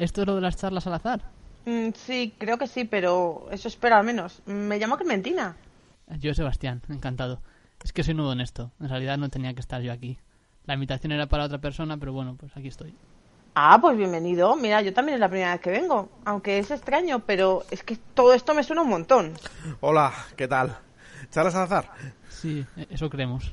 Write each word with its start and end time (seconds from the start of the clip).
¿Esto 0.00 0.22
es 0.22 0.26
lo 0.26 0.34
de 0.34 0.40
las 0.40 0.56
charlas 0.56 0.86
al 0.86 0.94
azar? 0.94 1.20
Mm, 1.66 1.90
sí, 1.94 2.34
creo 2.38 2.56
que 2.56 2.66
sí, 2.66 2.84
pero 2.84 3.46
eso 3.50 3.68
espero 3.68 3.96
al 3.96 4.04
menos. 4.04 4.40
Me 4.46 4.78
llamo 4.78 4.96
Clementina. 4.96 5.56
Yo, 6.18 6.32
Sebastián, 6.32 6.80
encantado. 6.88 7.42
Es 7.84 7.92
que 7.92 8.02
soy 8.02 8.14
nuevo 8.14 8.32
en 8.32 8.40
esto. 8.40 8.72
En 8.80 8.88
realidad 8.88 9.18
no 9.18 9.28
tenía 9.28 9.52
que 9.52 9.60
estar 9.60 9.82
yo 9.82 9.92
aquí. 9.92 10.18
La 10.64 10.72
invitación 10.74 11.12
era 11.12 11.26
para 11.26 11.44
otra 11.44 11.58
persona, 11.58 11.98
pero 11.98 12.14
bueno, 12.14 12.34
pues 12.38 12.56
aquí 12.56 12.68
estoy. 12.68 12.94
Ah, 13.54 13.78
pues 13.78 13.96
bienvenido. 13.98 14.56
Mira, 14.56 14.80
yo 14.80 14.94
también 14.94 15.14
es 15.16 15.20
la 15.20 15.28
primera 15.28 15.52
vez 15.52 15.60
que 15.60 15.70
vengo. 15.70 16.08
Aunque 16.24 16.58
es 16.58 16.70
extraño, 16.70 17.20
pero 17.26 17.64
es 17.70 17.82
que 17.82 17.96
todo 18.14 18.32
esto 18.32 18.54
me 18.54 18.62
suena 18.64 18.80
un 18.82 18.88
montón. 18.88 19.34
Hola, 19.80 20.14
¿qué 20.34 20.48
tal? 20.48 20.78
¿Charlas 21.30 21.54
al 21.56 21.64
azar? 21.64 21.90
Sí, 22.30 22.64
e- 22.76 22.86
eso 22.88 23.10
creemos. 23.10 23.52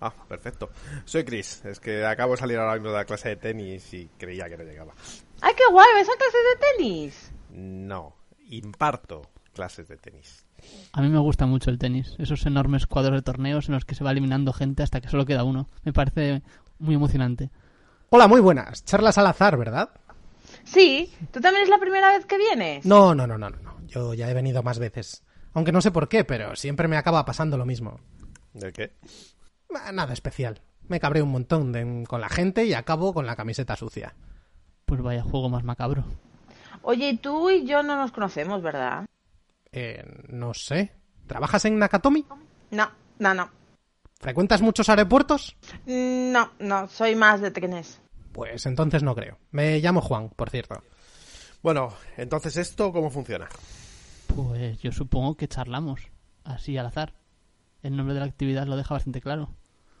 Ah, 0.00 0.12
perfecto. 0.28 0.70
Soy 1.04 1.24
Chris. 1.24 1.62
Es 1.64 1.78
que 1.78 2.06
acabo 2.06 2.32
de 2.32 2.38
salir 2.38 2.56
ahora 2.58 2.74
mismo 2.74 2.88
de 2.88 2.96
la 2.96 3.04
clase 3.04 3.30
de 3.30 3.36
tenis 3.36 3.92
y 3.92 4.08
creía 4.18 4.48
que 4.48 4.56
no 4.56 4.64
llegaba. 4.64 4.94
¡Ay, 5.40 5.52
qué 5.56 5.62
guay! 5.70 5.86
¿Ves 5.96 6.08
a 6.08 6.16
clases 6.16 6.40
de 6.50 6.66
tenis? 6.78 7.32
No, 7.50 8.14
imparto 8.48 9.22
clases 9.52 9.88
de 9.88 9.96
tenis. 9.96 10.44
A 10.92 11.02
mí 11.02 11.08
me 11.08 11.18
gusta 11.18 11.46
mucho 11.46 11.70
el 11.70 11.78
tenis. 11.78 12.14
Esos 12.18 12.44
enormes 12.46 12.86
cuadros 12.86 13.16
de 13.16 13.22
torneos 13.22 13.68
en 13.68 13.74
los 13.74 13.84
que 13.84 13.94
se 13.94 14.02
va 14.04 14.10
eliminando 14.10 14.52
gente 14.52 14.82
hasta 14.82 15.00
que 15.00 15.08
solo 15.08 15.26
queda 15.26 15.44
uno. 15.44 15.68
Me 15.84 15.92
parece 15.92 16.42
muy 16.78 16.94
emocionante. 16.94 17.50
Hola, 18.10 18.26
muy 18.28 18.40
buenas. 18.40 18.84
Charlas 18.84 19.18
al 19.18 19.26
azar, 19.26 19.56
¿verdad? 19.56 19.90
Sí. 20.64 21.12
¿Tú 21.32 21.40
también 21.40 21.64
es 21.64 21.68
la 21.68 21.78
primera 21.78 22.08
vez 22.16 22.26
que 22.26 22.38
vienes? 22.38 22.84
No, 22.86 23.14
no, 23.14 23.26
no, 23.26 23.36
no, 23.38 23.50
no, 23.50 23.58
no. 23.60 23.76
Yo 23.86 24.14
ya 24.14 24.30
he 24.30 24.34
venido 24.34 24.62
más 24.62 24.78
veces. 24.78 25.22
Aunque 25.52 25.72
no 25.72 25.80
sé 25.80 25.90
por 25.90 26.08
qué, 26.08 26.24
pero 26.24 26.56
siempre 26.56 26.88
me 26.88 26.96
acaba 26.96 27.24
pasando 27.24 27.56
lo 27.56 27.66
mismo. 27.66 28.00
¿De 28.54 28.72
qué? 28.72 28.94
Nada 29.92 30.12
especial. 30.12 30.62
Me 30.88 31.00
cabré 31.00 31.22
un 31.22 31.30
montón 31.30 31.72
de- 31.72 32.04
con 32.08 32.20
la 32.20 32.28
gente 32.28 32.64
y 32.64 32.74
acabo 32.74 33.12
con 33.14 33.26
la 33.26 33.36
camiseta 33.36 33.76
sucia. 33.76 34.14
Pues 34.86 35.00
vaya 35.02 35.22
juego 35.22 35.48
más 35.48 35.64
macabro. 35.64 36.04
Oye, 36.82 37.10
y 37.10 37.16
tú 37.16 37.50
y 37.50 37.66
yo 37.66 37.82
no 37.82 37.96
nos 37.96 38.12
conocemos, 38.12 38.62
¿verdad? 38.62 39.06
Eh, 39.72 40.04
no 40.28 40.54
sé. 40.54 40.92
¿Trabajas 41.26 41.64
en 41.64 41.78
Nakatomi? 41.78 42.26
No, 42.70 42.90
no, 43.18 43.34
no. 43.34 43.50
¿Frecuentas 44.20 44.62
muchos 44.62 44.88
aeropuertos? 44.88 45.56
No, 45.86 46.50
no, 46.58 46.88
soy 46.88 47.14
más 47.16 47.40
de 47.40 47.50
trenes. 47.50 48.00
Pues 48.32 48.66
entonces 48.66 49.02
no 49.02 49.14
creo. 49.14 49.38
Me 49.50 49.78
llamo 49.80 50.00
Juan, 50.00 50.28
por 50.30 50.50
cierto. 50.50 50.82
Bueno, 51.62 51.94
entonces 52.16 52.56
esto 52.56 52.92
cómo 52.92 53.10
funciona. 53.10 53.48
Pues 54.34 54.78
yo 54.80 54.92
supongo 54.92 55.36
que 55.36 55.48
charlamos. 55.48 56.08
Así 56.44 56.76
al 56.76 56.86
azar. 56.86 57.14
El 57.82 57.96
nombre 57.96 58.14
de 58.14 58.20
la 58.20 58.26
actividad 58.26 58.66
lo 58.66 58.76
deja 58.76 58.94
bastante 58.94 59.20
claro. 59.20 59.50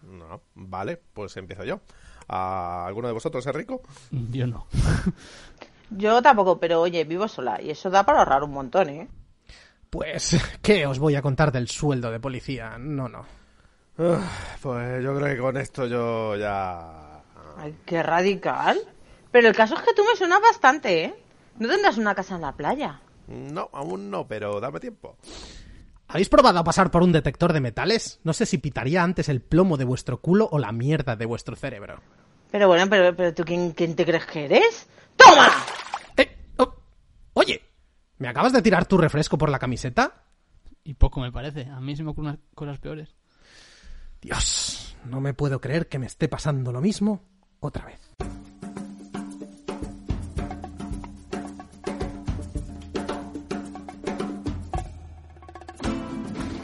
No, 0.02 0.42
vale, 0.54 1.00
pues 1.14 1.36
empiezo 1.36 1.64
yo. 1.64 1.80
¿A 2.28 2.86
¿Alguno 2.86 3.08
de 3.08 3.14
vosotros 3.14 3.46
es 3.46 3.54
rico? 3.54 3.82
Yo 4.10 4.46
no. 4.46 4.66
Yo 5.90 6.22
tampoco, 6.22 6.58
pero 6.58 6.80
oye, 6.80 7.04
vivo 7.04 7.28
sola 7.28 7.60
y 7.60 7.70
eso 7.70 7.90
da 7.90 8.04
para 8.04 8.20
ahorrar 8.20 8.42
un 8.42 8.52
montón, 8.52 8.88
¿eh? 8.88 9.08
Pues, 9.90 10.36
¿qué 10.62 10.86
os 10.86 10.98
voy 10.98 11.14
a 11.14 11.22
contar 11.22 11.52
del 11.52 11.68
sueldo 11.68 12.10
de 12.10 12.18
policía? 12.18 12.78
No, 12.78 13.08
no. 13.08 13.24
Pues 13.96 15.04
yo 15.04 15.14
creo 15.16 15.36
que 15.36 15.40
con 15.40 15.56
esto 15.56 15.86
yo 15.86 16.36
ya... 16.36 17.22
Ay, 17.56 17.76
qué 17.84 18.02
radical. 18.02 18.78
Pero 19.30 19.48
el 19.48 19.54
caso 19.54 19.76
es 19.76 19.82
que 19.82 19.94
tú 19.94 20.02
me 20.02 20.16
suenas 20.16 20.40
bastante, 20.40 21.04
¿eh? 21.04 21.14
¿No 21.58 21.68
tendrás 21.68 21.96
una 21.98 22.14
casa 22.14 22.34
en 22.34 22.40
la 22.40 22.56
playa? 22.56 23.00
No, 23.28 23.68
aún 23.72 24.10
no, 24.10 24.26
pero 24.26 24.60
dame 24.60 24.80
tiempo. 24.80 25.16
¿Habéis 26.08 26.28
probado 26.28 26.58
a 26.58 26.64
pasar 26.64 26.90
por 26.90 27.02
un 27.02 27.12
detector 27.12 27.52
de 27.52 27.60
metales? 27.60 28.20
No 28.24 28.32
sé 28.32 28.46
si 28.46 28.58
pitaría 28.58 29.02
antes 29.02 29.28
el 29.28 29.40
plomo 29.40 29.76
de 29.76 29.84
vuestro 29.84 30.20
culo 30.20 30.48
o 30.50 30.58
la 30.58 30.72
mierda 30.72 31.16
de 31.16 31.26
vuestro 31.26 31.56
cerebro. 31.56 32.00
Pero 32.54 32.68
bueno, 32.68 32.88
pero, 32.88 33.16
pero 33.16 33.34
tú, 33.34 33.42
¿quién, 33.44 33.72
quién 33.72 33.96
te 33.96 34.04
crees 34.04 34.26
que 34.26 34.44
eres? 34.44 34.86
¡Toma! 35.16 35.48
¡Eh! 36.16 36.36
oh, 36.58 36.72
oye, 37.32 37.60
¿me 38.18 38.28
acabas 38.28 38.52
de 38.52 38.62
tirar 38.62 38.86
tu 38.86 38.96
refresco 38.96 39.36
por 39.36 39.50
la 39.50 39.58
camiseta? 39.58 40.22
Y 40.84 40.94
poco 40.94 41.20
me 41.20 41.32
parece. 41.32 41.66
A 41.66 41.80
mí 41.80 41.96
se 41.96 42.04
me 42.04 42.10
ocurren 42.10 42.38
cosas 42.54 42.78
peores. 42.78 43.12
Dios, 44.22 44.96
no 45.04 45.20
me 45.20 45.34
puedo 45.34 45.60
creer 45.60 45.88
que 45.88 45.98
me 45.98 46.06
esté 46.06 46.28
pasando 46.28 46.70
lo 46.70 46.80
mismo 46.80 47.24
otra 47.58 47.86
vez. 47.86 48.00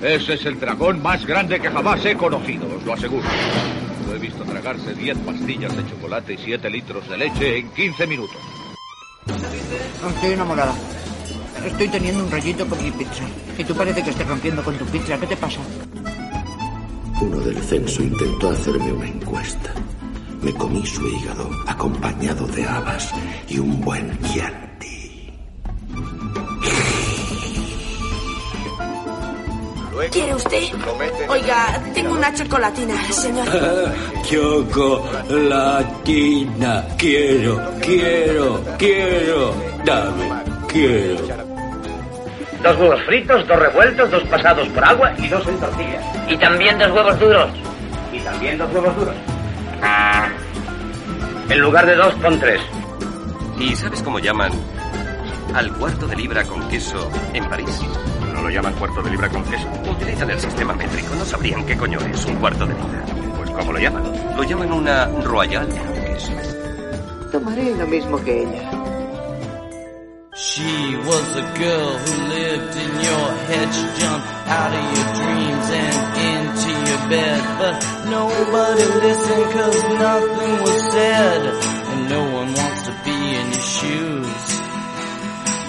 Ese 0.00 0.34
es 0.34 0.46
el 0.46 0.60
dragón 0.60 1.02
más 1.02 1.26
grande 1.26 1.58
que 1.58 1.68
jamás 1.68 2.06
he 2.06 2.16
conocido, 2.16 2.76
os 2.76 2.84
lo 2.84 2.92
aseguro. 2.92 3.26
Visto 4.20 4.44
tragarse 4.44 4.94
10 4.94 5.18
pastillas 5.18 5.74
de 5.74 5.88
chocolate 5.88 6.34
y 6.34 6.38
7 6.38 6.68
litros 6.68 7.08
de 7.08 7.16
leche 7.16 7.58
en 7.58 7.70
15 7.70 8.06
minutos. 8.06 8.36
Estoy 9.26 10.32
enamorada. 10.32 10.74
Estoy 11.64 11.88
teniendo 11.88 12.24
un 12.24 12.30
rollito 12.30 12.66
con 12.66 12.82
mi 12.82 12.90
pizza. 12.90 13.24
Y 13.56 13.64
tú 13.64 13.74
parece 13.74 14.02
que 14.02 14.10
estés 14.10 14.26
rompiendo 14.26 14.62
con 14.62 14.76
tu 14.76 14.84
pizza. 14.86 15.18
¿Qué 15.18 15.26
te 15.26 15.36
pasa? 15.36 15.60
Uno 17.20 17.40
del 17.40 17.62
censo 17.62 18.02
intentó 18.02 18.50
hacerme 18.50 18.92
una 18.92 19.08
encuesta. 19.08 19.74
Me 20.42 20.52
comí 20.54 20.84
su 20.86 21.06
hígado 21.06 21.50
acompañado 21.66 22.46
de 22.46 22.64
habas 22.64 23.12
y 23.48 23.58
un 23.58 23.80
buen 23.80 24.18
chianti. 24.22 24.69
Usted? 30.40 30.72
Oiga, 31.28 31.80
tengo 31.94 32.12
una 32.14 32.32
chocolatina, 32.34 32.94
señor. 33.12 33.46
Chocolatina, 34.28 35.94
quiero, 36.96 37.60
quiero, 37.80 38.60
quiero, 38.78 39.54
dame, 39.84 40.30
quiero. 40.68 41.26
Dos 42.62 42.76
huevos 42.78 43.00
fritos, 43.06 43.46
dos 43.46 43.58
revueltos, 43.58 44.10
dos 44.10 44.22
pasados 44.24 44.68
por 44.68 44.84
agua 44.84 45.12
y 45.18 45.28
dos 45.28 45.46
en 45.46 45.58
tortillas. 45.58 46.04
Y 46.28 46.36
también 46.36 46.78
dos 46.78 46.90
huevos 46.90 47.18
duros. 47.18 47.50
Y 48.12 48.18
también 48.20 48.58
dos 48.58 48.70
huevos 48.72 48.94
duros. 48.96 49.14
En 51.48 51.58
lugar 51.60 51.86
de 51.86 51.94
dos, 51.96 52.14
pon 52.16 52.38
tres. 52.38 52.60
¿Y 53.58 53.74
sabes 53.76 54.02
cómo 54.02 54.18
llaman 54.18 54.52
al 55.54 55.72
cuarto 55.76 56.06
de 56.06 56.16
libra 56.16 56.44
con 56.44 56.68
queso 56.68 57.10
en 57.32 57.48
París? 57.48 57.80
¿No 58.40 58.48
lo 58.48 58.54
llaman 58.54 58.72
cuarto 58.72 59.02
de 59.02 59.10
libra 59.10 59.28
con 59.28 59.44
queso? 59.44 59.68
Utilizan 59.86 60.30
el 60.30 60.40
sistema 60.40 60.72
métrico, 60.72 61.14
no 61.14 61.26
sabrían 61.26 61.62
qué 61.66 61.76
coño 61.76 61.98
es 62.00 62.24
un 62.24 62.36
cuarto 62.36 62.66
de 62.66 62.72
libra. 62.72 63.04
Pues 63.36 63.50
¿cómo 63.50 63.70
lo 63.74 63.78
llaman? 63.78 64.02
Lo 64.34 64.42
llaman 64.42 64.72
una 64.72 65.04
royal 65.24 65.68
con 65.68 66.04
queso. 66.06 66.32
Tomaré 67.30 67.76
lo 67.76 67.86
mismo 67.86 68.16
que 68.24 68.44
ella. 68.44 68.70
She 70.36 70.96
was 71.04 71.36
a 71.36 71.42
girl 71.58 71.98
who 71.98 72.28
lived 72.28 72.76
in 72.76 72.92
your 73.04 73.28
head. 73.44 73.68
She 73.74 73.86
jumped 74.00 74.26
out 74.48 74.72
of 74.72 74.84
your 74.96 75.08
dreams 75.20 75.66
and 75.76 75.98
into 76.32 76.72
your 76.90 77.08
bed. 77.10 77.42
But 77.58 77.76
nobody 78.08 78.84
listened 79.04 79.52
cause 79.52 79.82
nothing 80.00 80.62
was 80.62 80.92
said. 80.92 81.42
And 81.92 82.08
no 82.08 82.22
one 82.22 82.54
wants 82.54 82.82
to 82.84 82.92
be 83.04 83.36
in 83.36 83.52
your 83.52 83.60
shoes. 83.60 84.49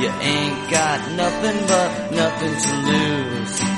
You 0.01 0.07
ain't 0.07 0.71
got 0.71 1.11
nothing 1.11 1.67
but 1.67 2.11
nothing 2.11 2.55
to 2.55 2.91
lose. 2.91 3.70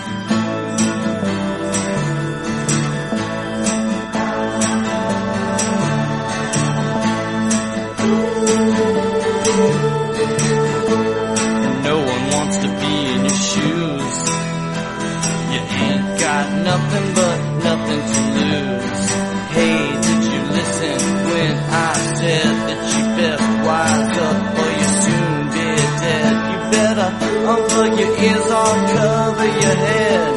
Ears 28.24 28.48
or 28.62 28.76
cover 28.96 29.48
your 29.64 29.78
head. 29.86 30.34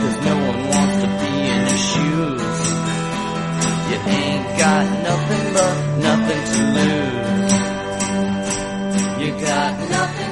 Cause 0.00 0.18
no 0.26 0.34
one 0.48 0.60
wants 0.72 0.96
to 1.02 1.08
be 1.20 1.32
in 1.52 1.60
your 1.70 1.82
shoes. 1.90 2.58
You 3.90 3.98
ain't 4.18 4.46
got 4.62 4.84
nothing 5.08 5.46
but 5.56 5.76
nothing 6.06 6.42
to 6.52 6.60
lose. 6.76 7.54
You 9.22 9.30
got 9.46 9.72
nothing 9.90 10.30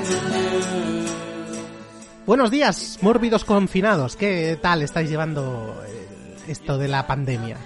Buenos 2.26 2.50
días, 2.50 2.98
mórbidos 3.00 3.42
confinados. 3.42 4.14
¿Qué 4.14 4.58
tal 4.60 4.82
estáis 4.82 5.08
llevando 5.08 5.82
eh, 5.86 6.36
esto 6.48 6.76
de 6.76 6.86
la 6.86 7.06
pandemia? 7.06 7.56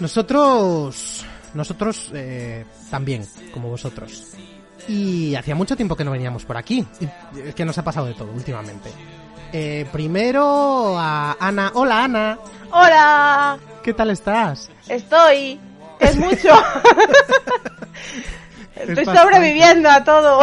Nosotros, 0.00 1.24
nosotros 1.54 2.10
eh, 2.12 2.64
también, 2.90 3.24
como 3.54 3.68
vosotros. 3.68 4.34
Y 4.88 5.34
hacía 5.34 5.54
mucho 5.54 5.76
tiempo 5.76 5.96
que 5.96 6.04
no 6.04 6.10
veníamos 6.10 6.44
por 6.44 6.56
aquí. 6.56 6.86
Es 7.44 7.54
que 7.54 7.64
nos 7.64 7.76
ha 7.78 7.84
pasado 7.84 8.06
de 8.06 8.14
todo 8.14 8.30
últimamente. 8.32 8.90
Eh, 9.52 9.86
primero 9.92 10.98
a 10.98 11.36
Ana. 11.40 11.70
Hola 11.74 12.04
Ana, 12.04 12.38
Hola, 12.72 13.58
¿qué 13.82 13.92
tal 13.94 14.10
estás? 14.10 14.70
estoy. 14.88 15.58
Es 15.98 16.16
mucho. 16.16 16.50
Estoy 18.76 19.04
sobreviviendo 19.06 19.88
a 19.88 20.04
todo. 20.04 20.40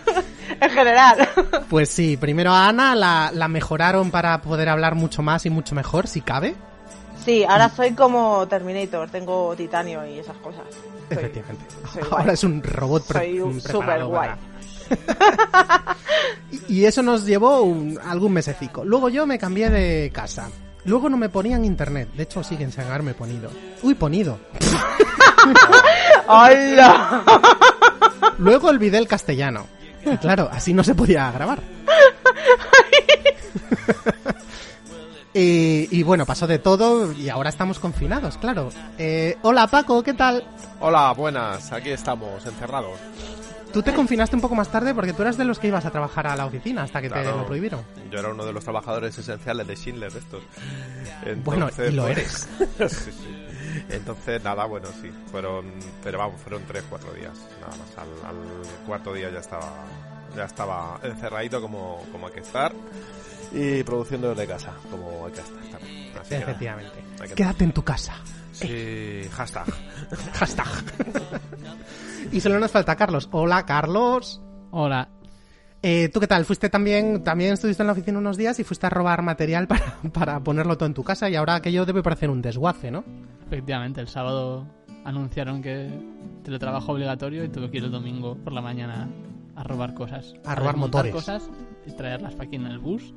en 0.60 0.70
general. 0.70 1.28
Pues 1.70 1.88
sí, 1.88 2.16
primero 2.18 2.52
a 2.52 2.68
Ana 2.68 2.94
la, 2.94 3.30
la 3.32 3.48
mejoraron 3.48 4.10
para 4.10 4.42
poder 4.42 4.68
hablar 4.68 4.94
mucho 4.94 5.22
más 5.22 5.46
y 5.46 5.50
mucho 5.50 5.74
mejor, 5.74 6.06
si 6.06 6.20
cabe. 6.20 6.54
Sí, 7.24 7.44
ahora 7.44 7.68
soy 7.68 7.92
como 7.92 8.46
Terminator, 8.48 9.08
tengo 9.10 9.54
titanio 9.56 10.04
y 10.06 10.18
esas 10.18 10.36
cosas. 10.38 10.62
Soy- 11.08 11.18
Efectivamente. 11.18 11.64
soy. 11.92 12.02
Ahora 12.10 12.32
es 12.32 12.44
un 12.44 12.62
robot 12.62 13.06
pre- 13.06 13.20
Soy 13.20 13.40
un 13.40 13.60
super 13.60 14.04
guay. 14.04 14.30
para- 14.30 15.96
Y 16.68 16.84
eso 16.84 17.02
nos 17.02 17.24
llevó 17.24 17.62
un- 17.62 17.98
algún 18.04 18.32
mesecico. 18.32 18.84
Luego 18.84 19.08
yo 19.08 19.26
me 19.26 19.38
cambié 19.38 19.70
de 19.70 20.10
casa. 20.12 20.48
Luego 20.84 21.08
no 21.08 21.16
me 21.16 21.28
ponían 21.28 21.64
internet. 21.64 22.08
De 22.14 22.24
hecho, 22.24 22.42
siguen 22.42 22.72
sin 22.72 22.82
haberme 22.84 23.14
ponido. 23.14 23.50
Uy, 23.82 23.94
ponido. 23.94 24.38
¡Hola! 26.26 27.22
Luego 28.38 28.68
olvidé 28.68 28.98
el 28.98 29.06
castellano. 29.06 29.66
Y 30.04 30.16
claro, 30.16 30.48
así 30.50 30.74
no 30.74 30.82
se 30.82 30.94
podía 30.96 31.30
grabar. 31.30 31.60
Y, 35.34 35.88
y 35.90 36.02
bueno, 36.02 36.26
pasó 36.26 36.46
de 36.46 36.58
todo 36.58 37.12
y 37.12 37.28
ahora 37.28 37.48
estamos 37.50 37.78
confinados, 37.78 38.36
claro. 38.38 38.68
Eh, 38.98 39.36
hola 39.42 39.66
Paco, 39.66 40.02
¿qué 40.02 40.14
tal? 40.14 40.44
Hola, 40.80 41.12
buenas. 41.12 41.72
Aquí 41.72 41.90
estamos, 41.90 42.44
encerrados. 42.46 42.98
Tú 43.72 43.82
te 43.82 43.94
confinaste 43.94 44.36
un 44.36 44.42
poco 44.42 44.54
más 44.54 44.68
tarde 44.68 44.94
porque 44.94 45.14
tú 45.14 45.22
eras 45.22 45.38
de 45.38 45.46
los 45.46 45.58
que 45.58 45.68
ibas 45.68 45.86
a 45.86 45.90
trabajar 45.90 46.26
a 46.26 46.36
la 46.36 46.44
oficina 46.44 46.82
hasta 46.82 47.00
que 47.00 47.08
te 47.08 47.14
Claro. 47.22 47.38
lo 47.38 47.46
prohibieron. 47.46 47.80
Yo 48.10 48.18
era 48.18 48.28
uno 48.28 48.44
de 48.44 48.52
los 48.52 48.62
trabajadores 48.64 49.16
esenciales 49.16 49.66
de 49.66 49.74
Schindler, 49.76 50.14
estos. 50.14 50.42
Bueno, 51.42 51.70
y 51.78 51.90
lo 51.92 52.02
pues, 52.02 52.18
eres. 52.18 52.48
sí, 52.92 53.10
sí. 53.12 53.46
Entonces, 53.88 54.44
nada, 54.44 54.66
bueno, 54.66 54.88
sí. 55.00 55.10
Fueron, 55.30 55.72
pero 56.04 56.18
vamos, 56.18 56.38
fueron 56.42 56.62
tres, 56.68 56.84
cuatro 56.90 57.14
días. 57.14 57.32
Nada 57.62 57.72
más. 57.78 57.96
Al, 57.96 58.28
al 58.28 58.86
cuarto 58.86 59.14
día 59.14 59.30
ya 59.30 59.38
estaba, 59.38 59.72
ya 60.36 60.44
estaba 60.44 61.00
encerradito 61.02 61.62
como, 61.62 62.04
como 62.12 62.26
hay 62.26 62.32
que 62.34 62.40
estar. 62.40 62.72
Y 63.54 63.82
produciendo 63.82 64.30
desde 64.30 64.46
casa, 64.46 64.72
como 64.90 65.26
hay 65.26 65.32
que 65.32 65.40
estar 65.40 65.62
también. 65.78 66.12
Así 66.18 66.28
que 66.30 66.34
nada, 66.38 66.50
Efectivamente. 66.50 66.92
hay 67.20 67.28
que- 67.28 67.34
Quédate 67.34 67.64
en 67.64 67.72
tu 67.72 67.82
casa. 67.82 68.14
Sí, 68.52 69.22
hashtag. 69.32 69.66
Hashtag. 70.34 70.66
y 72.32 72.40
solo 72.40 72.58
nos 72.58 72.70
falta 72.70 72.96
Carlos. 72.96 73.28
Hola, 73.32 73.64
Carlos. 73.66 74.40
Hola. 74.70 75.08
Eh, 75.82 76.08
¿Tú 76.12 76.20
qué 76.20 76.26
tal? 76.28 76.44
Fuiste 76.44 76.68
también, 76.68 77.24
también 77.24 77.54
estuviste 77.54 77.82
en 77.82 77.88
la 77.88 77.92
oficina 77.92 78.18
unos 78.18 78.36
días 78.36 78.58
y 78.60 78.64
fuiste 78.64 78.86
a 78.86 78.90
robar 78.90 79.22
material 79.22 79.66
para, 79.66 79.96
para 80.12 80.40
ponerlo 80.40 80.76
todo 80.76 80.86
en 80.86 80.94
tu 80.94 81.02
casa 81.02 81.28
y 81.28 81.34
ahora 81.34 81.56
aquello 81.56 81.84
debe 81.84 82.02
parecer 82.02 82.30
un 82.30 82.40
desguace, 82.40 82.90
¿no? 82.90 83.04
Efectivamente, 83.46 84.00
el 84.00 84.08
sábado 84.08 84.66
anunciaron 85.04 85.60
que 85.60 85.90
teletrabajo 86.44 86.92
obligatorio 86.92 87.44
y 87.44 87.48
tuve 87.48 87.70
que 87.70 87.78
ir 87.78 87.84
el 87.84 87.90
domingo 87.90 88.36
por 88.36 88.52
la 88.52 88.60
mañana 88.62 89.08
a 89.56 89.64
robar 89.64 89.92
cosas. 89.94 90.34
A 90.44 90.54
robar 90.54 90.74
desmontar 90.74 91.04
motores. 91.06 91.12
cosas 91.12 91.50
y 91.86 91.92
traerlas 91.96 92.34
para 92.34 92.44
aquí 92.46 92.56
en 92.56 92.66
el 92.66 92.78
bus 92.78 93.12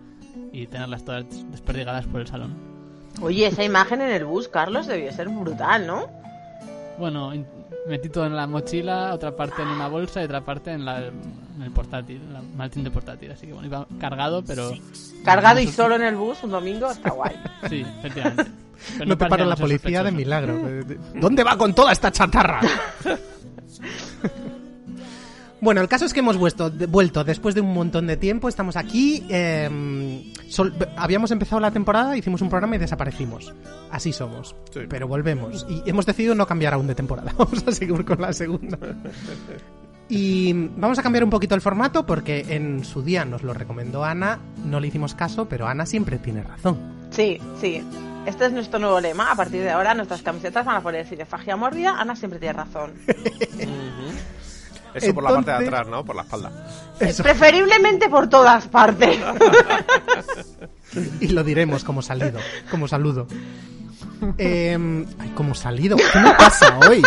y 0.51 0.67
tenerlas 0.67 1.03
todas 1.03 1.25
desperdigadas 1.51 2.05
por 2.05 2.21
el 2.21 2.27
salón. 2.27 2.55
Oye, 3.21 3.47
esa 3.47 3.63
imagen 3.63 4.01
en 4.01 4.11
el 4.11 4.25
bus, 4.25 4.47
Carlos, 4.47 4.87
debió 4.87 5.11
ser 5.11 5.29
brutal, 5.29 5.87
¿no? 5.87 6.07
Bueno, 6.97 7.31
metí 7.87 8.09
todo 8.09 8.25
en 8.25 8.35
la 8.35 8.47
mochila, 8.47 9.13
otra 9.13 9.35
parte 9.35 9.61
en 9.61 9.69
una 9.69 9.87
bolsa 9.87 10.21
y 10.21 10.25
otra 10.25 10.41
parte 10.41 10.71
en, 10.71 10.85
la, 10.85 11.07
en 11.07 11.61
el 11.61 11.71
portátil, 11.71 12.17
en 12.17 12.33
la 12.33 12.41
maletín 12.41 12.83
de 12.83 12.91
portátil. 12.91 13.31
Así 13.31 13.47
que 13.47 13.53
bueno, 13.53 13.67
iba 13.67 13.87
cargado, 13.99 14.43
pero... 14.43 14.71
Cargado 15.23 15.59
y 15.59 15.67
solo 15.67 15.95
en 15.95 16.03
el 16.03 16.15
bus 16.15 16.43
un 16.43 16.51
domingo, 16.51 16.89
está 16.89 17.11
guay. 17.11 17.35
Sí, 17.69 17.85
efectivamente. 17.99 18.51
Pero 18.97 19.05
no 19.05 19.17
te 19.17 19.25
para 19.27 19.45
la 19.45 19.55
policía 19.55 20.03
de 20.03 20.09
sospechoso. 20.09 20.17
milagro. 20.17 20.69
Eh, 20.69 20.97
¿Dónde 21.15 21.43
va 21.43 21.57
con 21.57 21.73
toda 21.73 21.91
esta 21.91 22.11
chatarra? 22.11 22.59
Bueno, 25.65 25.81
el 25.81 25.87
caso 25.89 26.05
es 26.05 26.13
que 26.13 26.19
hemos 26.21 26.37
vuelto, 26.37 26.69
de- 26.69 26.85
vuelto 26.85 27.23
después 27.23 27.55
de 27.55 27.61
un 27.61 27.73
montón 27.73 28.05
de 28.07 28.15
tiempo, 28.17 28.47
estamos 28.47 28.77
aquí. 28.77 29.25
eh, 29.29 30.31
sol- 30.47 30.73
habíamos 30.95 31.31
empezado 31.31 31.59
la 31.59 31.71
temporada, 31.71 32.15
hicimos 32.15 32.41
un 32.41 32.49
programa 32.49 32.75
y 32.75 32.79
desaparecimos. 32.79 33.51
Así 33.91 34.13
somos. 34.13 34.55
Sí. 34.71 34.81
Pero 34.87 35.07
volvemos. 35.07 35.65
Y 35.67 35.81
hemos 35.89 36.05
decidido 36.05 36.35
no 36.35 36.45
cambiar 36.45 36.75
aún 36.75 36.85
de 36.87 36.93
temporada. 36.95 37.33
Vamos 37.37 37.65
a 37.67 37.71
seguir 37.71 38.05
con 38.05 38.21
la 38.21 38.31
segunda. 38.31 38.77
Y 40.07 40.53
vamos 40.77 40.99
a 40.99 41.01
cambiar 41.03 41.23
un 41.23 41.31
poquito 41.31 41.55
el 41.55 41.61
formato 41.61 42.05
porque 42.05 42.45
en 42.49 42.85
su 42.85 43.01
día 43.01 43.25
nos 43.25 43.41
lo 43.41 43.55
recomendó 43.55 44.05
Ana, 44.05 44.37
no 44.63 44.79
le 44.79 44.87
hicimos 44.89 45.15
caso, 45.15 45.49
pero 45.49 45.65
Ana 45.67 45.87
siempre 45.87 46.19
tiene 46.19 46.43
razón. 46.43 46.77
Sí, 47.09 47.39
sí. 47.59 47.81
Este 48.27 48.45
es 48.45 48.51
nuestro 48.51 48.77
nuevo 48.77 48.99
lema. 49.01 49.31
A 49.31 49.35
partir 49.35 49.61
de 49.63 49.71
ahora 49.71 49.95
nuestras 49.95 50.21
camisetas 50.21 50.63
van 50.63 50.75
a 50.75 50.81
poner 50.81 51.07
cinefagia 51.07 51.55
mórbida. 51.55 51.99
Ana 51.99 52.15
siempre 52.15 52.37
tiene 52.39 52.53
razón. 52.53 52.93
Eso 54.95 55.13
por 55.13 55.23
la 55.23 55.29
parte 55.31 55.51
de 55.51 55.57
atrás, 55.57 55.87
¿no? 55.87 56.03
Por 56.05 56.15
la 56.15 56.21
espalda. 56.23 56.51
Eso. 56.99 57.21
Preferiblemente 57.23 58.09
por 58.09 58.27
todas 58.29 58.67
partes. 58.67 59.19
Y 61.19 61.27
lo 61.29 61.43
diremos 61.43 61.83
como 61.83 62.01
salido, 62.01 62.39
como 62.71 62.87
saludo. 62.87 63.27
Eh, 64.37 64.77
ay, 65.19 65.29
como 65.35 65.53
salido. 65.55 65.97
¿Qué 65.97 66.19
me 66.19 66.31
pasa 66.35 66.79
hoy? 66.87 67.01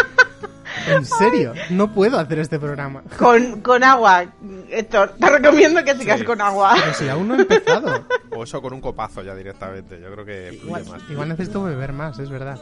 En 0.87 1.05
serio, 1.05 1.55
no 1.71 1.93
puedo 1.93 2.19
hacer 2.19 2.39
este 2.39 2.59
programa. 2.59 3.03
con, 3.19 3.61
con 3.63 3.83
agua. 3.83 4.27
Héctor, 4.71 5.15
te 5.19 5.29
recomiendo 5.31 5.83
que 5.85 5.95
sigas 5.97 6.21
Sí. 6.21 6.27
con 6.27 6.41
agua. 6.41 6.75
Pero 6.79 6.95
si 6.95 7.09
aún 7.09 7.29
no 7.29 7.35
he 7.37 7.41
empezado. 7.41 8.05
O 8.31 8.45
eso 8.45 8.61
con 8.61 8.75
un 8.75 8.81
copazo 8.81 9.23
ya 9.23 9.35
directamente. 9.35 9.99
Yo 10.01 10.13
creo 10.13 10.25
que 10.25 10.53
Igual, 10.63 10.85
más. 10.87 11.03
igual 11.11 11.29
necesito 11.31 11.63
beber 11.65 11.93
más, 11.93 12.19
es 12.19 12.29
verdad. 12.31 12.59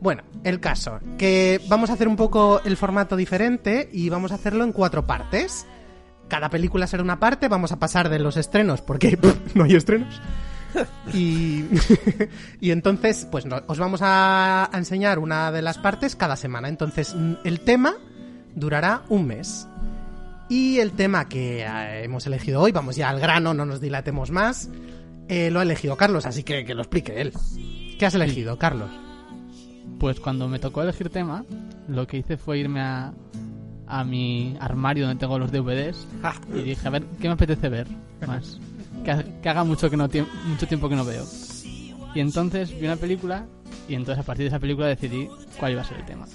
Bueno, 0.00 0.22
el 0.44 0.60
caso, 0.60 1.00
que 1.18 1.60
vamos 1.68 1.90
a 1.90 1.94
hacer 1.94 2.06
un 2.08 2.16
poco 2.16 2.60
el 2.64 2.76
formato 2.76 3.16
diferente 3.16 3.88
y 3.92 4.08
vamos 4.08 4.30
a 4.32 4.36
hacerlo 4.36 4.62
en 4.64 4.72
cuatro 4.72 5.06
partes. 5.06 5.66
Cada 6.28 6.50
película 6.50 6.86
será 6.86 7.02
una 7.02 7.18
parte, 7.18 7.48
vamos 7.48 7.72
a 7.72 7.78
pasar 7.78 8.08
de 8.08 8.18
los 8.18 8.36
estrenos, 8.36 8.80
porque 8.82 9.16
pff, 9.20 9.54
no 9.56 9.64
hay 9.64 9.74
estrenos. 9.74 10.20
Y, 11.14 11.64
y 12.60 12.70
entonces, 12.70 13.26
pues 13.30 13.46
no- 13.46 13.62
os 13.66 13.78
vamos 13.78 14.00
a, 14.02 14.68
a 14.72 14.78
enseñar 14.78 15.18
una 15.18 15.50
de 15.50 15.62
las 15.62 15.78
partes 15.78 16.14
cada 16.14 16.36
semana. 16.36 16.68
Entonces, 16.68 17.14
mm, 17.16 17.34
el 17.44 17.60
tema 17.60 17.94
durará 18.54 19.02
un 19.08 19.26
mes. 19.26 19.66
Y 20.50 20.78
el 20.78 20.92
tema 20.92 21.28
que 21.28 21.62
eh, 21.62 22.04
hemos 22.04 22.26
elegido 22.26 22.60
hoy, 22.60 22.72
vamos 22.72 22.96
ya 22.96 23.08
al 23.08 23.18
grano, 23.20 23.52
no 23.52 23.66
nos 23.66 23.80
dilatemos 23.80 24.30
más, 24.30 24.70
eh, 25.28 25.50
lo 25.50 25.60
ha 25.60 25.62
elegido 25.62 25.96
Carlos, 25.96 26.24
así 26.24 26.42
que 26.42 26.64
que 26.64 26.74
lo 26.74 26.82
explique 26.82 27.20
él. 27.20 27.32
¿Qué 27.98 28.06
has 28.06 28.14
elegido, 28.14 28.58
Carlos? 28.58 28.90
Pues 29.98 30.20
cuando 30.20 30.48
me 30.48 30.58
tocó 30.58 30.82
elegir 30.82 31.10
tema, 31.10 31.44
lo 31.88 32.06
que 32.06 32.18
hice 32.18 32.36
fue 32.36 32.58
irme 32.58 32.80
a, 32.80 33.12
a 33.86 34.04
mi 34.04 34.56
armario 34.60 35.06
donde 35.06 35.18
tengo 35.20 35.38
los 35.38 35.50
DVDs 35.50 36.06
y 36.54 36.62
dije, 36.62 36.86
a 36.86 36.90
ver, 36.90 37.04
¿qué 37.20 37.26
me 37.28 37.34
apetece 37.34 37.68
ver 37.68 37.88
más? 38.26 38.58
Que, 39.04 39.10
ha- 39.10 39.24
que 39.42 39.48
haga 39.48 39.64
mucho, 39.64 39.90
que 39.90 39.96
no 39.96 40.08
mucho 40.46 40.66
tiempo 40.68 40.88
que 40.88 40.96
no 40.96 41.04
veo. 41.04 41.24
Y 42.14 42.20
entonces 42.20 42.70
vi 42.78 42.86
una 42.86 42.96
película 42.96 43.46
y 43.88 43.94
entonces 43.94 44.22
a 44.22 44.26
partir 44.26 44.44
de 44.44 44.48
esa 44.48 44.58
película 44.60 44.86
decidí 44.86 45.28
cuál 45.58 45.72
iba 45.72 45.82
a 45.82 45.84
ser 45.84 45.98
el 45.98 46.06
tema. 46.06 46.26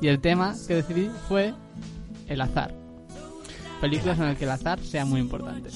Y 0.00 0.08
el 0.08 0.20
tema 0.20 0.54
que 0.66 0.74
decidí 0.74 1.08
fue 1.28 1.54
el 2.28 2.40
azar. 2.40 2.74
Películas 3.80 4.18
en 4.18 4.24
las 4.26 4.36
que 4.38 4.44
el 4.44 4.50
azar 4.50 4.78
sea 4.80 5.04
muy 5.04 5.20
importante. 5.20 5.70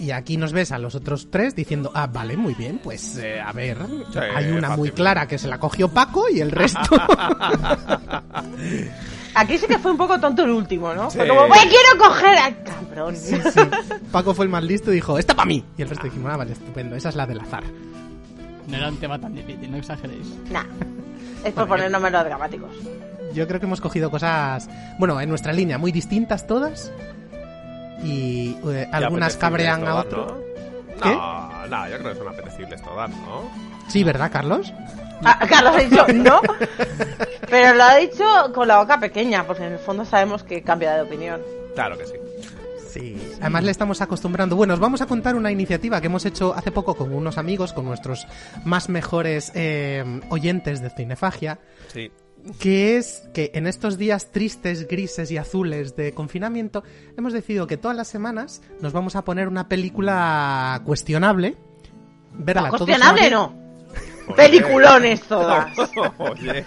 Y 0.00 0.12
aquí 0.12 0.36
nos 0.36 0.52
ves 0.52 0.70
a 0.72 0.78
los 0.78 0.94
otros 0.94 1.28
tres 1.30 1.56
diciendo, 1.56 1.90
ah, 1.94 2.06
vale, 2.06 2.36
muy 2.36 2.54
bien, 2.54 2.78
pues 2.82 3.16
eh, 3.18 3.40
a 3.40 3.52
ver, 3.52 3.78
Sí, 4.12 4.18
hay 4.18 4.50
una 4.52 4.76
muy 4.76 4.90
clara 4.92 5.26
que 5.26 5.38
se 5.38 5.48
la 5.48 5.58
cogió 5.58 5.88
Paco 5.88 6.28
y 6.28 6.40
el 6.40 6.50
resto... 6.52 6.80
Aquí 9.34 9.58
sí 9.58 9.66
que 9.66 9.78
fue 9.78 9.92
un 9.92 9.96
poco 9.98 10.18
tonto 10.18 10.42
el 10.44 10.50
último, 10.50 10.92
¿no? 10.94 11.10
Sí. 11.10 11.18
Fue 11.18 11.28
como, 11.28 11.46
"Voy, 11.46 11.58
quiero 11.58 11.98
coger 11.98 12.38
a 12.38 12.64
cabrón. 12.64 13.14
Sí, 13.16 13.36
sí. 13.52 13.60
Paco 14.10 14.34
fue 14.34 14.46
el 14.46 14.50
más 14.50 14.64
listo 14.64 14.90
y 14.90 14.96
dijo, 14.96 15.18
esta 15.18 15.34
para 15.36 15.46
mí. 15.46 15.64
Y 15.76 15.82
el 15.82 15.88
resto 15.88 16.04
dijimos, 16.06 16.32
ah, 16.32 16.36
vale, 16.36 16.52
estupendo, 16.52 16.96
esa 16.96 17.10
es 17.10 17.14
la 17.16 17.26
del 17.26 17.40
azar. 17.40 17.62
No 18.66 18.76
era 18.76 18.88
un 18.88 18.96
tema 18.96 19.18
tan 19.20 19.34
difícil, 19.34 19.70
no 19.70 19.76
exageréis. 19.76 20.26
Nah. 20.50 20.64
Es 21.44 21.52
por 21.54 21.68
poner 21.68 21.88
números 21.88 22.24
dramáticos. 22.24 22.70
Yo 23.32 23.46
creo 23.46 23.60
que 23.60 23.66
hemos 23.66 23.80
cogido 23.80 24.10
cosas, 24.10 24.68
bueno, 24.98 25.20
en 25.20 25.28
nuestra 25.28 25.52
línea, 25.52 25.78
muy 25.78 25.92
distintas 25.92 26.48
todas. 26.48 26.90
Y 28.02 28.56
eh, 28.68 28.88
Y 28.90 28.94
algunas 28.94 29.36
cabrean 29.36 29.82
a 29.82 30.02
todas, 30.02 30.06
otro. 30.06 30.26
¿no? 30.96 31.02
¿Qué? 31.02 31.10
No, 31.14 31.66
no, 31.68 31.88
yo 31.88 31.98
creo 31.98 32.12
que 32.12 32.18
son 32.18 32.28
apetecibles 32.28 32.82
todas, 32.82 33.10
¿no? 33.10 33.50
Sí, 33.88 34.04
¿verdad, 34.04 34.30
Carlos? 34.32 34.72
Ah, 35.24 35.38
Carlos 35.48 35.74
ha 35.76 35.80
dicho 35.80 36.06
no, 36.14 36.40
pero 37.50 37.74
lo 37.74 37.82
ha 37.82 37.96
dicho 37.96 38.24
con 38.54 38.68
la 38.68 38.78
boca 38.78 39.00
pequeña, 39.00 39.44
porque 39.46 39.66
en 39.66 39.72
el 39.74 39.78
fondo 39.78 40.04
sabemos 40.04 40.44
que 40.44 40.62
cambia 40.62 40.94
de 40.94 41.02
opinión. 41.02 41.40
Claro 41.74 41.96
que 41.98 42.06
sí. 42.06 42.12
Sí, 42.88 43.36
además 43.40 43.64
le 43.64 43.70
estamos 43.70 44.00
acostumbrando. 44.00 44.56
Bueno, 44.56 44.74
os 44.74 44.80
vamos 44.80 45.02
a 45.02 45.06
contar 45.06 45.36
una 45.36 45.52
iniciativa 45.52 46.00
que 46.00 46.06
hemos 46.06 46.24
hecho 46.24 46.54
hace 46.54 46.72
poco 46.72 46.94
con 46.96 47.12
unos 47.12 47.36
amigos, 47.36 47.72
con 47.74 47.84
nuestros 47.84 48.26
más 48.64 48.88
mejores 48.88 49.52
eh, 49.54 50.20
oyentes 50.30 50.80
de 50.80 50.88
Cinefagia, 50.90 51.58
Sí. 51.92 52.10
Que 52.60 52.96
es 52.96 53.22
que 53.34 53.50
en 53.54 53.66
estos 53.66 53.98
días 53.98 54.30
tristes, 54.32 54.88
grises 54.88 55.30
y 55.30 55.36
azules 55.36 55.96
de 55.96 56.12
confinamiento, 56.14 56.82
hemos 57.16 57.32
decidido 57.32 57.66
que 57.66 57.76
todas 57.76 57.96
las 57.96 58.08
semanas 58.08 58.62
nos 58.80 58.92
vamos 58.92 59.16
a 59.16 59.24
poner 59.24 59.48
una 59.48 59.68
película 59.68 60.80
cuestionable. 60.84 61.56
Verla 62.32 62.62
No, 62.62 62.68
todos 62.68 62.80
cuestionable 62.86 63.30
no. 63.30 63.68
Peliculones 64.36 65.22
todas. 65.28 65.72
Oye, 66.18 66.64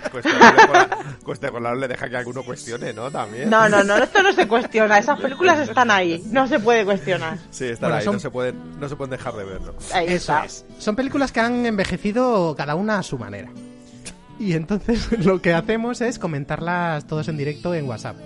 cuestionable, 1.23 1.87
deja 1.87 2.09
que 2.09 2.17
alguno 2.17 2.43
cuestione, 2.43 2.91
¿no? 2.93 3.11
También. 3.11 3.49
No, 3.49 3.69
no, 3.69 3.83
no, 3.83 3.97
esto 3.97 4.23
no 4.23 4.33
se 4.33 4.47
cuestiona. 4.47 4.97
Esas 4.97 5.19
películas 5.19 5.59
están 5.69 5.91
ahí. 5.91 6.23
No 6.31 6.47
se 6.47 6.59
puede 6.59 6.83
cuestionar. 6.85 7.37
Sí, 7.51 7.65
están 7.65 7.89
Bueno, 7.89 7.95
ahí, 7.99 8.03
son- 8.05 8.13
no, 8.15 8.19
se 8.19 8.29
pueden, 8.31 8.79
no 8.79 8.89
se 8.89 8.95
pueden 8.95 9.11
dejar 9.11 9.35
de 9.35 9.43
verlo. 9.45 9.75
Ahí 9.93 10.05
Eso 10.07 10.15
está. 10.15 10.45
es. 10.45 10.65
Son 10.79 10.95
películas 10.95 11.31
que 11.31 11.39
han 11.39 11.65
envejecido 11.65 12.55
cada 12.57 12.75
una 12.75 12.97
a 12.99 13.03
su 13.03 13.17
manera. 13.19 13.51
Y 14.41 14.53
entonces 14.53 15.11
lo 15.25 15.41
que 15.41 15.53
hacemos 15.53 16.01
es 16.01 16.17
comentarlas 16.19 17.05
todos 17.05 17.27
en 17.27 17.37
directo 17.37 17.73
en 17.75 17.85
WhatsApp. 17.87 18.17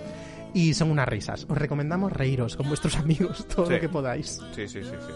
Y 0.54 0.72
son 0.74 0.90
unas 0.90 1.06
risas. 1.06 1.44
Os 1.48 1.58
recomendamos 1.58 2.10
reíros 2.12 2.56
con 2.56 2.68
vuestros 2.68 2.96
amigos 2.98 3.46
todo 3.46 3.66
Sí. 3.66 3.74
lo 3.74 3.80
que 3.80 3.88
podáis. 3.88 4.40
Sí, 4.54 4.66
sí, 4.66 4.82
sí, 4.82 4.90
sí, 4.90 4.96
sí. 5.06 5.12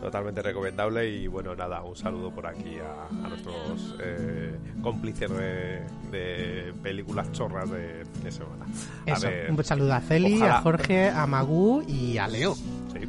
Totalmente 0.00 0.42
recomendable 0.42 1.08
y 1.08 1.26
bueno, 1.28 1.54
nada, 1.54 1.82
un 1.82 1.94
saludo 1.96 2.30
por 2.32 2.46
aquí 2.46 2.76
a, 2.78 3.06
a 3.24 3.28
nuestros 3.28 3.96
eh, 4.02 4.52
cómplices 4.82 5.30
de, 5.30 5.80
de 6.10 6.72
películas 6.82 7.30
chorras 7.32 7.70
de, 7.70 8.04
de 8.22 8.30
semana. 8.32 8.66
A 9.06 9.12
Eso. 9.12 9.28
ver, 9.28 9.50
Un 9.50 9.64
saludo 9.64 9.94
a 9.94 10.00
Celi, 10.00 10.36
ojalá- 10.36 10.58
a 10.58 10.62
Jorge, 10.62 11.08
a 11.08 11.26
Magú 11.26 11.84
y 11.88 12.18
a 12.18 12.26
Leo. 12.28 12.54
Sí. 12.54 13.08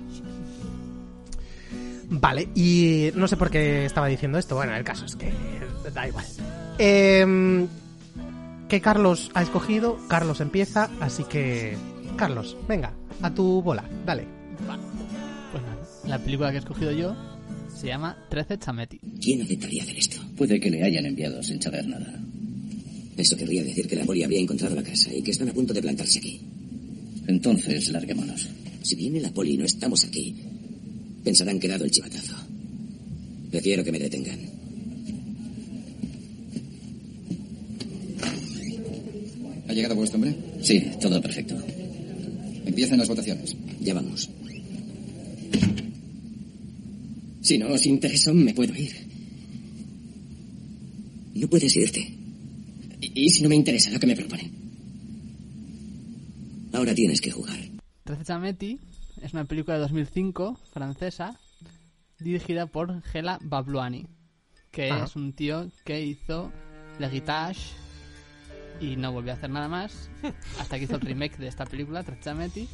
Vale, 2.10 2.50
y 2.53 3.12
no 3.15 3.27
sé 3.27 3.38
por 3.38 3.50
qué 3.50 3.86
estaba 3.86 4.08
diciendo 4.08 4.38
esto. 4.38 4.56
Bueno, 4.56 4.75
el 4.75 4.84
caso 4.84 5.06
es 5.06 5.15
que 5.15 5.34
da 5.94 6.08
igual. 6.08 6.25
Em, 6.77 7.68
que 8.68 8.82
Carlos 8.82 9.32
ha 9.34 9.42
escogido, 9.42 10.00
Carlos 10.08 10.42
empieza, 10.42 10.89
así 11.00 11.24
que... 11.24 11.75
Carlos, 12.15 12.58
venga, 12.68 12.94
a 13.22 13.34
tu 13.34 13.62
bola, 13.62 13.84
dale. 14.06 14.25
Pues 15.51 15.63
nada, 15.63 15.77
la 16.08 16.20
película 16.20 16.51
que 16.51 16.58
he 16.58 16.60
escogido 16.60 16.92
yo 16.92 17.15
se 17.75 17.88
llama 17.88 18.18
13 18.30 18.60
Chameti. 18.60 19.00
¿Quién 19.22 19.42
aceptaría 19.42 19.84
hacer 19.84 19.98
esto? 19.98 20.18
Puede 20.38 20.60
que 20.60 20.70
le 20.70 20.84
hayan 20.84 21.06
enviado 21.06 21.42
sin 21.44 21.62
saber 21.62 21.88
nada. 21.88 22.20
Eso 23.18 23.36
querría 23.36 23.63
decir 23.63 23.88
que 23.88 23.96
la 23.96 24.06
poli 24.06 24.24
había 24.24 24.39
encontrado 24.39 24.75
la 24.75 24.84
casa 24.84 25.13
y 25.13 25.22
que 25.22 25.32
están 25.32 25.50
a 25.50 25.53
punto 25.53 25.74
de 25.74 25.82
plantarse 25.82 26.20
aquí. 26.20 26.42
Entonces, 27.27 27.89
larguémonos. 27.89 28.50
Si 28.84 28.96
viene 28.96 29.20
la 29.20 29.32
poli 29.32 29.53
y 29.53 29.58
no 29.58 29.65
estamos 29.65 30.03
aquí, 30.03 30.36
pensarán 31.24 31.60
que 31.60 31.68
he 31.68 31.70
dado 31.70 31.86
el 31.86 31.92
chivatazo. 31.92 32.36
Prefiero 33.51 33.84
que 33.84 33.92
me 33.92 34.00
detengan. 34.00 34.39
¿Ha 39.74 39.75
llegado 39.75 39.96
vuestro 39.96 40.18
hombre? 40.18 40.36
Sí, 40.62 40.92
todo 41.01 41.20
perfecto. 41.20 41.56
Empiezan 42.63 43.00
las 43.00 43.08
votaciones. 43.10 43.56
Ya 43.82 43.96
vamos. 43.96 44.30
Si 47.42 47.58
no 47.58 47.70
os 47.74 47.84
interesa, 47.88 48.32
me 48.34 48.53
puedo 48.53 48.72
ir. 48.75 48.92
No 51.34 51.48
puedes 51.48 51.75
irte. 51.75 52.01
¿Y, 53.01 53.25
y 53.25 53.30
si 53.32 53.42
no 53.42 53.50
me 53.50 53.56
interesa 53.56 53.89
lo 53.89 54.00
que 54.00 54.06
me 54.06 54.15
proponen? 54.15 54.51
Ahora 56.72 56.94
tienes 56.94 57.20
que 57.20 57.32
jugar. 57.32 57.58
13 58.03 58.24
Chameti 58.25 58.80
es 59.24 59.34
una 59.34 59.46
película 59.46 59.77
de 59.77 59.82
2005 59.82 60.60
francesa 60.72 61.36
dirigida 62.20 62.68
por 62.68 63.01
Gela 63.01 63.39
Babluani, 63.42 64.06
que 64.72 64.92
Ah. 64.92 65.06
es 65.08 65.15
un 65.15 65.34
tío 65.34 65.72
que 65.84 66.06
hizo 66.06 66.51
Le 67.00 67.10
Guitage 67.10 67.60
y 68.83 68.95
no 68.97 69.11
volvió 69.11 69.31
a 69.31 69.35
hacer 69.35 69.49
nada 69.49 69.67
más 69.67 70.09
hasta 70.59 70.77
que 70.77 70.83
hizo 70.83 70.95
el 70.95 71.01
remake 71.01 71.37
de 71.37 71.47
esta 71.47 71.65
película, 71.65 72.03
13 72.03 72.21
Chameti, 72.21 72.69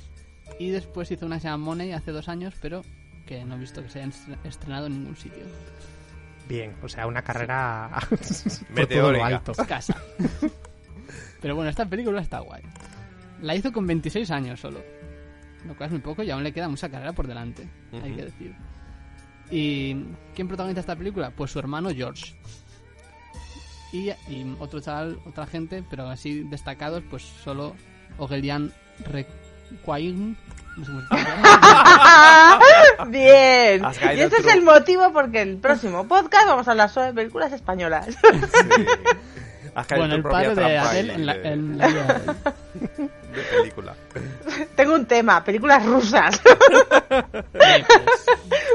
y 0.59 0.69
después 0.69 1.11
hizo 1.11 1.25
una 1.25 1.35
que 1.37 1.41
se 1.41 1.47
llama 1.49 1.65
Money 1.65 1.91
hace 1.91 2.11
dos 2.11 2.27
años, 2.27 2.53
pero 2.61 2.83
que 3.27 3.43
no 3.45 3.55
he 3.55 3.59
visto 3.59 3.83
que 3.83 3.89
se 3.89 3.99
haya 4.01 4.11
estre- 4.11 4.37
estrenado 4.43 4.87
en 4.87 4.93
ningún 4.93 5.15
sitio. 5.15 5.43
Bien, 6.47 6.73
o 6.81 6.89
sea, 6.89 7.05
una 7.05 7.21
carrera 7.21 7.91
por 8.75 8.87
todo 8.87 9.11
lo 9.11 9.23
alto. 9.23 9.53
Casa. 9.67 9.95
Pero 11.41 11.55
bueno, 11.55 11.69
esta 11.69 11.85
película 11.87 12.21
está 12.21 12.39
guay. 12.39 12.63
La 13.41 13.55
hizo 13.55 13.71
con 13.71 13.85
26 13.87 14.29
años 14.31 14.59
solo. 14.59 14.81
Lo 15.65 15.75
cual 15.77 15.87
es 15.87 15.91
muy 15.91 16.01
poco 16.01 16.23
y 16.23 16.31
aún 16.31 16.43
le 16.43 16.51
queda 16.51 16.67
mucha 16.67 16.89
carrera 16.89 17.13
por 17.13 17.27
delante, 17.27 17.67
hay 17.93 18.13
que 18.15 18.25
decir. 18.25 18.55
¿Y 19.51 19.93
quién 20.35 20.47
protagoniza 20.47 20.79
esta 20.81 20.95
película? 20.95 21.31
Pues 21.31 21.51
su 21.51 21.59
hermano 21.59 21.89
George. 21.91 22.33
Y, 23.91 24.10
y 24.10 24.55
otro 24.60 24.79
chaval, 24.79 25.19
otra 25.25 25.48
gente, 25.48 25.84
pero 25.89 26.08
así 26.08 26.43
destacados, 26.43 27.01
pues 27.10 27.24
solo 27.24 27.75
Ogelian 28.17 28.72
Requain. 29.05 30.38
No 30.77 30.86
sé. 30.86 30.91
Bien. 33.08 33.81
Y 34.15 34.19
ese 34.22 34.38
es 34.38 34.46
el 34.53 34.62
motivo 34.62 35.12
porque 35.12 35.41
el 35.41 35.58
próximo 35.58 36.08
podcast 36.08 36.48
vamos 36.48 36.67
a 36.67 36.72
hablar 36.72 36.89
sobre 36.89 37.13
películas 37.13 37.51
españolas. 37.51 38.08
Has 39.75 39.86
caído 39.88 40.08
Bueno, 40.08 40.15
en 40.15 40.19
el 40.19 40.24
padre 40.24 40.55
de 40.55 40.77
ahí 40.77 41.10
en 41.10 41.25
la, 41.25 41.36
en 41.36 41.77
la 41.77 41.88
vida 41.88 42.22
de 43.34 43.41
película. 43.58 43.96
Tengo 44.75 44.93
un 44.96 45.05
tema, 45.05 45.43
películas 45.43 45.86
rusas. 45.86 46.41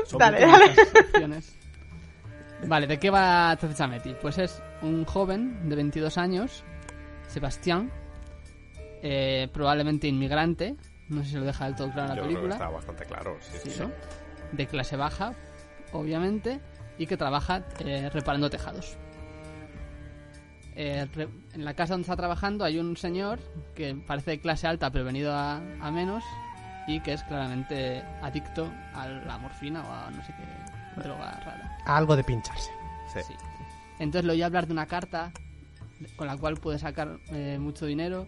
Son 0.06 0.18
Dale, 0.18 0.40
dale. 0.40 0.74
Vale, 2.66 2.86
¿de 2.86 2.98
qué 2.98 3.10
va 3.10 3.56
Chameti? 3.74 4.14
Pues 4.20 4.38
es 4.38 4.62
un 4.82 5.04
joven 5.04 5.68
de 5.68 5.76
22 5.76 6.16
años, 6.18 6.64
Sebastián, 7.28 7.90
eh, 9.02 9.48
probablemente 9.52 10.08
inmigrante, 10.08 10.76
no 11.08 11.22
sé 11.22 11.30
si 11.30 11.36
lo 11.36 11.44
deja 11.44 11.66
del 11.66 11.74
todo 11.74 11.90
claro 11.92 12.02
en 12.04 12.08
la 12.08 12.14
Yo 12.16 12.22
creo 12.22 12.28
que 12.28 12.34
película, 12.36 12.54
está 12.54 12.68
bastante 12.70 13.04
claro. 13.04 13.36
Sí, 13.40 13.50
sí, 13.52 13.58
Sí, 13.64 13.70
sí. 13.70 13.80
¿no? 13.82 13.90
de 14.52 14.66
clase 14.66 14.96
baja, 14.96 15.32
obviamente, 15.92 16.60
y 16.96 17.06
que 17.06 17.16
trabaja 17.16 17.62
eh, 17.80 18.08
reparando 18.12 18.48
tejados. 18.48 18.96
Eh, 20.76 21.06
re- 21.14 21.28
en 21.54 21.64
la 21.64 21.74
casa 21.74 21.94
donde 21.94 22.02
está 22.02 22.16
trabajando 22.16 22.64
hay 22.64 22.78
un 22.78 22.96
señor 22.96 23.38
que 23.76 23.94
parece 23.94 24.32
de 24.32 24.40
clase 24.40 24.66
alta 24.66 24.90
pero 24.90 25.04
venido 25.04 25.32
a, 25.32 25.56
a 25.80 25.90
menos 25.92 26.24
y 26.88 26.98
que 27.00 27.12
es 27.12 27.22
claramente 27.24 28.02
adicto 28.22 28.68
a 28.92 29.06
la 29.06 29.38
morfina 29.38 29.84
o 29.86 29.92
a 29.92 30.10
no 30.10 30.20
sé 30.24 30.32
qué 30.36 31.00
droga 31.02 31.30
rara. 31.44 31.73
Algo 31.86 32.16
de 32.16 32.24
pincharse. 32.24 32.70
Sí. 33.12 33.20
Entonces 33.98 34.24
le 34.26 34.32
oí 34.32 34.42
hablar 34.42 34.66
de 34.66 34.72
una 34.72 34.86
carta 34.86 35.32
con 36.16 36.26
la 36.26 36.36
cual 36.36 36.56
puede 36.56 36.78
sacar 36.78 37.18
eh, 37.30 37.58
mucho 37.60 37.86
dinero 37.86 38.26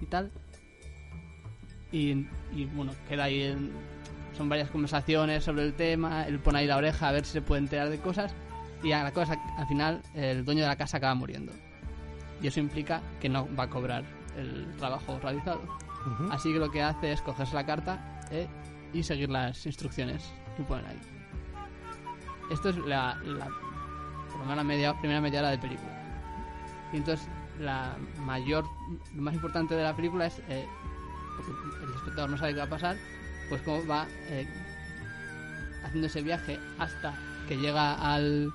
y 0.00 0.06
tal. 0.06 0.30
Y, 1.90 2.26
y, 2.54 2.64
bueno, 2.74 2.92
queda 3.08 3.24
ahí. 3.24 3.42
en- 3.42 3.72
son 4.36 4.48
varias 4.48 4.70
conversaciones 4.70 5.44
sobre 5.44 5.62
el 5.64 5.74
tema. 5.74 6.26
Él 6.26 6.38
pone 6.38 6.60
ahí 6.60 6.66
la 6.66 6.78
oreja 6.78 7.08
a 7.08 7.12
ver 7.12 7.24
si 7.26 7.32
se 7.32 7.42
puede 7.42 7.60
enterar 7.60 7.90
de 7.90 7.98
cosas. 7.98 8.34
Y 8.82 8.92
a 8.92 9.02
la 9.04 9.12
cosa, 9.12 9.34
al 9.58 9.66
final, 9.68 10.00
el 10.14 10.44
dueño 10.44 10.62
de 10.62 10.68
la 10.68 10.76
casa 10.76 10.96
acaba 10.96 11.14
muriendo. 11.14 11.52
Y 12.40 12.46
eso 12.46 12.58
implica 12.58 13.02
que 13.20 13.28
no 13.28 13.46
va 13.54 13.64
a 13.64 13.68
cobrar 13.70 14.04
el 14.36 14.74
trabajo 14.78 15.18
realizado. 15.22 15.60
Así 16.30 16.52
que 16.52 16.58
lo 16.58 16.70
que 16.70 16.82
hace 16.82 17.12
es 17.12 17.20
cogerse 17.20 17.54
la 17.54 17.64
carta 17.66 18.20
eh, 18.32 18.48
y 18.92 19.02
seguir 19.04 19.28
las 19.30 19.64
instrucciones 19.66 20.24
que 20.56 20.62
ponen 20.64 20.86
ahí. 20.86 20.98
Esto 22.50 22.70
es 22.70 22.76
la, 22.78 23.18
la, 23.24 24.64
media, 24.64 24.98
primera 24.98 25.20
media 25.20 25.40
hora 25.40 25.50
de 25.50 25.58
película. 25.58 25.90
Y 26.92 26.96
entonces 26.98 27.26
la 27.58 27.96
mayor, 28.24 28.64
lo 29.14 29.22
más 29.22 29.34
importante 29.34 29.74
de 29.74 29.82
la 29.82 29.94
película 29.94 30.26
es, 30.26 30.40
eh, 30.48 30.66
porque 31.36 31.52
el 31.84 31.94
espectador 31.94 32.30
no 32.30 32.38
sabe 32.38 32.52
qué 32.52 32.58
va 32.58 32.64
a 32.64 32.70
pasar, 32.70 32.96
pues 33.48 33.62
cómo 33.62 33.86
va 33.86 34.06
eh, 34.28 34.46
haciendo 35.84 36.06
ese 36.06 36.22
viaje 36.22 36.58
hasta 36.78 37.14
que 37.48 37.56
llega 37.56 37.94
al, 37.94 38.52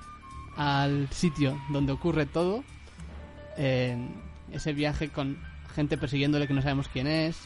al 0.56 1.08
sitio 1.10 1.58
donde 1.70 1.92
ocurre 1.92 2.26
todo. 2.26 2.64
ese 3.56 4.72
viaje 4.72 5.08
con 5.08 5.38
gente 5.74 5.98
persiguiéndole 5.98 6.46
que 6.46 6.54
no 6.54 6.62
sabemos 6.62 6.88
quién 6.88 7.06
es, 7.06 7.36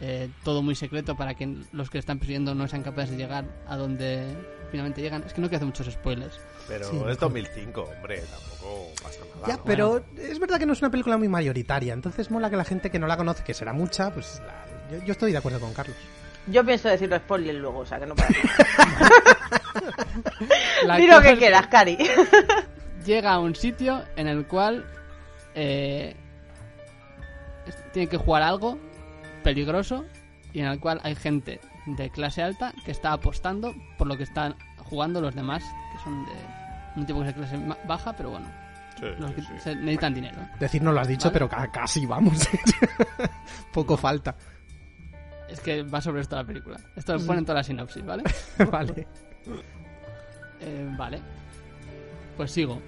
eh, 0.00 0.30
todo 0.44 0.62
muy 0.62 0.76
secreto 0.76 1.16
para 1.16 1.34
que 1.34 1.56
los 1.72 1.90
que 1.90 1.98
están 1.98 2.18
persiguiendo 2.18 2.54
no 2.54 2.68
sean 2.68 2.82
capaces 2.84 3.10
de 3.10 3.16
llegar 3.16 3.44
a 3.66 3.76
donde 3.76 4.36
finalmente 4.70 5.00
llegan. 5.00 5.22
Es 5.24 5.32
que 5.32 5.40
no 5.40 5.48
quiero 5.48 5.56
hacer 5.64 5.66
muchos 5.66 5.92
spoilers. 5.92 6.38
Pero 6.68 6.84
Sí, 6.90 6.96
es 6.96 7.02
mejor. 7.02 7.18
2005, 7.18 7.82
hombre, 7.82 8.20
tampoco 8.30 8.88
pasa 9.02 9.20
nada. 9.34 9.48
Ya, 9.48 9.56
¿no? 9.56 9.64
pero 9.64 10.04
es 10.18 10.38
verdad 10.38 10.58
que 10.58 10.66
no 10.66 10.72
es 10.74 10.80
una 10.82 10.90
película 10.90 11.16
muy 11.16 11.28
mayoritaria, 11.28 11.94
entonces 11.94 12.30
mola 12.30 12.50
que 12.50 12.56
la 12.56 12.64
gente 12.64 12.90
que 12.90 12.98
no 12.98 13.06
la 13.06 13.16
conoce, 13.16 13.42
que 13.44 13.54
será 13.54 13.72
mucha, 13.72 14.10
pues 14.12 14.40
la- 14.46 14.66
yo, 14.98 15.04
yo 15.04 15.12
estoy 15.12 15.32
de 15.32 15.38
acuerdo 15.38 15.60
con 15.60 15.72
Carlos. 15.74 15.96
Yo 16.46 16.64
pienso 16.64 16.88
decirlo 16.88 17.16
spoiler 17.18 17.54
luego, 17.56 17.80
o 17.80 17.86
sea 17.86 17.98
que 17.98 18.06
no 18.06 18.14
pasa 18.14 18.32
cosa 20.86 21.22
que 21.22 21.36
quieras, 21.38 21.66
Cari. 21.68 21.98
llega 23.04 23.32
a 23.32 23.38
un 23.38 23.54
sitio 23.54 24.02
en 24.16 24.28
el 24.28 24.46
cual 24.46 24.84
eh, 25.54 26.14
tiene 27.92 28.08
que 28.08 28.16
jugar 28.16 28.42
algo 28.42 28.78
peligroso 29.42 30.04
y 30.52 30.60
en 30.60 30.66
el 30.66 30.80
cual 30.80 31.00
hay 31.02 31.14
gente 31.14 31.60
de 31.96 32.10
clase 32.10 32.42
alta 32.42 32.72
que 32.84 32.90
está 32.90 33.12
apostando 33.12 33.74
por 33.96 34.06
lo 34.06 34.16
que 34.16 34.22
están 34.24 34.54
jugando 34.78 35.20
los 35.20 35.34
demás, 35.34 35.62
que 35.92 35.98
son 36.04 36.24
de 36.26 36.32
un 36.96 37.06
tipo 37.06 37.20
que 37.22 37.28
es 37.28 37.34
de 37.36 37.40
clase 37.40 37.58
baja, 37.86 38.12
pero 38.14 38.30
bueno, 38.30 38.46
Sí, 38.98 39.04
los 39.18 39.30
sí, 39.30 39.36
que 39.36 39.42
sí. 39.42 39.48
se 39.60 39.74
necesitan 39.76 40.12
dinero. 40.14 40.38
Decir 40.58 40.82
no 40.82 40.90
lo 40.92 41.00
has 41.00 41.06
dicho, 41.08 41.28
¿Vale? 41.28 41.32
pero 41.34 41.48
ca- 41.48 41.70
casi 41.70 42.04
vamos. 42.06 42.48
Poco 43.72 43.96
falta. 43.96 44.34
Es 45.48 45.60
que 45.60 45.82
va 45.82 46.00
sobre 46.00 46.20
esto 46.22 46.34
la 46.36 46.44
película. 46.44 46.78
Esto 46.96 47.14
lo 47.16 47.24
pone 47.24 47.38
en 47.38 47.44
toda 47.44 47.58
la 47.58 47.62
sinopsis, 47.64 48.04
¿vale? 48.04 48.24
vale. 48.72 49.06
Eh, 50.60 50.94
vale. 50.98 51.20
Pues 52.36 52.50
sigo. 52.50 52.80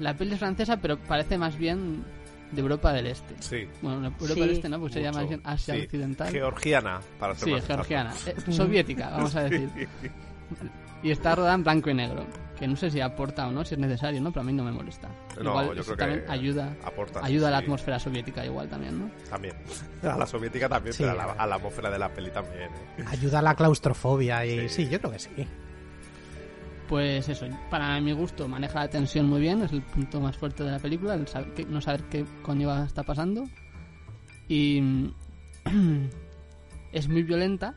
La 0.00 0.14
peli 0.14 0.32
es 0.32 0.38
francesa, 0.38 0.76
pero 0.78 0.98
parece 0.98 1.38
más 1.38 1.56
bien 1.56 2.04
de 2.52 2.60
Europa 2.60 2.92
del 2.92 3.06
Este. 3.08 3.34
Sí. 3.40 3.68
Bueno, 3.82 4.06
Europa 4.06 4.26
Sí. 4.34 4.40
del 4.40 4.50
Este, 4.50 4.68
¿no? 4.68 4.78
Pues 4.80 4.94
más 5.14 5.28
bien 5.28 5.40
Asia 5.44 5.74
Sí. 5.74 5.80
Occidental. 5.82 6.30
Georgiana, 6.32 7.00
para 7.18 7.34
ser 7.34 7.44
Sí, 7.48 7.54
más 7.54 7.66
georgiana. 7.66 8.14
Eh, 8.26 8.52
soviética, 8.52 9.10
vamos 9.10 9.34
a 9.36 9.44
decir. 9.44 9.68
Y 11.02 11.10
está 11.10 11.34
rodada 11.34 11.54
en 11.54 11.62
blanco 11.62 11.90
y 11.90 11.94
negro. 11.94 12.24
Que 12.58 12.66
no 12.66 12.74
sé 12.74 12.90
si 12.90 13.00
aporta 13.02 13.46
o 13.46 13.52
no, 13.52 13.64
si 13.66 13.74
es 13.74 13.78
necesario, 13.80 14.18
¿no? 14.20 14.30
Pero 14.32 14.40
a 14.40 14.44
mí 14.44 14.52
no 14.54 14.64
me 14.64 14.72
molesta. 14.72 15.08
No, 15.36 15.50
igual 15.50 15.66
yo 15.76 15.84
creo 15.84 15.96
que 15.96 16.02
también 16.02 16.24
ayuda, 16.30 16.74
aporta, 16.82 17.20
ayuda 17.22 17.48
a 17.48 17.50
la 17.50 17.58
atmósfera 17.58 17.98
soviética 17.98 18.44
igual 18.46 18.66
también, 18.66 18.98
¿no? 18.98 19.10
También. 19.28 19.54
A 20.02 20.16
la 20.16 20.26
soviética 20.26 20.66
también, 20.68 20.94
Sí. 20.94 21.02
pero 21.02 21.12
a 21.12 21.26
la, 21.26 21.32
a 21.34 21.46
la 21.46 21.54
atmósfera 21.56 21.90
de 21.90 21.98
la 21.98 22.08
peli 22.08 22.30
también. 22.30 22.70
¿eh? 22.96 23.04
Ayuda 23.08 23.40
a 23.40 23.42
la 23.42 23.54
claustrofobia 23.54 24.46
y 24.46 24.70
sí, 24.70 24.88
yo 24.88 24.98
creo 24.98 25.12
que 25.12 25.18
sí. 25.18 25.30
Pues 26.88 27.28
eso, 27.28 27.46
para 27.68 28.00
mi 28.00 28.12
gusto 28.12 28.46
maneja 28.46 28.78
la 28.80 28.88
tensión 28.88 29.26
muy 29.28 29.40
bien, 29.40 29.60
es 29.62 29.72
el 29.72 29.82
punto 29.82 30.20
más 30.20 30.36
fuerte 30.36 30.62
de 30.62 30.70
la 30.70 30.78
película, 30.78 31.14
el 31.14 31.26
saber 31.26 31.52
que- 31.54 31.64
no 31.64 31.80
saber 31.80 32.04
qué 32.04 32.24
coño 32.42 32.68
va- 32.68 32.84
está 32.84 33.02
pasando. 33.02 33.44
Y 34.48 35.10
es 36.92 37.08
muy 37.08 37.22
violenta, 37.24 37.74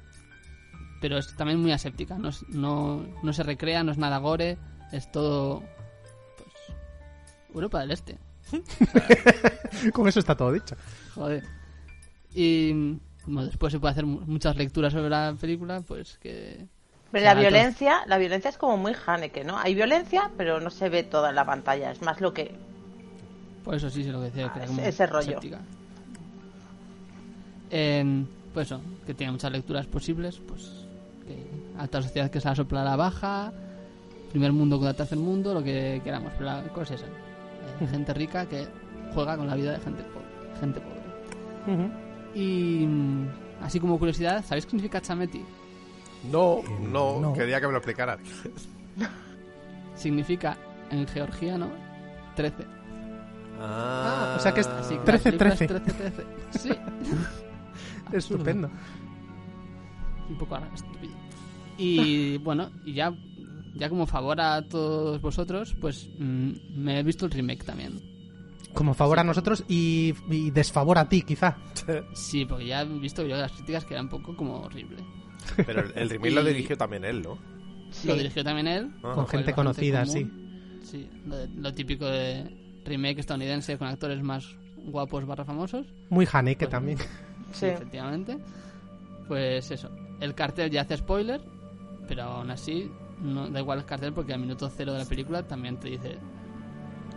pero 1.01 1.17
es 1.17 1.35
también 1.35 1.59
muy 1.59 1.71
aséptica, 1.71 2.17
no, 2.19 2.29
es- 2.29 2.47
no, 2.49 3.03
no 3.23 3.33
se 3.33 3.41
recrea, 3.43 3.83
no 3.83 3.91
es 3.91 3.97
nada 3.97 4.19
gore, 4.19 4.57
es 4.91 5.11
todo... 5.11 5.63
Pues, 6.37 6.77
Europa 7.55 7.79
del 7.79 7.91
Este. 7.91 8.19
Con 9.93 10.07
eso 10.07 10.19
está 10.19 10.35
todo 10.35 10.51
dicho. 10.51 10.75
Joder. 11.15 11.43
Y 12.35 12.73
bueno, 13.25 13.45
después 13.45 13.71
se 13.73 13.79
puede 13.79 13.91
hacer 13.93 14.05
mu- 14.05 14.21
muchas 14.21 14.55
lecturas 14.55 14.93
sobre 14.93 15.09
la 15.09 15.35
película, 15.39 15.81
pues 15.81 16.17
que... 16.19 16.67
Pero 17.11 17.25
la 17.25 17.33
violencia, 17.33 18.01
la 18.05 18.17
violencia 18.19 18.49
es 18.49 18.57
como 18.57 18.77
muy 18.77 18.93
Haneke, 19.05 19.43
¿no? 19.43 19.57
Hay 19.57 19.73
violencia, 19.73 20.29
pero 20.37 20.59
no 20.59 20.69
se 20.69 20.89
ve 20.89 21.03
toda 21.03 21.29
en 21.29 21.35
la 21.35 21.45
pantalla. 21.45 21.91
Es 21.91 22.01
más 22.03 22.21
lo 22.21 22.33
que 22.33 22.55
Por 23.63 23.73
eso 23.75 23.89
sí, 23.89 24.03
sí 24.03 24.11
lo 24.11 24.19
que 24.19 24.25
decía, 24.25 24.51
que 24.53 24.59
era 24.59 24.87
ese- 24.87 25.07
rollo. 25.07 25.39
pues 28.53 28.67
eso, 28.67 28.81
que 29.05 29.13
tiene 29.13 29.31
muchas 29.31 29.51
lecturas 29.51 29.85
posibles, 29.87 30.39
pues 30.47 30.71
que 31.27 31.45
alta 31.77 32.01
sociedad 32.01 32.29
que 32.29 32.41
se 32.41 32.47
la 32.47 32.55
sopla 32.55 32.81
a 32.81 32.85
la 32.85 32.95
baja, 32.95 33.51
primer 34.31 34.51
mundo 34.51 34.77
contra 34.77 34.93
tercer 34.93 35.17
mundo, 35.17 35.53
lo 35.53 35.63
que 35.63 36.01
queramos, 36.03 36.31
pero 36.37 36.45
la 36.45 36.63
cosa 36.73 36.95
es 36.95 37.01
esa. 37.01 37.09
Eh, 37.83 37.87
gente 37.87 38.13
rica 38.13 38.45
que 38.47 38.67
juega 39.13 39.37
con 39.37 39.47
la 39.47 39.55
vida 39.55 39.71
de 39.73 39.79
gente 39.79 40.03
pobre. 40.03 40.27
Gente 40.59 40.79
pobre. 40.79 41.89
Y 42.35 42.85
mm, 42.87 43.27
así 43.63 43.79
como 43.79 43.97
curiosidad, 43.99 44.43
¿sabéis 44.45 44.65
qué 44.65 44.71
significa 44.71 45.01
chameti? 45.01 45.43
No, 46.23 46.61
no, 46.91 47.19
no. 47.19 47.33
quería 47.33 47.59
que 47.59 47.67
me 47.67 47.71
lo 47.73 47.77
explicaras. 47.79 48.19
Significa 49.95 50.57
en 50.91 51.07
georgiano 51.07 51.69
13. 52.35 52.65
Ah, 53.61 54.35
o 54.37 54.41
sea 54.41 54.53
que 54.53 54.61
es 54.61 54.67
Así 54.67 54.93
que 54.93 54.99
la 54.99 55.03
13, 55.05 55.23
película 55.31 55.49
es 55.49 55.57
13. 55.57 55.79
13, 55.79 56.11
13. 56.11 56.25
Sí. 56.51 56.69
Estupendo. 58.13 58.69
un 60.29 60.37
poco 60.37 60.57
estúpido. 60.73 61.13
Y 61.77 62.37
bueno, 62.39 62.71
y 62.85 62.93
ya, 62.93 63.13
ya 63.75 63.89
como 63.89 64.05
favor 64.05 64.39
a 64.41 64.61
todos 64.67 65.21
vosotros, 65.21 65.75
pues 65.79 66.09
mm, 66.17 66.51
me 66.75 66.99
he 66.99 67.03
visto 67.03 67.25
el 67.25 67.31
remake 67.31 67.63
también. 67.63 67.99
Como 68.73 68.93
favor 68.93 69.19
a 69.19 69.23
nosotros 69.23 69.63
y, 69.67 70.13
y 70.29 70.51
desfavor 70.51 70.97
a 70.97 71.09
ti, 71.09 71.23
quizá. 71.23 71.57
Sí, 72.13 72.45
porque 72.45 72.67
ya 72.67 72.81
he 72.81 72.85
visto 72.85 73.23
yo 73.25 73.35
las 73.35 73.51
críticas 73.51 73.83
que 73.83 73.93
era 73.95 74.03
un 74.03 74.09
poco 74.09 74.35
como 74.35 74.61
horrible. 74.61 74.97
Pero 75.65 75.83
el, 75.95 76.09
remake 76.09 76.31
lo 76.33 76.43
dirigió 76.43 76.77
también 76.77 77.05
él, 77.05 77.21
¿no? 77.21 77.37
Lo 78.05 78.15
dirigió 78.15 78.43
también 78.43 78.67
él. 78.67 78.91
Ah. 79.03 79.13
Con 79.15 79.27
gente 79.27 79.53
conocida, 79.53 80.05
común. 80.05 80.79
Sí, 80.83 81.09
lo, 81.25 81.37
de- 81.37 81.47
lo 81.49 81.73
típico 81.73 82.05
de 82.05 82.81
remake 82.85 83.19
estadounidense 83.19 83.77
con 83.77 83.87
actores 83.87 84.21
más 84.21 84.55
guapos 84.77 85.25
barra 85.25 85.45
famosos. 85.45 85.85
Muy 86.09 86.27
Haneke 86.31 86.65
Pues, 86.65 86.71
también. 86.71 86.97
Sí, 87.53 87.65
efectivamente. 87.65 88.37
Pues 89.27 89.71
eso, 89.71 89.89
el 90.19 90.35
cartel 90.35 90.69
ya 90.69 90.81
hace 90.81 90.97
spoiler, 90.97 91.41
pero 92.07 92.23
aún 92.23 92.51
así 92.51 92.91
no 93.21 93.49
da 93.49 93.59
igual 93.59 93.79
el 93.79 93.85
cartel 93.85 94.13
porque 94.13 94.33
al 94.33 94.39
minuto 94.39 94.69
cero 94.69 94.93
de 94.93 94.99
la 94.99 95.05
película 95.05 95.43
también 95.43 95.77
te 95.77 95.89
dice 95.89 96.17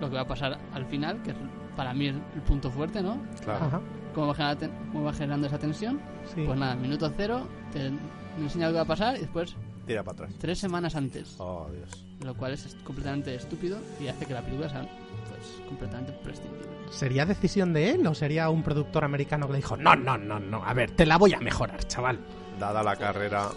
lo 0.00 0.08
que 0.08 0.14
va 0.16 0.22
a 0.22 0.26
pasar 0.26 0.58
al 0.72 0.86
final, 0.86 1.22
que 1.22 1.30
es 1.30 1.36
para 1.76 1.92
mí 1.94 2.06
el, 2.06 2.16
el 2.34 2.40
punto 2.42 2.70
fuerte, 2.70 3.02
¿no? 3.02 3.22
Claro. 3.44 3.64
Ajá. 3.66 3.80
Cómo 4.14 4.28
va, 4.28 4.34
generando, 4.34 4.68
cómo 4.92 5.04
va 5.04 5.12
generando 5.12 5.46
esa 5.46 5.58
tensión. 5.58 6.00
Sí. 6.34 6.42
Pues 6.46 6.58
nada, 6.58 6.74
minuto 6.74 7.10
cero, 7.16 7.46
te 7.72 7.90
enseña 8.38 8.66
lo 8.66 8.72
que 8.72 8.76
va 8.76 8.82
a 8.82 8.86
pasar 8.86 9.16
y 9.16 9.20
después 9.20 9.56
Tira 9.86 10.02
para 10.02 10.14
atrás. 10.14 10.30
tres 10.38 10.58
semanas 10.58 10.94
antes. 10.94 11.34
Oh, 11.38 11.66
Dios. 11.74 12.04
Lo 12.22 12.34
cual 12.34 12.52
es 12.52 12.76
completamente 12.84 13.34
estúpido 13.34 13.78
y 14.00 14.08
hace 14.08 14.26
que 14.26 14.34
la 14.34 14.42
película 14.42 14.68
sea 14.68 14.82
pues, 14.82 15.60
completamente 15.66 16.12
prescindible. 16.22 16.68
¿Sería 16.90 17.26
decisión 17.26 17.72
de 17.72 17.90
él 17.90 18.06
o 18.06 18.14
sería 18.14 18.48
un 18.50 18.62
productor 18.62 19.04
americano 19.04 19.46
que 19.46 19.52
le 19.54 19.58
dijo, 19.58 19.76
no, 19.76 19.96
no, 19.96 20.18
no, 20.18 20.38
no, 20.38 20.64
a 20.64 20.74
ver, 20.74 20.90
te 20.92 21.06
la 21.06 21.16
voy 21.16 21.32
a 21.32 21.40
mejorar, 21.40 21.82
chaval? 21.88 22.18
Dada 22.60 22.82
la 22.82 22.96
carrera. 22.96 23.48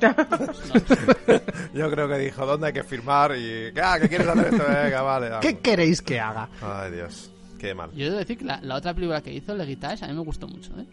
Yo 1.74 1.90
creo 1.90 2.08
que 2.08 2.18
dijo, 2.18 2.46
¿dónde 2.46 2.68
hay 2.68 2.72
que 2.72 2.84
firmar? 2.84 3.32
Y, 3.36 3.72
¿qué, 3.72 3.80
ah, 3.82 3.98
¿qué 4.00 4.08
quieres 4.08 4.26
hacer 4.28 4.54
esto? 4.54 4.64
Venga, 4.66 5.02
vale. 5.02 5.28
vamos. 5.28 5.44
¿Qué 5.44 5.58
queréis 5.58 6.02
que 6.02 6.18
haga? 6.20 6.48
Ay, 6.62 6.92
Dios. 6.92 7.30
Qué 7.58 7.74
mal. 7.74 7.90
Yo 7.92 8.06
debo 8.06 8.18
decir 8.18 8.38
que 8.38 8.44
la, 8.44 8.60
la 8.62 8.76
otra 8.76 8.94
película 8.94 9.20
que 9.22 9.32
hizo, 9.34 9.54
Le 9.54 9.64
a 10.04 10.08
mí 10.08 10.14
me 10.14 10.20
gustó 10.20 10.46
mucho, 10.48 10.72
¿eh? 10.78 10.86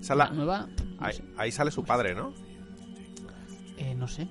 Esa 0.00 0.14
la- 0.14 0.26
La 0.26 0.30
nueva, 0.32 0.68
ahí, 1.00 1.16
ahí 1.36 1.50
sale 1.50 1.70
su 1.70 1.82
padre, 1.84 2.14
¿no? 2.14 2.32
eh, 3.78 3.94
no 3.94 4.06
sé. 4.06 4.28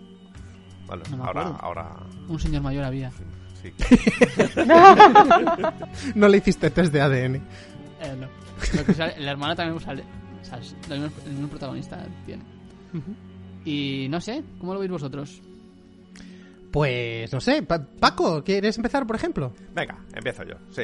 No 0.88 1.17
me 1.17 1.23
ahora, 1.23 1.41
acuerdo. 1.41 1.58
ahora. 1.62 1.95
Un 2.27 2.39
señor 2.39 2.62
mayor 2.62 2.84
había. 2.86 3.12
Sí. 3.62 3.71
no 6.15 6.27
le 6.27 6.38
hiciste 6.38 6.69
test 6.69 6.91
de 6.93 7.01
ADN. 7.01 7.36
Eh, 7.36 7.41
no. 8.19 8.27
Sale- 8.93 9.15
el 9.17 9.27
hermano 9.27 9.56
también 9.56 9.79
sale. 9.79 10.03
O 10.41 10.45
sea, 10.45 10.58
es 10.60 10.75
lo 10.89 10.95
mismo- 10.95 11.21
el 11.25 11.32
mismo 11.34 11.47
protagonista 11.47 12.06
tiene. 12.25 12.43
Y 13.65 14.08
no 14.10 14.19
sé, 14.21 14.43
¿cómo 14.60 14.73
lo 14.73 14.79
veis 14.79 14.91
vosotros? 14.91 15.41
Pues 16.71 17.32
no 17.32 17.39
sé, 17.39 17.63
Pa- 17.63 17.84
Paco, 17.99 18.43
¿quieres 18.43 18.75
empezar, 18.77 19.06
por 19.08 19.15
ejemplo? 19.15 19.53
Venga, 19.73 19.97
empiezo 20.13 20.43
yo. 20.43 20.56
Sí, 20.71 20.84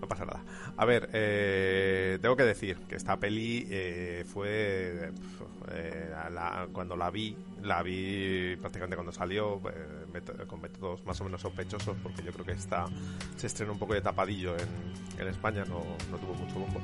no 0.00 0.08
pasa 0.08 0.24
nada. 0.24 0.42
A 0.76 0.84
ver, 0.84 1.10
eh, 1.12 2.18
tengo 2.20 2.36
que 2.36 2.44
decir 2.44 2.76
que 2.88 2.96
esta 2.96 3.16
peli 3.16 3.66
eh, 3.70 4.24
fue. 4.26 5.12
Eh, 5.72 6.10
la- 6.32 6.66
cuando 6.72 6.96
la 6.96 7.10
vi, 7.10 7.36
la 7.62 7.82
vi 7.82 8.56
prácticamente 8.60 8.96
cuando 8.96 9.12
salió, 9.12 9.60
eh, 9.72 10.46
con 10.46 10.60
métodos 10.60 11.04
más 11.04 11.20
o 11.20 11.24
menos 11.24 11.40
sospechosos, 11.42 11.96
porque 12.02 12.22
yo 12.22 12.32
creo 12.32 12.44
que 12.44 12.52
esta 12.52 12.86
se 13.36 13.46
estrenó 13.46 13.72
un 13.72 13.78
poco 13.78 13.94
de 13.94 14.00
tapadillo 14.00 14.54
en, 14.56 15.20
en 15.20 15.28
España, 15.28 15.64
no, 15.68 15.82
no 16.10 16.16
tuvo 16.18 16.34
mucho 16.34 16.58
bombo. 16.58 16.80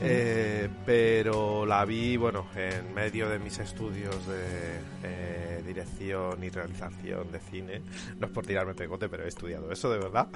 Eh, 0.00 0.68
pero 0.86 1.66
la 1.66 1.84
vi, 1.84 2.16
bueno, 2.16 2.46
en 2.56 2.94
medio 2.94 3.28
de 3.28 3.38
mis 3.38 3.58
estudios 3.58 4.26
de 4.26 4.80
eh, 5.04 5.62
dirección 5.66 6.42
y 6.42 6.48
realización 6.48 7.30
de 7.30 7.38
cine. 7.40 7.82
No 8.18 8.26
es 8.26 8.32
por 8.32 8.44
tirarme 8.46 8.74
pegote, 8.74 9.08
pero 9.08 9.24
he 9.24 9.28
estudiado 9.28 9.70
eso 9.70 9.90
de 9.90 9.98
verdad. 9.98 10.28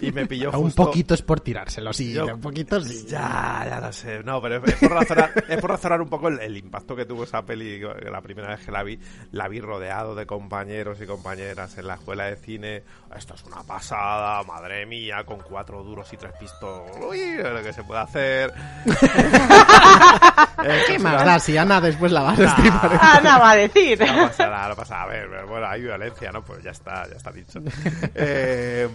Y 0.00 0.12
me 0.12 0.26
pilló 0.26 0.50
un 0.54 0.64
justo... 0.64 0.86
poquito 0.86 1.14
es 1.14 1.22
por 1.22 1.40
tirárselo, 1.40 1.92
sí, 1.92 2.12
Yo- 2.14 2.26
un 2.26 2.40
poquito 2.40 2.80
sí. 2.80 3.06
Ya, 3.08 3.64
ya 3.68 3.80
lo 3.80 3.92
sé. 3.92 4.22
No, 4.24 4.40
pero 4.40 4.56
es, 4.64 4.72
es 4.72 4.80
por 4.80 4.90
razonar, 4.92 5.44
es 5.48 5.60
por 5.60 5.70
razonar 5.70 6.00
un 6.00 6.08
poco 6.08 6.28
el, 6.28 6.40
el 6.40 6.56
impacto 6.56 6.96
que 6.96 7.04
tuvo 7.04 7.15
esa 7.24 7.42
peli. 7.42 7.80
La 7.80 8.20
primera 8.20 8.48
vez 8.48 8.64
que 8.64 8.72
la 8.72 8.82
vi, 8.82 8.98
la 9.32 9.48
vi 9.48 9.60
rodeado 9.60 10.14
de 10.14 10.26
compañeros 10.26 11.00
y 11.00 11.06
compañeras 11.06 11.76
en 11.78 11.86
la 11.86 11.94
escuela 11.94 12.24
de 12.24 12.36
cine. 12.36 12.82
Esto 13.16 13.34
es 13.34 13.44
una 13.44 13.62
pasada, 13.62 14.42
madre 14.42 14.86
mía, 14.86 15.24
con 15.24 15.40
cuatro 15.40 15.82
duros 15.82 16.12
y 16.12 16.16
tres 16.16 16.32
pistolas. 16.38 16.96
Uy, 17.00 17.36
lo 17.36 17.62
que 17.62 17.72
se 17.72 17.84
puede 17.84 18.00
hacer. 18.00 18.52
¿Qué 20.86 20.98
más 20.98 21.24
da 21.24 21.38
si 21.38 21.56
Ana 21.56 21.80
después 21.80 22.12
la 22.12 22.22
vas 22.22 22.38
a 22.38 22.42
destripar? 22.42 22.98
Ana 23.00 23.38
va 23.38 23.50
a 23.52 23.56
decir. 23.56 23.98
No 24.00 24.26
pasa 24.26 24.48
nada, 24.48 24.68
no 24.68 24.76
pasa 24.76 24.94
nada. 24.94 25.04
A 25.04 25.06
ver, 25.06 25.46
bueno, 25.46 25.66
hay 25.66 25.82
violencia, 25.82 26.32
¿no? 26.32 26.42
Pues 26.42 26.62
ya 26.62 26.70
está, 26.70 27.08
ya 27.08 27.16
está 27.16 27.32
dicho. 27.32 27.60
Eh, 28.14 28.76
eh, 28.76 28.88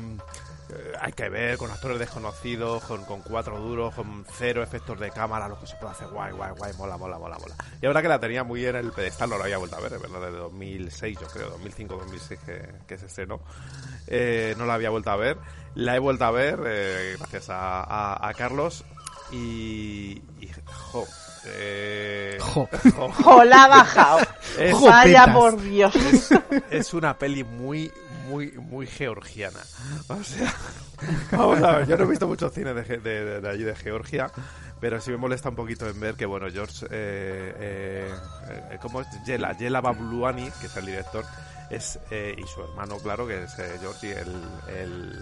hay 0.99 1.11
que 1.13 1.29
ver 1.29 1.57
con 1.57 1.69
actores 1.71 1.99
desconocidos, 1.99 2.83
con, 2.83 3.03
con 3.05 3.21
cuatro 3.21 3.59
duros, 3.59 3.93
con 3.95 4.25
cero 4.37 4.63
efectos 4.63 4.99
de 4.99 5.09
cámara, 5.11 5.47
lo 5.47 5.59
que 5.59 5.67
se 5.67 5.75
puede 5.77 5.91
hacer 5.93 6.07
guay, 6.07 6.31
guay, 6.33 6.51
guay, 6.57 6.73
mola, 6.77 6.97
mola, 6.97 7.17
mola, 7.19 7.37
mola. 7.39 7.55
Y 7.81 7.85
ahora 7.85 8.01
que 8.01 8.07
la 8.07 8.19
tenía 8.19 8.43
muy 8.43 8.65
en 8.65 8.75
el 8.75 8.91
pedestal, 8.91 9.29
no 9.29 9.37
la 9.37 9.43
había 9.45 9.57
vuelto 9.57 9.75
a 9.75 9.79
ver, 9.81 9.97
¿verdad? 9.99 10.21
Desde 10.21 10.37
2006, 10.37 11.19
yo 11.19 11.27
creo, 11.27 11.49
2005, 11.51 11.95
2006 11.97 12.39
que, 12.45 12.69
que 12.87 12.97
se 12.97 13.05
estrenó. 13.07 13.41
Eh, 14.07 14.55
no 14.57 14.65
la 14.65 14.75
había 14.75 14.89
vuelto 14.89 15.11
a 15.11 15.15
ver. 15.15 15.37
La 15.75 15.95
he 15.95 15.99
vuelto 15.99 16.25
a 16.25 16.31
ver, 16.31 16.59
eh, 16.65 17.15
gracias 17.19 17.49
a, 17.49 17.81
a- 17.81 18.27
a 18.27 18.33
Carlos. 18.33 18.83
Y. 19.31 20.21
y 20.41 20.49
jo, 20.91 21.07
eh, 21.45 22.37
Jo. 22.41 22.67
Jo, 23.23 23.43
la 23.45 23.63
ha 23.63 23.67
bajado. 23.67 24.19
Es- 24.59 24.79
Vaya 24.81 25.33
por 25.33 25.59
Dios. 25.61 25.95
Es, 25.95 26.29
es 26.69 26.93
una 26.93 27.17
peli 27.17 27.43
muy, 27.45 27.89
muy, 28.27 28.51
muy 28.53 28.87
georgiana. 28.87 29.59
O 30.07 30.23
sea, 30.23 30.53
vamos 31.31 31.61
a 31.61 31.77
ver, 31.77 31.87
yo 31.87 31.97
no 31.97 32.03
he 32.05 32.07
visto 32.07 32.27
mucho 32.27 32.49
cine 32.49 32.73
de, 32.73 32.97
de- 32.97 33.41
de- 33.41 33.49
allí 33.49 33.63
de 33.63 33.75
Georgia, 33.75 34.31
pero 34.79 34.99
sí 35.01 35.11
me 35.11 35.17
molesta 35.17 35.49
un 35.49 35.55
poquito 35.55 35.87
en 35.87 35.99
ver 35.99 36.15
que, 36.15 36.25
bueno, 36.25 36.47
George, 36.51 36.85
eh, 36.85 37.53
eh, 37.59 38.13
eh, 38.71 38.77
¿cómo 38.81 39.01
es? 39.01 39.07
Yela, 39.25 39.55
Yela 39.57 39.81
Babluani, 39.81 40.49
que 40.59 40.67
es 40.67 40.75
el 40.77 40.85
director, 40.85 41.25
es, 41.69 41.99
eh, 42.09 42.35
y 42.37 42.47
su 42.47 42.61
hermano, 42.63 42.97
claro, 42.97 43.27
que 43.27 43.43
es 43.43 43.57
eh, 43.59 43.77
Georgie, 43.79 44.11
el, 44.19 44.41
el, 44.75 45.19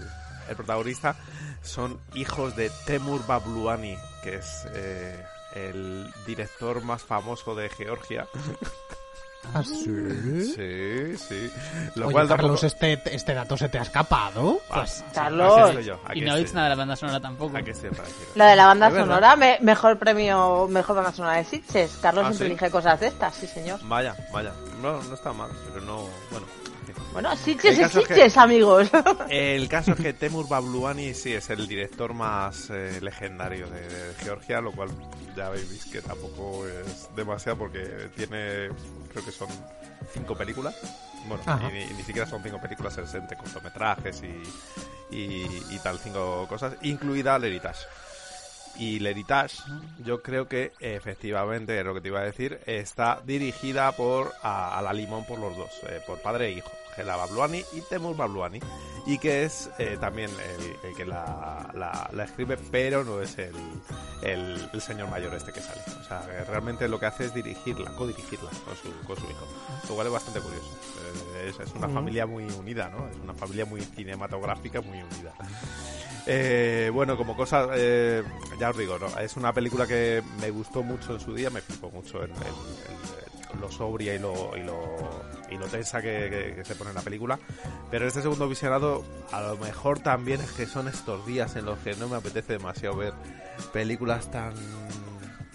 el 0.48 0.56
protagonista, 0.56 1.14
son 1.62 1.98
hijos 2.14 2.56
de 2.56 2.70
Temur 2.86 3.26
Babluani, 3.26 3.96
que 4.22 4.36
es 4.36 4.66
eh, 4.74 5.22
el 5.54 6.12
director 6.26 6.82
más 6.82 7.02
famoso 7.02 7.54
de 7.54 7.68
Georgia. 7.68 8.26
¿Ah, 9.52 9.62
sí? 9.64 9.84
Sí, 10.54 11.16
sí. 11.16 11.50
Lo 11.96 12.06
Oye, 12.06 12.12
cual 12.12 12.28
Carlos, 12.28 12.60
tampoco- 12.60 12.66
este, 12.66 13.14
este 13.16 13.34
dato 13.34 13.56
se 13.56 13.68
te 13.68 13.78
ha 13.78 13.82
escapado. 13.82 14.60
Pues, 14.72 15.02
Carlos. 15.12 15.84
Yo, 15.84 15.98
Y 16.14 16.20
no 16.20 16.36
dices 16.36 16.54
nada 16.54 16.66
de 16.68 16.70
la 16.70 16.76
banda 16.76 16.94
sonora 16.96 17.20
tampoco. 17.20 17.56
La 18.36 18.46
de 18.46 18.56
la 18.56 18.66
banda 18.66 18.90
sonora, 18.90 19.36
me- 19.36 19.58
mejor 19.60 19.98
premio, 19.98 20.68
mejor 20.68 20.96
banda 20.96 21.12
sonora 21.12 21.36
de 21.38 21.44
Sitges. 21.44 21.98
Carlos 22.00 22.24
¿Ah, 22.24 22.28
siempre 22.28 22.46
sí? 22.46 22.52
elige 22.52 22.70
cosas 22.70 23.00
de 23.00 23.06
estas, 23.08 23.34
sí 23.34 23.46
señor. 23.46 23.80
Vaya, 23.84 24.14
vaya. 24.32 24.52
No, 24.80 25.02
no 25.02 25.14
está 25.14 25.32
mal, 25.32 25.50
pero 25.72 25.84
no... 25.84 26.06
Bueno. 26.30 26.46
Bueno, 27.12 27.36
Sitges 27.36 27.76
El 27.78 27.84
es 27.84 27.92
caso 27.92 28.00
es 28.00 28.32
que- 28.32 28.40
amigos. 28.40 28.88
El 29.28 29.68
caso 29.68 29.92
es 29.92 29.98
que 30.00 30.12
Temur 30.12 30.48
Babluani 30.48 31.12
sí 31.12 31.32
es 31.34 31.50
el 31.50 31.66
director 31.66 32.14
más 32.14 32.70
eh, 32.70 32.98
legendario 33.00 33.68
de, 33.68 33.80
de 33.88 34.14
Georgia, 34.22 34.60
lo 34.60 34.70
cual 34.72 34.90
ya 35.36 35.48
veis 35.50 35.86
que 35.90 36.00
tampoco 36.02 36.66
es 36.68 37.08
demasiado 37.16 37.58
porque 37.58 37.80
tiene, 38.16 38.68
creo 39.12 39.24
que 39.24 39.32
son 39.32 39.48
cinco 40.14 40.36
películas. 40.36 40.76
Bueno, 41.26 41.42
y, 41.68 41.72
ni- 41.72 41.82
y 41.82 41.94
ni 41.94 42.02
siquiera 42.04 42.28
son 42.28 42.42
cinco 42.44 42.60
películas, 42.60 42.96
es 42.98 43.12
entre 43.14 43.36
cortometrajes 43.36 44.22
y, 44.22 45.14
y, 45.16 45.44
y 45.70 45.78
tal, 45.82 45.98
cinco 45.98 46.46
cosas, 46.48 46.74
incluida 46.82 47.38
L'Heritage. 47.38 47.86
Y 48.76 49.00
L'Heritage, 49.00 49.56
yo 50.04 50.22
creo 50.22 50.46
que 50.48 50.72
efectivamente, 50.78 51.78
es 51.78 51.84
lo 51.84 51.92
que 51.92 52.00
te 52.00 52.08
iba 52.08 52.20
a 52.20 52.24
decir, 52.24 52.60
está 52.66 53.20
dirigida 53.26 53.90
por 53.92 54.32
a, 54.42 54.78
a 54.78 54.82
la 54.82 54.92
limón 54.92 55.24
por 55.26 55.38
los 55.40 55.56
dos, 55.56 55.70
eh, 55.88 56.00
por 56.06 56.18
padre 56.22 56.46
e 56.48 56.52
hijo, 56.52 56.70
Gela 56.96 57.16
Babluani 57.16 57.64
y 57.72 57.80
Temur 57.82 58.16
Babluani, 58.16 58.60
y 59.06 59.18
que 59.18 59.44
es 59.44 59.70
eh, 59.78 59.96
también 60.00 60.30
el, 60.30 60.88
el 60.90 60.96
que 60.96 61.04
la, 61.06 61.70
la- 61.74 62.10
la 62.12 62.24
escribe, 62.24 62.56
pero 62.70 63.02
no 63.04 63.20
es 63.22 63.38
el, 63.38 63.54
el, 64.22 64.68
el 64.72 64.80
señor 64.80 65.08
mayor 65.08 65.34
este 65.34 65.52
que 65.52 65.60
sale. 65.60 65.80
O 66.00 66.04
sea, 66.04 66.20
que 66.26 66.44
realmente 66.44 66.86
lo 66.88 66.98
que 67.00 67.06
hace 67.06 67.24
es 67.26 67.34
dirigirla, 67.34 67.90
codirigirla 67.96 68.50
con 68.64 68.76
su, 68.76 69.06
con 69.06 69.16
su 69.16 69.24
hijo, 69.30 69.46
lo 69.88 69.94
cual 69.94 70.06
es 70.08 70.12
bastante 70.12 70.40
curioso. 70.40 70.68
Eh, 71.36 71.48
es, 71.50 71.60
es 71.60 71.74
una 71.74 71.88
familia 71.88 72.26
muy 72.26 72.44
unida, 72.44 72.88
¿no? 72.90 73.08
Es 73.08 73.16
una 73.22 73.34
familia 73.34 73.64
muy 73.64 73.80
cinematográfica, 73.80 74.80
muy 74.82 74.98
unida. 75.02 75.32
Eh, 76.26 76.90
bueno, 76.92 77.16
como 77.16 77.34
cosa, 77.36 77.68
eh, 77.74 78.22
ya 78.58 78.70
os 78.70 78.76
digo, 78.76 78.98
¿no? 78.98 79.06
es 79.18 79.36
una 79.36 79.52
película 79.54 79.86
que 79.86 80.22
me 80.40 80.50
gustó 80.50 80.82
mucho 80.82 81.14
en 81.14 81.20
su 81.20 81.34
día, 81.34 81.48
me 81.50 81.62
flipó 81.62 81.90
mucho 81.90 82.22
en, 82.22 82.30
en- 82.30 82.36
en 82.36 83.19
lo 83.58 83.70
sobria 83.70 84.14
y 84.14 84.18
lo, 84.18 84.56
y 84.56 84.62
lo, 84.62 84.78
y 85.50 85.56
lo 85.56 85.66
tensa 85.66 86.00
que, 86.00 86.62
se 86.64 86.74
pone 86.74 86.90
en 86.90 86.96
la 86.96 87.02
película. 87.02 87.38
Pero 87.90 88.06
este 88.06 88.22
segundo 88.22 88.48
visionado, 88.48 89.04
a 89.32 89.40
lo 89.40 89.56
mejor 89.56 90.00
también 90.00 90.40
es 90.40 90.52
que 90.52 90.66
son 90.66 90.88
estos 90.88 91.26
días 91.26 91.56
en 91.56 91.64
los 91.64 91.78
que 91.78 91.94
no 91.94 92.08
me 92.08 92.16
apetece 92.16 92.54
demasiado 92.54 92.96
ver 92.96 93.14
películas 93.72 94.30
tan, 94.30 94.54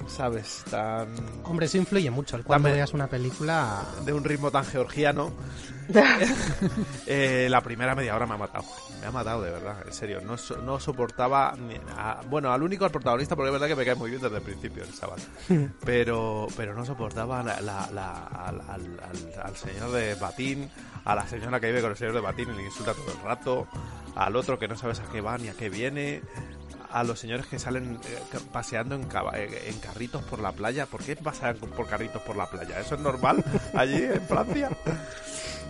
¿sabes? 0.08 0.64
Tan... 0.70 1.08
Hombre, 1.44 1.66
eso 1.66 1.78
influye 1.78 2.10
mucho. 2.12 2.36
el 2.36 2.44
Cuando 2.44 2.70
veas 2.72 2.94
una 2.94 3.08
película... 3.08 3.84
de 4.06 4.14
un 4.14 4.24
ritmo 4.24 4.52
tan 4.52 4.66
georgiano. 4.66 5.32
Eh, 7.08 7.48
la 7.50 7.62
primera 7.62 7.94
media 7.96 8.16
hora 8.16 8.26
me 8.26 8.34
ha 8.34 8.38
matado. 8.38 8.66
Me 9.00 9.08
ha 9.08 9.12
matado, 9.12 9.42
de 9.44 9.52
verdad, 9.52 9.84
en 9.86 9.94
serio. 9.94 10.20
No, 10.22 10.36
no 10.64 10.80
soportaba. 10.80 11.54
ni 11.60 11.76
a- 11.96 12.22
bueno, 12.28 12.52
al 12.52 12.64
único, 12.64 12.86
al 12.86 12.92
protagonista, 12.92 13.36
porque 13.36 13.50
es 13.50 13.54
verdad 13.54 13.68
que 13.68 13.76
me 13.76 13.86
cae 13.86 13.96
muy 13.96 14.10
bien 14.10 14.22
desde 14.22 14.38
el 14.38 14.42
principio 14.42 14.84
el 14.84 14.94
sábado. 14.94 15.22
Pero, 15.86 16.48
pero 16.58 16.74
no 16.74 16.84
soportaba 16.86 17.44
la- 17.44 17.62
la- 17.62 17.90
la- 17.94 18.24
al, 18.28 18.62
al- 18.62 19.00
al- 19.00 19.42
al 19.44 19.56
señor 19.56 19.92
de 19.92 20.16
Batín, 20.16 20.70
a 21.04 21.14
la 21.16 21.28
señora 21.28 21.60
que 21.60 21.68
vive 21.68 21.82
con 21.82 21.92
el 21.92 21.98
señor 21.98 22.14
de 22.16 22.22
Batín 22.22 22.50
y 22.52 22.58
le 22.58 22.64
insulta 22.66 22.94
todo 22.94 23.12
el 23.12 23.22
rato, 23.24 23.68
al 24.16 24.36
otro 24.36 24.58
que 24.58 24.68
no 24.68 24.76
sabes 24.76 25.00
a 25.00 25.04
qué 25.12 25.22
va 25.22 25.38
ni 25.38 25.50
a 25.50 25.54
qué 25.54 25.70
viene. 25.70 26.22
A 26.96 27.04
los 27.04 27.20
señores 27.20 27.46
que 27.48 27.60
salen 27.60 28.00
eh, 28.08 28.40
paseando 28.54 28.96
eh, 28.96 29.64
en 29.68 29.80
carritos 29.80 30.24
por 30.24 30.40
la 30.40 30.54
playa. 30.54 30.86
¿Por 30.86 31.04
qué 31.04 31.16
pasean 31.18 31.58
con- 31.58 31.72
por 31.72 31.88
carritos 31.88 32.22
por 32.22 32.36
la 32.38 32.50
playa? 32.50 32.80
¿Eso 32.80 32.96
es 32.96 33.02
normal 33.02 33.44
allí 33.74 34.02
en 34.04 34.22
Francia? 34.22 34.70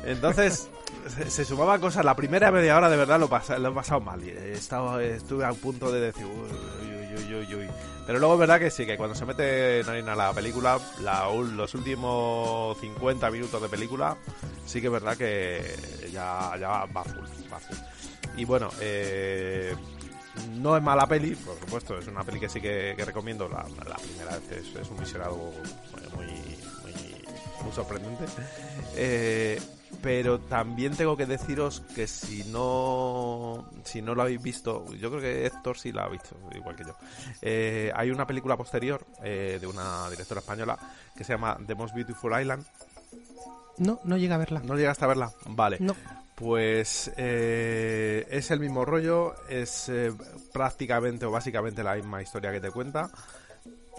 Entonces, 0.06 0.70
se, 1.08 1.30
se 1.32 1.46
sumaban 1.46 1.82
cosas. 1.82 2.06
La 2.06 2.16
primera 2.16 2.52
media 2.52 2.78
hora 2.78 2.90
de 2.90 2.98
verdad 2.98 3.20
lo, 3.20 3.26
he 3.26 3.74
pasado 3.74 4.02
mal. 4.02 4.22
he 4.22 4.54
estado, 4.54 5.00
estuve 5.00 5.46
a 5.46 5.54
punto 5.54 5.92
de 5.92 6.00
decir, 6.00 6.26
uy, 6.26 7.16
uy, 7.18 7.36
uy, 7.36 7.56
uy. 7.56 7.68
Pero 8.06 8.20
luego 8.20 8.36
es 8.36 8.40
verdad 8.42 8.60
que 8.60 8.70
sí, 8.70 8.86
que 8.86 8.96
cuando 8.98 9.16
se 9.16 9.26
mete 9.26 9.80
en 9.80 10.06
la 10.06 10.32
película, 10.32 10.78
la, 11.02 11.28
los 11.34 11.74
últimos 11.74 12.78
50 12.80 13.32
minutos 13.32 13.60
de 13.64 13.68
película, 13.70 14.16
sí 14.68 14.80
que 14.80 14.88
es 14.88 14.94
verdad 14.94 15.18
que 15.18 15.76
ya, 16.12 16.52
ya 16.60 16.86
va 16.86 17.04
full, 17.04 17.26
va 17.52 17.60
full. 17.60 17.78
Y 18.38 18.46
bueno, 18.46 18.70
eh, 18.80 19.74
no 20.58 20.76
es 20.76 20.84
mala 20.84 21.08
peli, 21.08 21.36
por 21.36 21.60
supuesto, 21.60 21.98
es 21.98 22.08
una 22.08 22.24
peli 22.24 22.40
que 22.40 22.50
sí 22.50 22.62
que, 22.62 22.94
que 22.96 23.06
recomiendo. 23.06 23.48
La, 23.48 23.66
la 23.88 23.96
primera 23.96 24.38
vez 24.38 24.52
es, 24.52 24.76
es 24.76 24.90
un 24.90 24.98
visionado 24.98 25.38
muy, 26.16 26.26
muy, 26.26 27.26
muy 27.64 27.72
sorprendente. 27.74 28.26
Eh, 28.96 29.62
pero 30.02 30.40
también 30.40 30.96
tengo 30.96 31.16
que 31.16 31.26
deciros 31.26 31.82
que 31.96 32.06
si 32.06 32.44
no 32.46 33.66
si 33.84 34.02
no 34.02 34.14
lo 34.14 34.24
habéis 34.24 34.42
visto, 34.42 34.86
yo 34.96 35.10
creo 35.10 35.22
que 35.22 35.46
Héctor 35.46 35.78
sí 35.78 35.92
la 35.92 36.04
ha 36.04 36.10
visto, 36.10 36.36
igual 36.54 36.76
que 36.76 36.84
yo. 36.84 36.96
Eh, 37.42 37.92
hay 37.96 38.12
una 38.12 38.28
película 38.28 38.58
posterior 38.58 39.06
eh, 39.24 39.58
de 39.60 39.68
una 39.68 40.10
directora 40.10 40.42
española 40.42 40.78
que 41.16 41.24
se 41.24 41.34
llama 41.34 41.58
The 41.66 41.76
Most 41.76 41.96
Beautiful 41.96 42.40
Island. 42.40 42.66
No, 43.78 44.00
no 44.04 44.18
llega 44.18 44.36
a 44.36 44.38
verla. 44.40 44.62
¿No 44.62 44.76
llegaste 44.76 45.06
a 45.06 45.08
verla? 45.08 45.32
Vale. 45.46 45.78
No. 45.80 45.96
Pues 46.36 47.12
eh, 47.16 48.28
es 48.30 48.52
el 48.52 48.60
mismo 48.60 48.84
rollo, 48.84 49.34
es 49.48 49.88
eh, 49.90 50.12
prácticamente 50.52 51.26
o 51.26 51.32
básicamente 51.32 51.82
la 51.84 51.96
misma 51.96 52.22
historia 52.22 52.52
que 52.52 52.60
te 52.60 52.72
cuenta, 52.72 53.10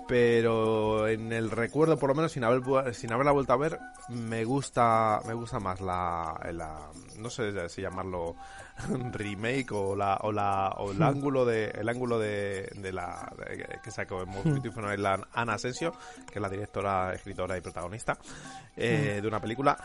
pero 0.06 1.08
en 1.08 1.32
el 1.32 1.50
recuerdo, 1.50 1.98
por 1.98 2.10
lo 2.10 2.14
menos 2.14 2.32
sin 2.32 2.44
haber 2.44 2.94
sin 2.94 3.12
haberla 3.12 3.32
vuelto 3.32 3.54
a 3.54 3.56
ver, 3.56 3.78
me 4.10 4.44
gusta 4.44 5.20
me 5.26 5.32
gusta 5.34 5.58
más 5.58 5.80
la, 5.80 6.38
la 6.52 6.90
no 7.18 7.30
sé 7.30 7.68
si 7.70 7.80
llamarlo 7.82 8.36
remake 9.12 9.72
o 9.72 9.96
la 9.96 10.18
o 10.22 10.30
la 10.30 10.68
o 10.76 10.92
el 10.92 10.98
Hmm. 10.98 11.02
ángulo 11.02 11.44
de 11.46 11.70
el 11.70 11.88
ángulo 11.88 12.18
de, 12.18 12.70
de 12.76 12.92
la 12.92 13.32
de- 13.38 13.80
que 13.82 13.90
sacó 13.90 14.22
en 14.22 14.28
Hmm. 14.28 14.44
Beautiful 14.44 14.92
Island 14.92 15.24
Ana 15.32 15.54
Asensio, 15.54 15.92
que 16.30 16.34
es 16.38 16.42
la 16.42 16.50
directora, 16.50 17.14
escritora 17.14 17.56
y 17.56 17.62
protagonista 17.62 18.18
eh, 18.76 19.16
Hmm. 19.18 19.22
de 19.22 19.28
una 19.28 19.40
película 19.40 19.76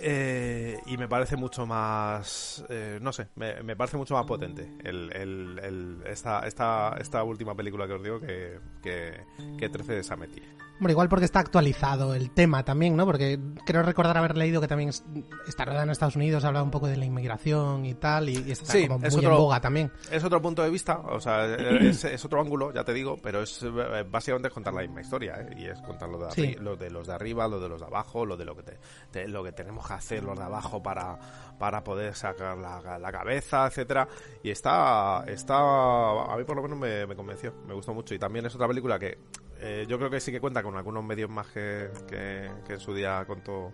eh, 0.00 0.78
y 0.86 0.96
me 0.96 1.08
parece 1.08 1.36
mucho 1.36 1.66
más 1.66 2.64
eh, 2.68 2.98
no 3.00 3.12
sé 3.12 3.28
me, 3.36 3.76
parece 3.76 3.96
mucho 3.96 4.14
más 4.14 4.26
potente 4.26 4.68
el, 4.84 5.10
el- 5.14 5.60
el- 5.62 6.02
esta, 6.06 6.46
esta, 6.46 6.96
esta 7.00 7.22
última 7.22 7.54
película 7.54 7.86
que 7.86 7.92
os 7.92 8.02
digo 8.02 8.20
que, 8.20 8.58
que, 8.82 9.20
que 9.58 9.68
13 9.68 9.92
de 9.94 10.02
Sameti 10.02 10.42
Hombre, 10.76 10.90
igual 10.92 11.08
porque 11.08 11.24
está 11.24 11.38
actualizado 11.38 12.14
el 12.14 12.32
tema 12.32 12.64
también, 12.64 12.96
¿no? 12.96 13.06
Porque 13.06 13.38
creo 13.64 13.82
recordar 13.84 14.18
haber 14.18 14.36
leído 14.36 14.60
que 14.60 14.66
también 14.66 14.88
es- 14.88 15.04
está 15.46 15.64
rodada 15.64 15.84
en 15.84 15.90
Estados 15.90 16.16
Unidos, 16.16 16.44
habla 16.44 16.64
un 16.64 16.72
poco 16.72 16.88
de 16.88 16.96
la 16.96 17.04
inmigración 17.04 17.86
y 17.86 17.94
tal, 17.94 18.28
y, 18.28 18.42
y 18.44 18.50
está 18.50 18.72
Sí, 18.72 18.86
como 18.88 18.98
muy 18.98 19.08
es 19.08 19.14
en 19.14 19.20
otro- 19.20 19.36
boga 19.38 19.60
también. 19.60 19.92
Es 20.10 20.24
otro 20.24 20.42
punto 20.42 20.62
de 20.64 20.70
vista, 20.70 20.98
o 20.98 21.20
sea, 21.20 21.44
es, 21.54 22.04
es 22.04 22.24
otro 22.24 22.40
ángulo, 22.40 22.72
ya 22.74 22.82
te 22.84 22.92
digo, 22.92 23.16
pero 23.22 23.42
es 23.42 23.62
eh, 23.62 24.04
básicamente 24.10 24.48
es 24.48 24.54
contar 24.54 24.74
la 24.74 24.82
misma 24.82 25.00
historia, 25.00 25.36
¿eh? 25.40 25.54
Y 25.56 25.66
es 25.66 25.80
contar 25.80 26.08
lo 26.08 26.18
de, 26.18 26.32
Sí. 26.32 26.42
arri- 26.42 26.58
lo 26.58 26.76
de 26.76 26.90
los 26.90 27.06
de 27.06 27.14
arriba, 27.14 27.46
lo 27.46 27.60
de 27.60 27.68
los 27.68 27.80
de 27.80 27.86
abajo, 27.86 28.26
lo 28.26 28.36
de 28.36 28.44
lo 28.44 28.56
que 28.56 28.62
te, 28.64 28.78
te- 29.12 29.28
lo 29.28 29.44
que 29.44 29.52
tenemos 29.52 29.86
que 29.86 29.92
hacer 29.94 30.24
los 30.24 30.36
de 30.36 30.44
abajo 30.44 30.82
para, 30.82 31.16
para 31.56 31.84
poder 31.84 32.16
sacar 32.16 32.58
la, 32.58 32.98
la 32.98 33.12
cabeza, 33.12 33.66
etcétera. 33.68 34.08
Y 34.42 34.50
está, 34.50 35.22
está, 35.28 35.56
a 35.56 36.36
mí 36.36 36.42
por 36.42 36.56
lo 36.56 36.62
menos 36.62 36.78
me, 36.78 37.06
me 37.06 37.14
convenció, 37.14 37.54
me 37.66 37.74
gustó 37.74 37.94
mucho. 37.94 38.12
Y 38.12 38.18
también 38.18 38.44
es 38.46 38.54
otra 38.56 38.66
película 38.66 38.98
que 38.98 39.18
eh, 39.64 39.86
yo 39.88 39.96
creo 39.98 40.10
que 40.10 40.20
sí 40.20 40.30
que 40.30 40.40
cuenta 40.40 40.62
con 40.62 40.76
algunos 40.76 41.02
medios 41.02 41.30
más 41.30 41.46
que, 41.48 41.90
que, 42.08 42.50
que 42.66 42.72
en 42.74 42.80
su 42.80 42.94
día 42.94 43.24
contó 43.26 43.72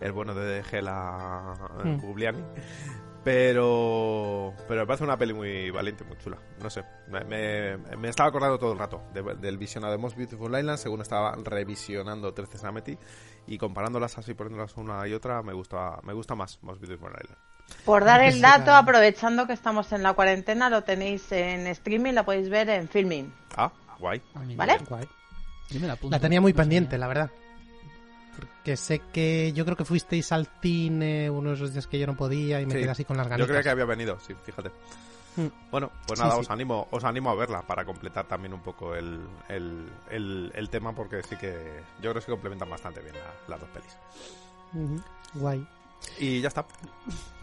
el 0.00 0.12
bueno 0.12 0.34
de 0.34 0.62
Gela 0.64 1.54
Mm. 1.84 2.00
Publiani. 2.00 2.42
Pero, 3.22 4.54
pero 4.68 4.82
me 4.82 4.86
parece 4.86 5.02
una 5.02 5.16
peli 5.18 5.34
muy 5.34 5.68
valiente, 5.72 6.04
muy 6.04 6.16
chula. 6.16 6.38
No 6.62 6.70
sé, 6.70 6.84
me, 7.08 7.24
me, 7.24 7.76
me 7.96 8.08
estaba 8.08 8.28
acordando 8.28 8.56
todo 8.56 8.72
el 8.72 8.78
rato 8.78 9.02
de- 9.12 9.34
del 9.34 9.58
visionado 9.58 9.92
de 9.92 9.98
Most 9.98 10.16
Beautiful 10.16 10.56
Island, 10.56 10.78
según 10.78 11.00
estaba 11.02 11.34
revisionando 11.42 12.32
13 12.32 12.56
Sameti 12.56 12.96
y 13.48 13.58
comparándolas 13.58 14.16
así, 14.16 14.34
poniéndolas 14.34 14.76
una 14.76 15.06
y 15.08 15.12
otra, 15.12 15.42
me 15.42 15.52
gusta, 15.54 15.98
me 16.04 16.12
gusta 16.12 16.36
más 16.36 16.62
Most 16.62 16.80
Beautiful 16.80 17.10
Island. 17.20 17.38
Por 17.84 18.04
dar 18.04 18.20
el 18.20 18.40
dato, 18.40 18.72
aprovechando 18.76 19.46
que 19.48 19.54
estamos 19.54 19.90
en 19.92 20.04
la 20.04 20.12
cuarentena, 20.14 20.70
lo 20.70 20.84
tenéis 20.84 21.30
en 21.32 21.66
streaming, 21.66 22.12
la 22.12 22.24
podéis 22.24 22.48
ver 22.48 22.70
en 22.70 22.88
Filming. 22.88 23.34
Ah, 23.56 23.72
Guay. 23.98 24.22
¿Vale? 24.54 24.78
Yo 25.70 25.80
me 25.80 25.86
la 25.86 25.94
apunto. 25.94 26.14
La 26.16 26.20
tenía 26.20 26.40
muy 26.40 26.52
No 26.52 26.56
pendiente, 26.56 26.96
la 26.98 27.08
verdad. 27.08 27.30
Porque 28.36 28.76
sé 28.76 29.00
que 29.12 29.52
yo 29.54 29.64
creo 29.64 29.76
que 29.76 29.84
fuisteis 29.84 30.30
al 30.32 30.46
cine 30.60 31.30
uno 31.30 31.50
de 31.50 31.56
esos 31.56 31.72
días 31.72 31.86
que 31.86 31.98
yo 31.98 32.06
no 32.06 32.16
podía 32.16 32.60
y 32.60 32.66
me 32.66 32.72
Sí. 32.74 32.80
quedé 32.80 32.90
así 32.90 33.04
con 33.04 33.16
las 33.16 33.26
ganas. 33.26 33.40
Yo 33.40 33.46
creía 33.46 33.62
que 33.62 33.70
había 33.70 33.84
venido, 33.86 34.18
sí, 34.20 34.34
fíjate. 34.44 34.70
Mm. 35.36 35.46
Bueno, 35.70 35.90
pues 36.06 36.18
nada, 36.20 36.34
sí. 36.34 36.40
os 36.40 36.50
animo, 36.50 36.86
os 36.90 37.04
animo 37.04 37.30
a 37.30 37.34
verla 37.34 37.62
para 37.62 37.84
completar 37.84 38.26
también 38.26 38.52
un 38.54 38.60
poco 38.60 38.94
el, 38.94 39.20
el, 39.48 39.86
el, 40.10 40.52
el 40.54 40.68
tema 40.70 40.94
porque 40.94 41.22
sí 41.22 41.36
que 41.36 41.52
yo 41.96 42.10
creo 42.10 42.14
que 42.14 42.20
se 42.22 42.30
complementan 42.30 42.70
bastante 42.70 43.00
bien 43.00 43.14
la- 43.14 43.34
las 43.48 43.60
dos 43.60 43.68
pelis. 43.70 45.02
Guay. 45.34 45.66
Y 46.18 46.40
ya 46.40 46.48
está. 46.48 46.64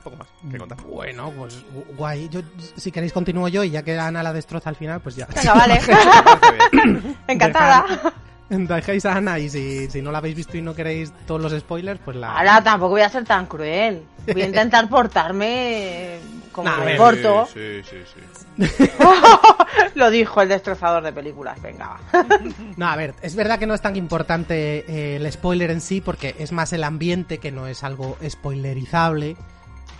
Poco 0.03 0.17
más 0.17 0.27
que 0.51 0.57
contar. 0.57 0.77
Bueno, 0.81 1.31
pues 1.37 1.63
gu- 1.73 1.95
guay. 1.95 2.27
Yo, 2.29 2.41
si 2.75 2.91
queréis 2.91 3.13
continúo 3.13 3.47
yo 3.47 3.63
y 3.63 3.69
ya 3.69 3.83
que 3.83 3.97
Ana 3.97 4.21
la 4.21 4.33
destroza 4.33 4.69
al 4.69 4.75
final, 4.75 4.99
pues 4.99 5.15
ya. 5.15 5.27
Venga, 5.27 5.53
vale. 5.53 5.79
Encantada. 7.27 8.13
Dejéis 8.49 9.05
a 9.05 9.15
Ana 9.15 9.39
y 9.39 9.49
si, 9.49 9.89
si 9.89 10.01
no 10.01 10.11
la 10.11 10.19
habéis 10.19 10.35
visto 10.35 10.57
y 10.57 10.61
no 10.61 10.75
queréis 10.75 11.11
todos 11.25 11.41
los 11.41 11.59
spoilers, 11.59 11.99
pues 12.03 12.17
la... 12.17 12.37
Ahora 12.37 12.63
tampoco 12.63 12.91
voy 12.91 13.01
a 13.01 13.09
ser 13.09 13.23
tan 13.25 13.45
cruel. 13.45 14.03
Voy 14.31 14.41
a 14.41 14.45
intentar 14.45 14.87
portarme 14.89 16.19
como 16.51 16.69
Nah, 16.69 16.81
a 16.81 16.85
me 16.85 16.95
porto. 16.95 17.47
Sí, 17.51 17.81
sí, 17.83 17.97
sí. 18.05 18.21
Lo 19.95 20.09
dijo 20.09 20.41
el 20.41 20.49
destrozador 20.49 21.03
de 21.03 21.11
películas. 21.11 21.61
Venga. 21.61 21.97
No, 22.77 22.87
a 22.87 22.95
ver, 22.95 23.13
es 23.21 23.35
verdad 23.35 23.59
que 23.59 23.67
no 23.67 23.73
es 23.73 23.81
tan 23.81 23.95
importante 23.95 24.85
eh, 24.87 25.17
el 25.17 25.31
spoiler 25.31 25.69
en 25.71 25.81
sí, 25.81 26.01
porque 26.01 26.35
es 26.39 26.51
más 26.51 26.73
el 26.73 26.83
ambiente, 26.83 27.37
que 27.37 27.51
no 27.51 27.67
es 27.67 27.83
algo 27.83 28.17
spoilerizable, 28.27 29.35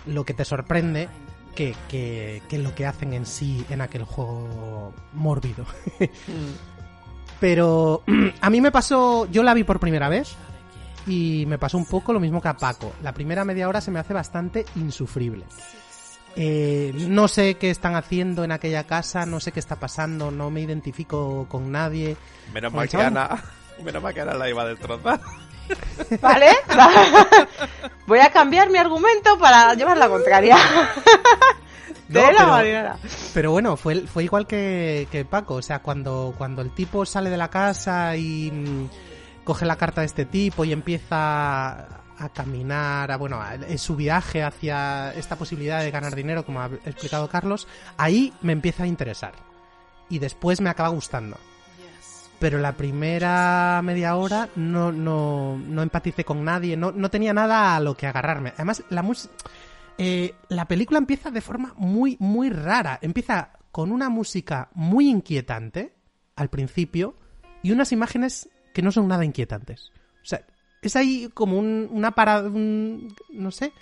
lo 0.06 0.24
que 0.24 0.34
te 0.34 0.44
sorprende, 0.44 1.08
que, 1.54 1.74
que, 1.88 2.42
que 2.48 2.58
lo 2.58 2.74
que 2.74 2.86
hacen 2.86 3.12
en 3.12 3.26
sí 3.26 3.64
en 3.70 3.80
aquel 3.80 4.04
juego 4.04 4.92
mórbido. 5.12 5.66
Pero 7.44 8.02
a 8.40 8.48
mí 8.48 8.62
me 8.62 8.72
pasó, 8.72 9.30
yo 9.30 9.42
la 9.42 9.52
vi 9.52 9.64
por 9.64 9.78
primera 9.78 10.08
vez 10.08 10.34
y 11.06 11.44
me 11.46 11.58
pasó 11.58 11.76
un 11.76 11.84
poco 11.84 12.14
lo 12.14 12.18
mismo 12.18 12.40
que 12.40 12.48
a 12.48 12.56
Paco. 12.56 12.94
La 13.02 13.12
primera 13.12 13.44
media 13.44 13.68
hora 13.68 13.82
se 13.82 13.90
me 13.90 13.98
hace 13.98 14.14
bastante 14.14 14.64
insufrible. 14.76 15.44
Eh, 16.36 16.94
no 16.94 17.28
sé 17.28 17.56
qué 17.56 17.68
están 17.68 17.96
haciendo 17.96 18.44
en 18.44 18.52
aquella 18.52 18.84
casa, 18.84 19.26
no 19.26 19.40
sé 19.40 19.52
qué 19.52 19.60
está 19.60 19.76
pasando, 19.76 20.30
no 20.30 20.50
me 20.50 20.62
identifico 20.62 21.46
con 21.50 21.70
nadie. 21.70 22.16
Menos 22.54 22.72
mal 22.72 22.88
que 22.88 22.96
Ana, 22.96 23.44
menos 23.84 24.02
mal 24.02 24.14
que 24.14 24.22
Ana 24.22 24.32
la 24.32 24.48
iba 24.48 24.62
a 24.62 24.66
destrozar. 24.68 25.20
¿Vale? 26.22 26.48
Voy 28.06 28.20
a 28.20 28.30
cambiar 28.30 28.70
mi 28.70 28.78
argumento 28.78 29.38
para 29.38 29.74
llevar 29.74 29.98
la 29.98 30.08
contraria. 30.08 30.56
No, 32.08 32.20
De 32.20 32.26
la 32.26 32.38
pero- 32.38 32.46
marinera. 32.48 32.96
Pero 33.32 33.50
bueno, 33.52 33.76
fue, 33.76 34.00
fue 34.06 34.24
igual 34.24 34.46
que, 34.46 35.08
que 35.10 35.24
Paco. 35.24 35.54
O 35.54 35.62
sea, 35.62 35.80
cuando, 35.80 36.34
cuando 36.36 36.60
el 36.62 36.70
tipo 36.74 37.06
sale 37.06 37.30
de 37.30 37.36
la 37.36 37.48
casa 37.48 38.16
y 38.16 38.50
mm, 38.52 38.88
coge 39.44 39.64
la 39.66 39.76
carta 39.76 40.02
de 40.02 40.06
este 40.06 40.24
tipo 40.26 40.64
y 40.64 40.72
empieza 40.72 41.70
a 42.16 42.28
caminar, 42.32 43.10
a, 43.10 43.16
bueno, 43.16 43.40
a- 43.40 43.54
es 43.54 43.80
su 43.80 43.96
viaje 43.96 44.42
hacia 44.42 45.12
esta 45.14 45.36
posibilidad 45.36 45.80
de 45.80 45.90
ganar 45.90 46.14
dinero, 46.14 46.44
como 46.44 46.60
ha 46.60 46.66
explicado 46.84 47.28
Carlos, 47.28 47.66
ahí 47.96 48.32
me 48.42 48.52
empieza 48.52 48.84
a 48.84 48.86
interesar. 48.86 49.32
Y 50.10 50.18
después 50.18 50.60
me 50.60 50.70
acaba 50.70 50.90
gustando. 50.90 51.36
Pero 52.38 52.58
la 52.58 52.72
primera 52.72 53.80
media 53.82 54.16
hora 54.16 54.48
no, 54.56 54.92
no, 54.92 55.56
no 55.56 55.82
empaticé 55.82 56.24
con 56.24 56.44
nadie, 56.44 56.76
no, 56.76 56.92
no 56.92 57.08
tenía 57.10 57.32
nada 57.32 57.74
a 57.76 57.80
lo 57.80 57.96
que 57.96 58.06
agarrarme. 58.06 58.52
Además, 58.56 58.82
la 58.90 59.02
música... 59.02 59.32
Eh, 59.98 60.34
la 60.48 60.66
película 60.66 60.98
empieza 60.98 61.30
de 61.30 61.40
forma 61.40 61.74
muy, 61.76 62.16
muy 62.20 62.50
rara. 62.50 62.98
Empieza 63.02 63.50
con 63.70 63.92
una 63.92 64.08
música 64.08 64.68
muy 64.74 65.08
inquietante 65.08 65.94
al 66.36 66.48
principio 66.50 67.16
y 67.62 67.72
unas 67.72 67.92
imágenes 67.92 68.48
que 68.72 68.82
no 68.82 68.90
son 68.92 69.08
nada 69.08 69.24
inquietantes. 69.24 69.90
O 70.22 70.26
sea, 70.26 70.44
es 70.82 70.96
ahí 70.96 71.28
como 71.32 71.58
un- 71.58 71.88
una 71.90 72.10
parada, 72.12 72.48
un- 72.48 73.14
no 73.30 73.50
sé, 73.50 73.72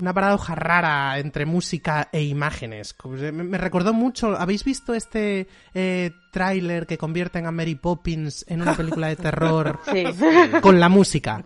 una 0.00 0.12
paradoja 0.14 0.54
rara 0.54 1.18
entre 1.18 1.44
música 1.46 2.08
e 2.12 2.22
imágenes. 2.24 2.96
Me, 3.04 3.30
me 3.30 3.58
recordó 3.58 3.92
mucho, 3.92 4.36
¿habéis 4.36 4.64
visto 4.64 4.94
este 4.94 5.46
eh, 5.74 6.10
tráiler 6.32 6.86
que 6.86 6.98
convierten 6.98 7.46
a 7.46 7.52
Mary 7.52 7.74
Poppins 7.74 8.44
en 8.48 8.62
una 8.62 8.74
película 8.74 9.08
de 9.08 9.16
terror 9.16 9.80
Sí. 9.92 10.04
con 10.62 10.80
la 10.80 10.88
música? 10.88 11.44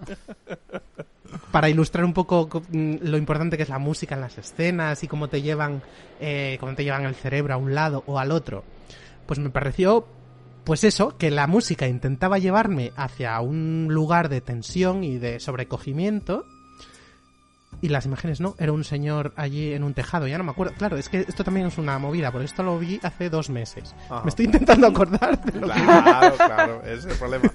Para 1.51 1.69
ilustrar 1.69 2.05
un 2.05 2.13
poco 2.13 2.49
co- 2.49 2.63
mm, 2.71 2.97
lo 3.03 3.17
importante 3.17 3.57
que 3.57 3.63
es 3.65 3.69
la 3.69 3.79
música 3.79 4.15
en 4.15 4.21
las 4.21 4.37
escenas 4.39 5.03
y 5.03 5.09
cómo 5.09 5.29
te 5.29 5.43
llevan 5.43 5.83
eh, 6.21 6.57
cómo 6.61 6.75
te 6.75 6.85
llevan 6.85 7.05
el 7.05 7.15
cerebro 7.15 7.55
a 7.55 7.57
un 7.57 7.75
lado 7.75 8.03
o 8.07 8.19
al 8.19 8.31
otro 8.33 8.65
pues 9.27 9.39
me 9.39 9.51
pareció 9.51 10.07
pues 10.65 10.83
eso 10.85 11.17
que 11.17 11.31
la 11.31 11.47
música 11.47 11.87
intentaba 11.87 12.39
llevarme 12.39 12.93
hacia 12.97 13.39
un 13.41 13.87
lugar 13.91 14.29
de 14.29 14.41
tensión 14.41 15.05
y 15.05 15.19
de 15.19 15.39
sobrecogimiento 15.41 16.45
y 17.83 17.89
las 17.89 18.07
imágenes 18.07 18.41
no 18.41 18.55
era 18.59 18.73
un 18.73 18.85
señor 18.85 19.33
allí 19.37 19.73
en 19.75 19.85
un 19.85 19.93
tejado 19.95 20.27
ya 20.27 20.39
no 20.39 20.45
me 20.45 20.51
acuerdo 20.51 20.73
claro 20.79 20.97
es 20.97 21.09
que 21.11 21.21
esto 21.21 21.45
también 21.45 21.67
es 21.67 21.77
una 21.79 21.99
movida 21.99 22.33
porque 22.33 22.47
esto 22.47 22.63
lo 22.63 22.79
vi 22.79 22.99
hace 23.03 23.29
dos 23.29 23.51
meses 23.51 23.95
Ajá. 24.09 24.23
me 24.25 24.31
estoy 24.31 24.47
intentando 24.47 24.87
acordar 24.87 25.39
de 25.45 25.61
lo 25.61 25.67
que- 25.69 25.75
Claro, 25.83 26.37
claro, 26.37 26.83
ese 26.85 26.95
es 26.95 27.05
el 27.07 27.17
problema. 27.19 27.53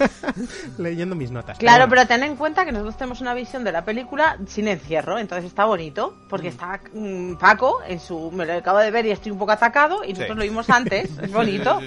leyendo 0.78 1.14
mis 1.14 1.30
notas 1.30 1.58
Claro, 1.58 1.86
bueno. 1.86 1.90
pero 1.90 2.06
ten 2.08 2.22
en 2.22 2.36
cuenta 2.36 2.64
que 2.64 2.72
nosotros 2.72 2.96
tenemos 2.96 3.20
una 3.20 3.34
visión 3.34 3.64
de 3.64 3.72
la 3.72 3.84
película 3.84 4.36
sin 4.46 4.68
encierro, 4.68 5.18
entonces 5.18 5.46
está 5.46 5.64
bonito, 5.64 6.14
porque 6.28 6.48
está 6.48 6.80
mm, 6.92 7.34
Paco 7.34 7.80
en 7.86 8.00
su... 8.00 8.30
Me 8.30 8.46
lo 8.46 8.54
acabo 8.54 8.78
de 8.78 8.90
ver 8.90 9.06
y 9.06 9.10
estoy 9.10 9.32
un 9.32 9.38
poco 9.38 9.52
atacado, 9.52 10.02
y 10.04 10.12
nosotros 10.12 10.30
Sí. 10.36 10.38
lo 10.38 10.42
vimos 10.44 10.70
antes, 10.70 11.10
es 11.22 11.32
bonito. 11.32 11.80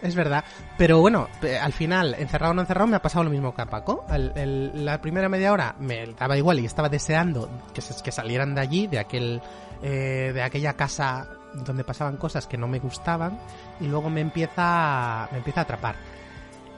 Es 0.00 0.16
verdad, 0.16 0.42
pero 0.76 0.98
bueno, 0.98 1.28
al 1.60 1.72
final, 1.72 2.16
encerrado 2.18 2.50
o 2.50 2.54
no 2.54 2.62
encerrado, 2.62 2.88
me 2.88 2.96
ha 2.96 3.02
pasado 3.02 3.22
lo 3.22 3.30
mismo 3.30 3.54
que 3.54 3.62
a 3.62 3.66
Paco. 3.66 4.04
El- 4.10 4.32
el- 4.34 4.84
la 4.84 5.00
primera 5.00 5.28
media 5.28 5.52
hora 5.52 5.76
me 5.78 6.06
daba 6.18 6.36
igual 6.36 6.58
y 6.58 6.64
estaba 6.66 6.88
deseando 6.88 7.48
que, 7.72 7.80
se- 7.82 8.02
que 8.02 8.10
salieran 8.10 8.52
de 8.56 8.60
allí, 8.60 8.86
de 8.88 8.98
aquel, 8.98 9.40
eh, 9.80 10.32
de 10.34 10.42
aquella 10.42 10.72
casa 10.72 11.28
donde 11.54 11.84
pasaban 11.84 12.16
cosas 12.16 12.48
que 12.48 12.56
no 12.58 12.66
me 12.66 12.80
gustaban, 12.80 13.38
y 13.78 13.86
luego 13.86 14.10
me 14.10 14.22
empieza, 14.22 15.28
me 15.30 15.38
empieza 15.38 15.60
a 15.60 15.64
atrapar. 15.64 15.94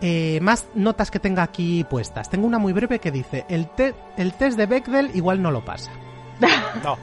Eh, 0.01 0.39
más 0.43 0.67
notas 0.75 1.11
que 1.11 1.19
tenga 1.19 1.43
aquí 1.43 1.85
puestas. 1.85 2.29
Tengo 2.29 2.47
una 2.47 2.59
muy 2.59 2.73
breve 2.73 2.99
que 2.99 3.11
dice: 3.11 3.45
el, 3.49 3.69
te- 3.71 3.95
el 4.17 4.35
test 4.35 4.57
de 4.59 4.67
Bechdel 4.67 5.11
igual 5.15 5.41
no 5.43 5.51
lo 5.51 5.65
pasa. 5.65 5.91
No, 6.83 6.99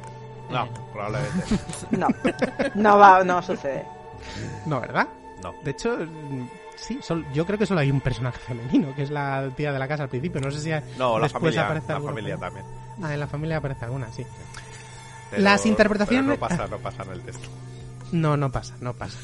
no, 0.52 0.68
probablemente. 0.92 1.44
No, 1.92 2.08
no 2.76 2.98
va, 2.98 3.24
no 3.24 3.42
sucede. 3.42 3.86
No, 4.66 4.82
¿verdad? 4.82 5.08
No. 5.42 5.54
De 5.64 5.72
hecho, 5.72 5.98
mm, 5.98 6.48
sí, 6.76 7.00
sol- 7.02 7.26
yo 7.34 7.46
creo 7.46 7.58
que 7.58 7.66
solo 7.66 7.80
hay 7.80 7.90
un 7.90 8.02
personaje 8.02 8.38
femenino, 8.40 8.94
que 8.94 9.04
es 9.04 9.10
la 9.12 9.50
tía 9.56 9.72
de 9.72 9.80
la 9.80 9.88
casa 9.88 10.04
al 10.04 10.10
principio. 10.10 10.42
No 10.42 10.52
sé 10.52 10.60
si 10.60 10.70
No, 11.00 11.18
la 11.18 11.24
después 11.24 11.32
familia, 11.32 11.64
aparece 11.66 11.88
la 11.88 11.96
alguna 11.96 12.12
familia 12.14 12.38
también. 12.38 12.66
Ah, 13.02 13.14
en 13.14 13.20
la 13.22 13.28
familia 13.28 13.58
aparece 13.58 13.86
alguna, 13.86 14.12
sí. 14.12 14.26
Pero- 15.32 15.42
Las 15.42 15.66
interpretaciones... 15.66 16.38
pero 16.38 16.50
no 16.50 16.58
pasa, 16.58 16.68
no 16.70 16.78
pasa 16.80 17.04
en 17.04 17.12
el 17.12 17.22
texto. 17.22 17.48
No, 18.12 18.36
no 18.36 18.52
pasa, 18.52 18.76
no 18.82 18.94
pasa. 18.94 19.18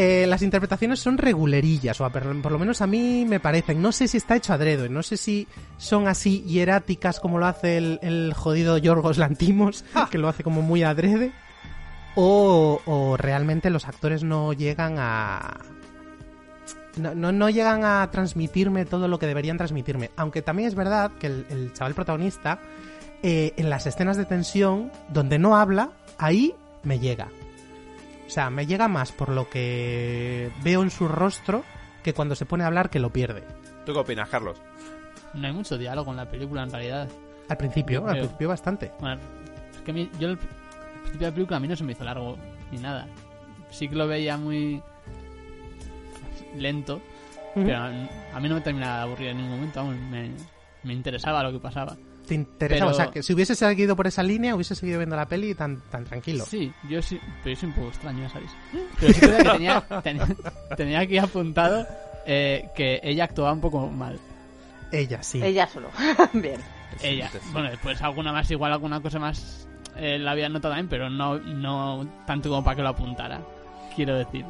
Eh, 0.00 0.28
las 0.28 0.42
interpretaciones 0.42 1.00
son 1.00 1.18
regulerillas, 1.18 2.00
o 2.00 2.08
por, 2.08 2.40
por 2.40 2.52
lo 2.52 2.58
menos 2.60 2.80
a 2.82 2.86
mí 2.86 3.24
me 3.26 3.40
parecen. 3.40 3.82
No 3.82 3.90
sé 3.90 4.06
si 4.06 4.16
está 4.16 4.36
hecho 4.36 4.52
adrede, 4.52 4.88
no 4.88 5.02
sé 5.02 5.16
si 5.16 5.48
son 5.76 6.06
así 6.06 6.42
hieráticas 6.42 7.18
como 7.18 7.40
lo 7.40 7.46
hace 7.46 7.78
el, 7.78 7.98
el 8.02 8.32
jodido 8.32 8.78
Yorgos 8.78 9.18
Lantimos, 9.18 9.84
que 10.12 10.18
lo 10.18 10.28
hace 10.28 10.44
como 10.44 10.62
muy 10.62 10.84
adrede, 10.84 11.32
o, 12.14 12.80
o 12.86 13.16
realmente 13.16 13.70
los 13.70 13.88
actores 13.88 14.22
no 14.22 14.52
llegan 14.52 14.94
a... 14.98 15.56
No, 16.96 17.16
no, 17.16 17.32
no 17.32 17.50
llegan 17.50 17.82
a 17.82 18.08
transmitirme 18.12 18.84
todo 18.84 19.08
lo 19.08 19.18
que 19.18 19.26
deberían 19.26 19.56
transmitirme. 19.56 20.12
Aunque 20.14 20.42
también 20.42 20.68
es 20.68 20.76
verdad 20.76 21.10
que 21.18 21.26
el, 21.26 21.46
el 21.50 21.72
chaval 21.72 21.94
protagonista, 21.94 22.60
eh, 23.24 23.52
en 23.56 23.68
las 23.68 23.84
escenas 23.88 24.16
de 24.16 24.26
tensión, 24.26 24.92
donde 25.08 25.40
no 25.40 25.56
habla, 25.56 25.90
ahí 26.18 26.54
me 26.84 27.00
llega. 27.00 27.26
O 28.28 28.30
sea, 28.30 28.50
me 28.50 28.66
llega 28.66 28.86
más 28.88 29.10
por 29.10 29.30
lo 29.30 29.48
que 29.48 30.50
veo 30.62 30.82
en 30.82 30.90
su 30.90 31.08
rostro 31.08 31.64
que 32.04 32.12
cuando 32.12 32.34
se 32.36 32.44
pone 32.44 32.62
a 32.62 32.66
hablar 32.66 32.90
que 32.90 32.98
lo 33.00 33.10
pierde. 33.10 33.42
¿Tú 33.86 33.94
qué 33.94 33.98
opinas, 33.98 34.28
Carlos? 34.28 34.60
No 35.32 35.46
hay 35.46 35.52
mucho 35.52 35.78
diálogo 35.78 36.10
en 36.10 36.18
la 36.18 36.30
película, 36.30 36.62
en 36.62 36.70
realidad. 36.70 37.08
Al 37.48 37.56
principio, 37.56 38.02
Yo 38.02 38.06
al 38.08 38.18
principio 38.18 38.48
bastante. 38.48 38.92
Bueno, 39.00 39.18
es 39.74 39.80
que 39.80 39.90
a 39.90 39.94
mí, 39.94 40.10
yo 40.20 40.28
el 40.28 40.36
principio 40.38 41.18
de 41.20 41.26
la 41.26 41.34
película 41.34 41.56
a 41.56 41.60
mí 41.60 41.68
no 41.68 41.76
se 41.76 41.84
me 41.84 41.92
hizo 41.92 42.04
largo 42.04 42.36
ni 42.70 42.78
nada. 42.78 43.06
Sí 43.70 43.88
que 43.88 43.96
lo 43.96 44.06
veía 44.06 44.36
muy 44.36 44.82
lento, 46.54 47.00
pero 47.54 47.76
a, 47.76 47.86
a 47.86 48.40
mí 48.40 48.48
no 48.48 48.54
me 48.56 48.60
terminaba 48.60 48.96
de 48.98 49.02
aburrir 49.04 49.28
en 49.28 49.38
ningún 49.38 49.56
momento. 49.56 49.84
me, 49.84 50.30
me 50.82 50.92
interesaba 50.92 51.42
lo 51.42 51.52
que 51.52 51.58
pasaba. 51.60 51.96
Te 52.28 52.34
interesaba, 52.34 52.90
Pero- 52.92 53.00
o 53.00 53.04
sea, 53.04 53.10
que 53.12 53.22
si 53.22 53.32
hubiese 53.32 53.54
seguido 53.54 53.96
por 53.96 54.06
esa 54.06 54.22
línea, 54.22 54.54
hubiese 54.54 54.74
seguido 54.74 54.98
viendo 54.98 55.16
la 55.16 55.26
peli 55.26 55.54
tan, 55.54 55.80
tan 55.90 56.04
tranquilo. 56.04 56.44
Sí, 56.44 56.72
yo 56.88 57.00
sí, 57.02 57.18
pero 57.42 57.54
yo 57.54 57.60
soy 57.60 57.68
un 57.70 57.74
poco 57.74 57.88
extraño, 57.88 58.22
ya 58.22 58.28
sabéis. 58.28 58.50
Pero 59.00 59.12
sí 59.14 59.20
que, 59.20 59.26
creo 59.26 59.38
que 59.38 59.44
tenía, 59.50 59.80
tenía, 60.02 60.26
tenía 60.76 61.00
aquí 61.00 61.18
apuntado 61.18 61.86
eh, 62.26 62.68
que 62.76 63.00
ella 63.02 63.24
actuaba 63.24 63.52
un 63.52 63.60
poco 63.60 63.88
mal. 63.88 64.18
Ella, 64.92 65.22
sí. 65.22 65.42
Ella 65.42 65.66
solo. 65.66 65.88
Bien. 66.32 66.60
Ella. 67.02 67.30
Bueno, 67.52 67.70
después 67.70 68.00
alguna 68.02 68.32
más, 68.32 68.50
igual 68.50 68.72
alguna 68.72 69.00
cosa 69.00 69.18
más 69.18 69.68
eh, 69.96 70.18
la 70.18 70.30
había 70.32 70.48
notado 70.48 70.72
también, 70.74 70.88
pero 70.88 71.10
no, 71.10 71.38
no 71.38 72.08
tanto 72.26 72.48
como 72.48 72.62
para 72.64 72.76
que 72.76 72.82
lo 72.82 72.88
apuntara. 72.90 73.40
Quiero 73.94 74.16
decir. 74.16 74.44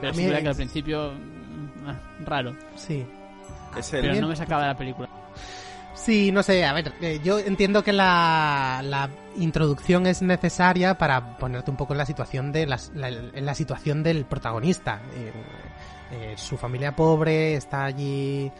Pero 0.00 0.10
A 0.12 0.14
sí 0.14 0.22
mí 0.22 0.30
que 0.30 0.38
es- 0.38 0.46
al 0.46 0.54
principio... 0.56 1.12
mm, 1.12 1.88
ah, 1.88 1.94
raro. 2.24 2.54
Sí. 2.76 3.04
Es 3.78 3.92
el- 3.92 4.00
Pero 4.02 4.20
no 4.20 4.28
me 4.28 4.36
sacaba 4.36 4.62
de 4.62 4.68
la 4.68 4.76
película. 4.76 5.08
Sí, 6.04 6.32
no 6.32 6.42
sé, 6.42 6.64
a 6.64 6.72
ver, 6.72 6.92
eh, 7.02 7.20
yo 7.22 7.38
entiendo 7.38 7.82
que 7.82 7.92
la, 7.92 8.80
la 8.84 9.10
introducción 9.36 10.06
es 10.06 10.22
necesaria 10.22 10.96
para 10.96 11.36
ponerte 11.36 11.70
un 11.70 11.76
poco 11.76 11.92
en 11.92 11.98
la 11.98 12.06
situación 12.06 12.52
de 12.52 12.66
las, 12.66 12.90
la, 12.94 13.08
en 13.08 13.44
la 13.44 13.54
situación 13.54 14.02
del 14.02 14.24
protagonista. 14.24 15.02
Eh, 16.10 16.34
su 16.36 16.56
familia 16.56 16.96
pobre 16.96 17.54
está 17.54 17.84
allí. 17.84 18.50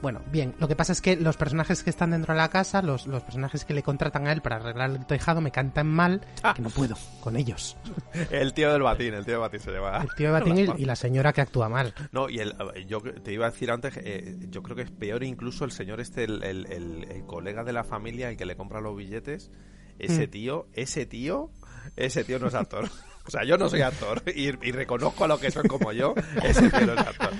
Bueno, 0.00 0.20
bien, 0.30 0.54
lo 0.60 0.68
que 0.68 0.76
pasa 0.76 0.92
es 0.92 1.00
que 1.00 1.16
los 1.16 1.36
personajes 1.36 1.82
que 1.82 1.90
están 1.90 2.12
dentro 2.12 2.32
de 2.32 2.38
la 2.38 2.48
casa, 2.50 2.82
los, 2.82 3.06
los 3.08 3.22
personajes 3.24 3.64
que 3.64 3.74
le 3.74 3.82
contratan 3.82 4.28
a 4.28 4.32
él 4.32 4.40
para 4.42 4.56
arreglar 4.56 4.90
el 4.90 5.06
tejado, 5.06 5.40
me 5.40 5.50
cantan 5.50 5.88
mal, 5.88 6.20
que 6.54 6.62
no 6.62 6.70
puedo 6.70 6.94
con 7.20 7.36
ellos. 7.36 7.76
El 8.30 8.52
tío 8.54 8.72
del 8.72 8.82
batín, 8.82 9.14
el 9.14 9.24
tío 9.24 9.34
del 9.34 9.40
batín 9.40 9.60
se 9.60 9.70
lleva. 9.72 9.98
El 10.02 10.14
tío 10.14 10.32
de 10.32 10.32
Batín 10.40 10.56
y, 10.58 10.62
y 10.82 10.84
la 10.84 10.94
señora 10.96 11.32
que 11.32 11.40
actúa 11.40 11.68
mal. 11.68 11.94
No, 12.12 12.28
y 12.28 12.38
el, 12.38 12.54
yo 12.86 13.00
te 13.00 13.32
iba 13.32 13.46
a 13.46 13.50
decir 13.50 13.70
antes, 13.70 13.94
eh, 13.96 14.36
yo 14.50 14.62
creo 14.62 14.76
que 14.76 14.82
es 14.82 14.90
peor 14.90 15.24
incluso 15.24 15.64
el 15.64 15.72
señor 15.72 16.00
este, 16.00 16.24
el, 16.24 16.42
el- 16.44 16.66
el- 16.72 17.04
el 17.10 17.24
colega 17.26 17.64
de 17.64 17.72
la 17.72 17.82
familia, 17.84 18.28
el 18.30 18.36
que 18.36 18.46
le 18.46 18.56
compra 18.56 18.80
los 18.80 18.96
billetes. 18.96 19.50
Ese 19.98 20.28
Mm. 20.28 20.30
tío, 20.30 20.66
ese 20.74 21.06
tío, 21.06 21.50
ese 21.96 22.22
tío 22.22 22.38
no 22.38 22.46
es 22.48 22.54
actor. 22.54 22.88
O 23.26 23.30
sea, 23.30 23.44
yo 23.44 23.58
no 23.58 23.68
soy 23.68 23.82
actor 23.82 24.22
y, 24.34 24.44
y 24.46 24.72
reconozco 24.72 25.24
a 25.24 25.28
los 25.28 25.38
que 25.38 25.50
son 25.50 25.68
como 25.68 25.92
yo, 25.92 26.14
ese 26.42 26.70
tío 26.70 26.86
no 26.86 26.94
es 26.94 26.98
actor. 27.00 27.30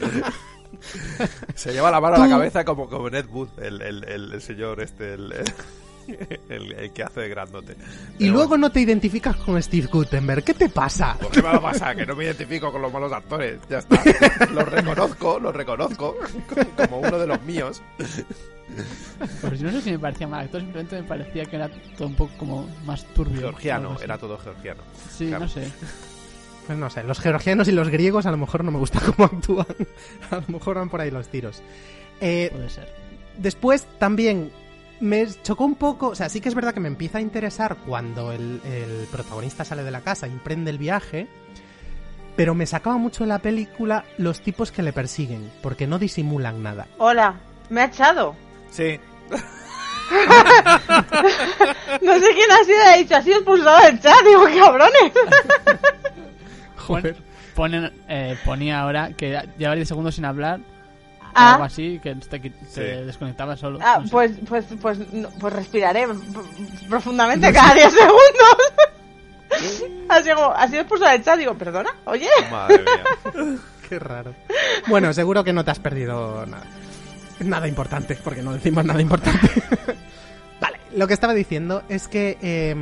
Se 1.54 1.72
lleva 1.72 1.90
la 1.90 2.00
mano 2.00 2.16
a 2.16 2.18
la 2.20 2.28
cabeza 2.28 2.64
como, 2.64 2.88
como 2.88 3.08
Ned 3.10 3.26
Wood, 3.30 3.48
el, 3.60 3.80
el, 3.82 4.04
el- 4.04 4.32
el 4.32 4.42
señor 4.42 4.80
este, 4.80 5.14
el, 5.14 5.32
el, 6.48 6.72
el 6.72 6.92
que 6.92 7.02
hace 7.02 7.20
de 7.20 7.28
grandote. 7.28 7.76
Y 8.18 8.28
luego 8.28 8.56
no 8.56 8.70
te 8.70 8.80
identificas 8.80 9.36
con 9.36 9.62
Steve 9.62 9.88
Gutenberg. 9.92 10.44
¿Qué 10.44 10.54
te 10.54 10.68
pasa? 10.68 11.16
Pues 11.18 11.30
qué 11.32 11.42
me 11.42 11.48
va 11.48 11.56
a 11.56 11.60
pasar, 11.62 11.96
que 11.96 12.06
no 12.06 12.14
me 12.16 12.24
identifico 12.24 12.70
con 12.72 12.80
los 12.82 12.92
malos 12.92 13.12
actores. 13.12 13.58
Ya 13.68 13.78
está. 13.78 14.00
Los 14.52 14.68
reconozco, 14.68 15.38
los 15.40 15.54
reconozco 15.54 16.16
como 16.76 16.98
uno 17.00 17.18
de 17.18 17.26
los 17.26 17.42
míos. 17.42 17.82
Pues 19.40 19.60
yo 19.60 19.66
no 19.66 19.72
sé 19.72 19.80
si 19.82 19.90
me 19.92 19.98
parecía 19.98 20.28
mal 20.28 20.44
actor, 20.44 20.60
simplemente 20.60 21.00
me 21.00 21.08
parecía 21.08 21.44
que 21.46 21.56
era 21.56 21.68
todo 21.96 22.08
un 22.08 22.14
poco 22.14 22.32
como 22.38 22.68
más 22.84 23.04
turbio. 23.14 23.40
Georgiano, 23.40 23.96
era 24.00 24.18
todo 24.18 24.38
georgiano. 24.38 24.82
Sí, 25.16 25.28
Claro. 25.28 25.44
no 25.44 25.50
sé. 25.50 25.70
Pues 26.68 26.78
no 26.78 26.90
sé, 26.90 27.02
los 27.02 27.18
georgianos 27.18 27.66
y 27.68 27.72
los 27.72 27.88
griegos 27.88 28.26
a 28.26 28.30
lo 28.30 28.36
mejor 28.36 28.62
no 28.62 28.70
me 28.70 28.78
gusta 28.78 29.00
cómo 29.16 29.24
actúan. 29.24 29.66
A 30.30 30.36
lo 30.36 30.44
mejor 30.48 30.76
van 30.76 30.90
por 30.90 31.00
ahí 31.00 31.10
los 31.10 31.26
tiros. 31.28 31.62
Eh, 32.20 32.50
Puede 32.52 32.68
ser. 32.68 32.92
Después 33.38 33.86
también 33.98 34.52
me 35.00 35.26
chocó 35.42 35.64
un 35.64 35.76
poco, 35.76 36.08
o 36.08 36.14
sea, 36.14 36.28
sí 36.28 36.42
que 36.42 36.50
es 36.50 36.54
verdad 36.54 36.74
que 36.74 36.80
me 36.80 36.88
empieza 36.88 37.16
a 37.16 37.20
interesar 37.22 37.78
cuando 37.86 38.32
el, 38.32 38.60
el 38.66 39.06
protagonista 39.10 39.64
sale 39.64 39.82
de 39.82 39.90
la 39.90 40.02
casa 40.02 40.28
y 40.28 40.30
emprende 40.32 40.70
el 40.70 40.76
viaje, 40.76 41.26
pero 42.36 42.54
me 42.54 42.66
sacaba 42.66 42.98
mucho 42.98 43.24
de 43.24 43.28
la 43.28 43.38
película 43.38 44.04
los 44.18 44.42
tipos 44.42 44.70
que 44.70 44.82
le 44.82 44.92
persiguen, 44.92 45.50
porque 45.62 45.86
no 45.86 45.98
disimulan 45.98 46.62
nada. 46.62 46.86
Hola, 46.98 47.36
me 47.70 47.80
ha 47.80 47.84
echado. 47.86 48.36
Sí. 48.70 49.00
No 52.00 52.14
sé 52.18 52.26
quién 52.34 52.50
ha 52.50 52.64
sido, 52.64 52.82
ha 52.86 52.96
dicho, 52.96 53.16
ha 53.16 53.22
sido 53.22 53.36
expulsado 53.36 53.84
del 53.84 54.00
chat. 54.00 54.24
Digo, 54.24 54.44
cabrones. 54.44 55.12
Joder. 56.88 57.16
Ponen, 57.54 57.92
eh, 58.08 58.36
ponía 58.44 58.80
ahora 58.80 59.12
que 59.16 59.40
lleva 59.58 59.74
10 59.74 59.88
segundos 59.88 60.14
sin 60.14 60.24
hablar. 60.24 60.60
Ah. 61.34 61.50
O 61.50 61.52
algo 61.54 61.64
así, 61.64 62.00
que 62.02 62.14
te, 62.14 63.04
desconectaba 63.04 63.56
solo. 63.56 63.78
Ah, 63.82 63.98
no 64.00 64.06
sé. 64.06 64.10
pues, 64.10 64.32
pues, 64.48 64.64
pues, 64.80 65.12
no, 65.12 65.28
pues 65.38 65.52
respiraré 65.52 66.06
profundamente 66.88 67.52
cada 67.52 67.74
10 67.74 67.92
segundos. 67.92 68.56
Así 70.08 70.30
como, 70.30 70.50
ha 70.50 70.68
sido 70.68 70.80
expulsado 70.80 71.12
del 71.12 71.24
chat. 71.24 71.38
Digo, 71.38 71.54
perdona, 71.54 71.90
oye. 72.04 72.28
Madre 72.50 72.78
mía. 72.78 73.58
Qué 73.88 73.98
raro. 73.98 74.34
Bueno, 74.86 75.12
seguro 75.12 75.44
que 75.44 75.52
no 75.52 75.64
te 75.64 75.70
has 75.70 75.78
perdido 75.78 76.44
nada. 76.46 76.66
Nada 77.40 77.68
importante, 77.68 78.18
porque 78.22 78.42
no 78.42 78.52
decimos 78.52 78.84
nada 78.84 79.00
importante. 79.00 79.48
vale, 80.60 80.78
lo 80.94 81.06
que 81.06 81.14
estaba 81.14 81.34
diciendo 81.34 81.82
es 81.88 82.08
que 82.08 82.36
eh, 82.42 82.74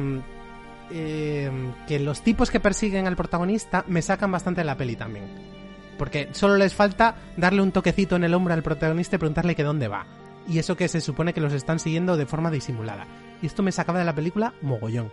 eh, 0.90 1.50
que 1.86 1.98
los 1.98 2.22
tipos 2.22 2.50
que 2.50 2.60
persiguen 2.60 3.06
al 3.06 3.16
protagonista 3.16 3.84
me 3.88 4.02
sacan 4.02 4.30
bastante 4.30 4.60
de 4.60 4.66
la 4.66 4.76
peli 4.76 4.96
también. 4.96 5.26
Porque 5.98 6.28
solo 6.32 6.56
les 6.56 6.74
falta 6.74 7.16
darle 7.36 7.62
un 7.62 7.72
toquecito 7.72 8.16
en 8.16 8.24
el 8.24 8.34
hombro 8.34 8.54
al 8.54 8.62
protagonista 8.62 9.16
y 9.16 9.18
preguntarle 9.18 9.54
que 9.54 9.62
dónde 9.62 9.88
va. 9.88 10.06
Y 10.48 10.58
eso 10.58 10.76
que 10.76 10.88
se 10.88 11.00
supone 11.00 11.32
que 11.32 11.40
los 11.40 11.52
están 11.52 11.78
siguiendo 11.78 12.16
de 12.16 12.26
forma 12.26 12.50
disimulada. 12.50 13.06
Y 13.42 13.46
esto 13.46 13.62
me 13.62 13.72
sacaba 13.72 13.98
de 13.98 14.04
la 14.04 14.14
película 14.14 14.54
mogollón. 14.62 15.10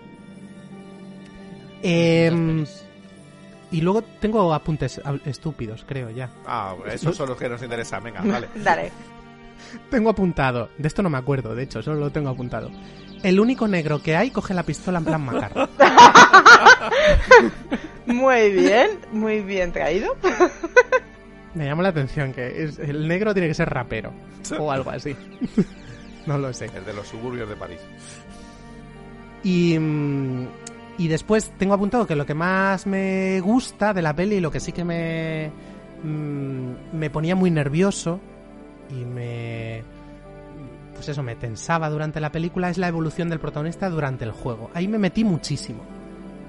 Em, 1.81 2.65
y 3.71 3.81
luego 3.81 4.01
tengo 4.01 4.53
apuntes 4.53 5.01
estúpidos, 5.25 5.83
creo 5.87 6.09
ya. 6.09 6.29
Ah, 6.45 6.75
esos 6.87 7.15
son 7.15 7.29
los 7.29 7.37
que 7.37 7.49
nos 7.49 7.61
interesan. 7.61 8.03
Venga, 8.03 8.21
vale. 8.21 8.47
Dale. 8.55 8.91
Tengo 9.89 10.09
apuntado, 10.09 10.69
de 10.77 10.87
esto 10.87 11.01
no 11.03 11.09
me 11.09 11.17
acuerdo, 11.17 11.55
de 11.55 11.63
hecho, 11.63 11.81
solo 11.81 11.99
lo 11.99 12.11
tengo 12.11 12.29
apuntado. 12.29 12.69
El 13.23 13.39
único 13.39 13.67
negro 13.67 14.01
que 14.01 14.15
hay 14.15 14.31
coge 14.31 14.53
la 14.53 14.63
pistola 14.63 14.99
en 14.99 15.05
plan 15.05 15.21
macarro. 15.25 15.69
Muy 18.05 18.51
bien, 18.51 18.89
muy 19.13 19.39
bien 19.41 19.71
traído. 19.71 20.15
Me 21.53 21.65
llama 21.65 21.83
la 21.83 21.89
atención 21.89 22.33
que 22.33 22.63
es- 22.63 22.79
el 22.79 23.07
negro 23.07 23.33
tiene 23.33 23.47
que 23.47 23.53
ser 23.53 23.69
rapero 23.69 24.11
o 24.59 24.71
algo 24.71 24.89
así. 24.91 25.15
no 26.25 26.37
lo 26.37 26.51
sé. 26.53 26.69
El 26.75 26.83
de 26.85 26.93
los 26.93 27.07
suburbios 27.07 27.47
de 27.47 27.55
París. 27.55 27.79
Y, 29.43 29.77
mm, 29.79 30.47
y 30.97 31.07
después 31.07 31.51
tengo 31.57 31.73
apuntado 31.75 32.05
que 32.05 32.15
lo 32.15 32.25
que 32.25 32.33
más 32.33 32.85
me 32.87 33.39
gusta 33.41 33.93
de 33.93 34.01
la 34.01 34.13
peli 34.15 34.35
y 34.35 34.39
lo 34.41 34.51
que 34.51 34.59
sí 34.59 34.71
que 34.73 34.83
me, 34.83 35.49
mm, 36.03 36.97
me 36.97 37.09
ponía 37.09 37.35
muy 37.35 37.51
nervioso 37.51 38.19
y 38.93 39.05
me... 39.05 39.83
Pues 40.95 41.09
eso, 41.09 41.23
me 41.23 41.35
tensaba 41.35 41.89
durante 41.89 42.19
la 42.21 42.31
película 42.31 42.69
es 42.69 42.77
la 42.77 42.87
evolución 42.87 43.27
del 43.29 43.39
protagonista 43.39 43.89
durante 43.89 44.23
el 44.25 44.31
juego. 44.31 44.69
Ahí 44.73 44.87
me 44.87 44.99
metí 44.99 45.23
muchísimo. 45.23 45.81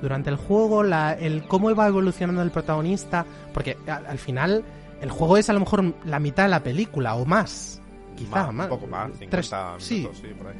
Durante 0.02 0.28
el 0.30 0.36
juego, 0.36 0.82
la, 0.82 1.14
el 1.14 1.44
cómo 1.48 1.70
iba 1.70 1.86
evolucionando 1.86 2.42
el 2.42 2.50
protagonista, 2.50 3.24
porque 3.54 3.78
al, 3.86 4.06
al 4.06 4.18
final 4.18 4.62
el 5.00 5.10
juego 5.10 5.38
es 5.38 5.48
a 5.48 5.54
lo 5.54 5.60
mejor 5.60 5.94
la 6.04 6.18
mitad 6.20 6.42
de 6.44 6.50
la 6.50 6.62
película 6.62 7.14
o 7.14 7.24
más. 7.24 7.80
Quizá 8.16 8.46
Más, 8.46 8.54
más. 8.54 8.70
Un 8.70 8.78
poco 8.78 8.86
más, 8.86 9.10
50 9.18 9.30
Tres- 9.30 9.50
sí, 9.78 9.94
minutos, 10.00 10.18
sí, 10.18 10.28
por 10.36 10.46
ahí. 10.48 10.54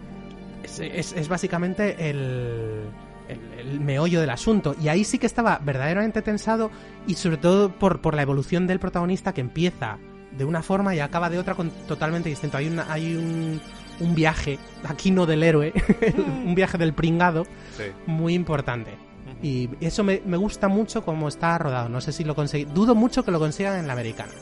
es, 0.62 0.80
es- 0.80 1.12
es 1.12 1.28
básicamente 1.28 2.08
el, 2.10 2.84
el, 3.28 3.40
el 3.60 3.80
meollo 3.80 4.20
del 4.22 4.30
asunto. 4.30 4.74
Y 4.80 4.88
ahí 4.88 5.04
sí 5.04 5.18
que 5.18 5.26
estaba 5.26 5.60
verdaderamente 5.62 6.22
tensado 6.22 6.70
y 7.06 7.14
sobre 7.16 7.36
todo 7.36 7.70
por, 7.70 8.00
por 8.00 8.14
la 8.14 8.22
evolución 8.22 8.66
del 8.66 8.80
protagonista 8.80 9.34
que 9.34 9.42
empieza 9.42 9.98
de 10.36 10.44
una 10.44 10.62
forma 10.62 10.94
y 10.94 11.00
acaba 11.00 11.30
de 11.30 11.38
otra 11.38 11.54
con, 11.54 11.70
totalmente 11.86 12.28
distinto. 12.28 12.56
Hay, 12.56 12.68
una, 12.68 12.92
hay 12.92 13.14
un, 13.16 13.60
un 14.00 14.14
viaje, 14.14 14.58
aquí 14.88 15.10
no 15.10 15.26
del 15.26 15.42
héroe, 15.42 15.72
un 16.44 16.54
viaje 16.54 16.78
del 16.78 16.92
pringado 16.94 17.44
Sí. 17.76 17.84
muy 18.06 18.34
importante. 18.34 18.96
Y 19.42 19.68
eso 19.80 20.04
me, 20.04 20.22
me 20.24 20.36
gusta 20.36 20.68
mucho 20.68 21.04
como 21.04 21.28
está 21.28 21.58
rodado. 21.58 21.88
No 21.88 22.00
sé 22.00 22.12
si 22.12 22.24
lo 22.24 22.34
conseguí. 22.34 22.64
Dudo 22.64 22.94
mucho 22.94 23.24
que 23.24 23.30
lo 23.30 23.38
consigan 23.38 23.78
en 23.78 23.86
la 23.86 23.92
americana. 23.92 24.32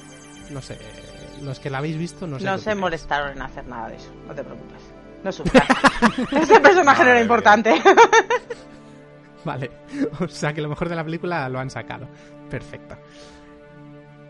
No 0.50 0.60
sé. 0.62 0.78
Los 1.42 1.58
que 1.58 1.70
la 1.70 1.78
habéis 1.78 1.96
visto, 1.98 2.26
no 2.26 2.38
sé. 2.38 2.44
No 2.44 2.56
se 2.58 2.74
molestaron 2.74 3.32
en 3.32 3.42
hacer 3.42 3.66
nada 3.66 3.88
de 3.88 3.96
eso, 3.96 4.12
no 4.28 4.34
te 4.34 4.44
preocupes. 4.44 4.80
No 5.24 5.32
sufras. 5.32 5.66
Ese 6.32 6.60
personaje 6.60 7.02
no 7.04 7.10
era 7.10 7.20
importante. 7.20 7.82
Vale. 9.44 9.70
O 10.20 10.28
sea 10.28 10.52
que 10.52 10.60
lo 10.60 10.68
mejor 10.68 10.88
de 10.88 10.94
la 10.96 11.04
película 11.04 11.48
lo 11.48 11.58
han 11.58 11.70
sacado. 11.70 12.08
Perfecto. 12.50 12.96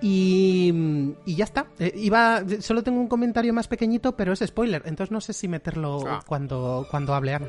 Y, 0.02 1.14
y 1.24 1.36
ya 1.36 1.44
está. 1.44 1.66
Eh, 1.78 1.92
iba, 1.96 2.42
solo 2.60 2.82
tengo 2.82 3.00
un 3.00 3.06
comentario 3.08 3.52
más 3.54 3.68
pequeñito, 3.68 4.16
pero 4.16 4.32
es 4.32 4.40
spoiler. 4.44 4.82
Entonces 4.84 5.12
no 5.12 5.20
sé 5.20 5.32
si 5.32 5.46
meterlo 5.48 6.00
Ah. 6.08 6.20
cuando, 6.26 6.86
cuando 6.90 7.14
hable 7.14 7.34
Ana. 7.34 7.46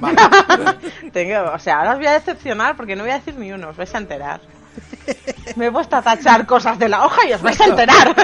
Tengo, 1.12 1.52
o 1.52 1.58
sea, 1.58 1.78
ahora 1.78 1.92
os 1.92 1.98
voy 1.98 2.06
a 2.06 2.12
decepcionar 2.12 2.76
porque 2.76 2.96
no 2.96 3.02
voy 3.04 3.12
a 3.12 3.18
decir 3.18 3.34
ni 3.36 3.52
uno, 3.52 3.68
os 3.70 3.76
vais 3.76 3.94
a 3.94 3.98
enterar. 3.98 4.40
Me 5.56 5.66
he 5.66 5.72
puesto 5.72 5.96
a 5.96 6.02
tachar 6.02 6.46
cosas 6.46 6.78
de 6.78 6.88
la 6.88 7.04
hoja 7.06 7.26
y 7.28 7.32
os 7.32 7.42
vais 7.42 7.60
a 7.60 7.64
enterar. 7.66 8.14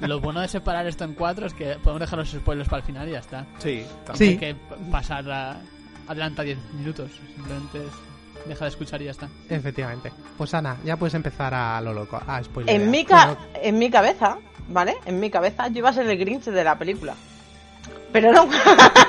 Lo 0.00 0.20
bueno 0.20 0.40
de 0.40 0.48
separar 0.48 0.86
esto 0.86 1.04
en 1.04 1.14
cuatro 1.14 1.46
es 1.46 1.54
que 1.54 1.74
podemos 1.82 2.00
dejar 2.00 2.18
los 2.18 2.30
spoilers 2.30 2.68
para 2.68 2.80
el 2.80 2.86
final 2.86 3.08
y 3.08 3.12
ya 3.12 3.18
está. 3.18 3.44
Sí, 3.58 3.84
No 4.08 4.14
Sí. 4.16 4.24
hay 4.24 4.38
que 4.38 4.56
pasar 4.90 5.30
a, 5.30 5.56
adelanta 6.08 6.42
10 6.42 6.58
minutos. 6.74 7.10
Simplemente 7.36 7.78
es- 7.78 8.07
deja 8.48 8.64
de 8.64 8.70
escuchar 8.70 9.00
y 9.02 9.06
ya 9.06 9.10
está. 9.12 9.28
Efectivamente. 9.48 10.12
Pues 10.36 10.52
Ana, 10.54 10.76
ya 10.84 10.96
puedes 10.96 11.14
empezar 11.14 11.54
a 11.54 11.80
lo 11.80 11.92
loco, 11.92 12.20
a 12.26 12.42
spoiler. 12.42 12.74
En 12.74 12.90
mi, 12.90 13.04
ca- 13.04 13.36
en 13.54 13.78
mi 13.78 13.90
cabeza, 13.90 14.38
¿vale? 14.68 14.96
En 15.04 15.20
mi 15.20 15.30
cabeza 15.30 15.68
yo 15.68 15.78
iba 15.78 15.90
a 15.90 15.92
ser 15.92 16.08
el 16.08 16.18
Grinch 16.18 16.44
de 16.44 16.64
la 16.64 16.76
película. 16.78 17.14
Pero 18.10 18.32
no. 18.32 18.48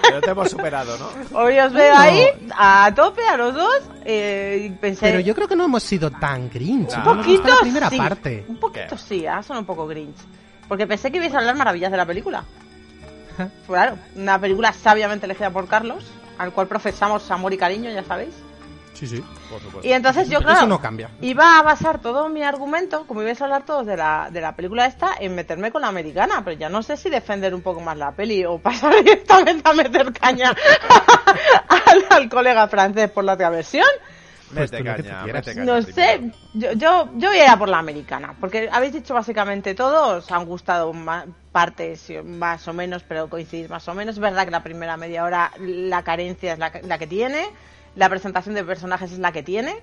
Pero 0.04 0.20
te 0.22 0.30
hemos 0.32 0.50
superado, 0.50 0.98
¿no? 0.98 1.08
Hoy 1.40 1.58
os 1.58 1.72
veo 1.72 1.94
No. 1.96 2.00
ahí 2.02 2.22
a 2.58 2.92
tope 2.94 3.26
a 3.26 3.38
los 3.38 3.54
dos 3.56 3.82
eh, 4.04 4.66
y 4.66 4.70
pensé... 4.72 5.08
Pero 5.08 5.22
yo 5.22 5.34
creo 5.34 5.48
que 5.48 5.56
no 5.56 5.64
hemos 5.66 5.84
sido 5.84 6.12
tan 6.12 6.50
grinch. 6.50 6.94
Un 6.98 7.04
poquito 7.04 7.48
la 7.48 7.58
primera 7.62 7.90
sí. 7.90 7.98
parte. 7.98 8.46
Un 8.50 8.58
poquito 8.60 8.98
sí, 8.98 9.26
ahora 9.26 9.42
son 9.44 9.58
un 9.58 9.66
poco 9.66 9.88
Grinch. 9.88 10.18
Porque 10.68 10.86
pensé 10.86 11.10
que 11.12 11.18
ibais 11.18 11.34
a 11.34 11.38
hablar 11.40 11.56
maravillas 11.56 11.90
de 11.92 11.98
la 11.98 12.06
película. 12.06 12.44
Claro, 13.68 13.98
una 14.18 14.38
película 14.38 14.74
sabiamente 14.74 15.26
elegida 15.26 15.50
por 15.50 15.66
Carlos, 15.68 16.04
al 16.38 16.52
cual 16.52 16.68
profesamos 16.68 17.32
amor 17.32 17.54
y 17.54 17.58
cariño, 17.58 17.90
ya 17.90 18.04
sabéis. 18.04 18.34
Sí, 19.00 19.08
sí. 19.08 19.22
Por 19.50 19.62
supuesto. 19.62 19.88
Y 19.88 19.94
entonces 19.94 20.28
yo, 20.30 20.40
Eso 20.40 20.48
claro, 20.48 20.68
no 20.68 20.82
cambia. 20.82 21.10
iba 21.22 21.58
a 21.58 21.62
basar 21.64 22.02
todo 22.02 22.28
mi 22.28 22.44
argumento, 22.44 23.08
como 23.08 23.22
ibais 23.22 23.40
a 23.42 23.46
hablar 23.46 23.64
todos 23.64 23.86
de 23.86 23.96
la, 23.96 24.28
de 24.30 24.42
la 24.42 24.56
película 24.58 24.86
esta, 24.86 25.12
en 25.20 25.36
meterme 25.36 25.72
con 25.72 25.82
la 25.84 25.88
americana, 25.88 26.42
pero 26.44 26.58
ya 26.60 26.68
no 26.68 26.84
sé 26.84 26.98
si 26.98 27.10
defender 27.10 27.56
un 27.56 27.62
poco 27.62 27.80
más 27.80 27.96
la 27.98 28.12
peli 28.12 28.44
o 28.44 28.58
pasar 28.60 28.94
directamente 29.04 29.70
a 29.70 29.74
meter 29.74 30.12
caña 30.12 30.54
al, 31.70 32.06
al 32.10 32.30
colega 32.30 32.68
francés 32.68 33.10
por 33.12 33.24
la 33.24 33.34
otra 33.34 33.50
versión. 33.50 33.86
Pues 34.54 34.72
Mete 34.72 34.84
caña, 34.84 35.24
mete 35.28 35.54
caña. 35.54 35.64
No 35.64 35.82
primero. 35.84 35.94
sé, 35.94 36.32
yo, 36.56 36.72
yo, 36.74 37.10
yo 37.16 37.30
voy 37.30 37.38
a 37.38 37.44
ir 37.46 37.50
a 37.52 37.58
por 37.58 37.70
la 37.70 37.78
americana, 37.78 38.34
porque 38.40 38.68
habéis 38.72 38.94
dicho 38.94 39.14
básicamente 39.14 39.76
todo, 39.76 40.18
os 40.18 40.32
han 40.32 40.44
gustado 40.46 40.92
ma- 40.92 41.26
partes 41.52 42.10
eh, 42.10 42.24
más 42.24 42.68
o 42.68 42.74
menos, 42.74 43.04
pero 43.08 43.30
coincidís 43.30 43.70
más 43.70 43.88
o 43.88 43.94
menos. 43.94 44.16
Es 44.16 44.20
verdad 44.20 44.46
que 44.46 44.52
la 44.52 44.64
primera 44.64 44.98
media 44.98 45.24
hora 45.24 45.52
la 45.60 46.02
carencia 46.04 46.54
es 46.54 46.60
la, 46.60 46.72
que- 46.72 46.82
la 46.82 46.98
que 46.98 47.06
tiene, 47.06 47.46
la 47.96 48.10
presentación 48.10 48.56
de 48.56 48.64
personajes 48.64 49.12
es 49.12 49.20
la 49.20 49.32
que 49.32 49.44
tiene, 49.44 49.76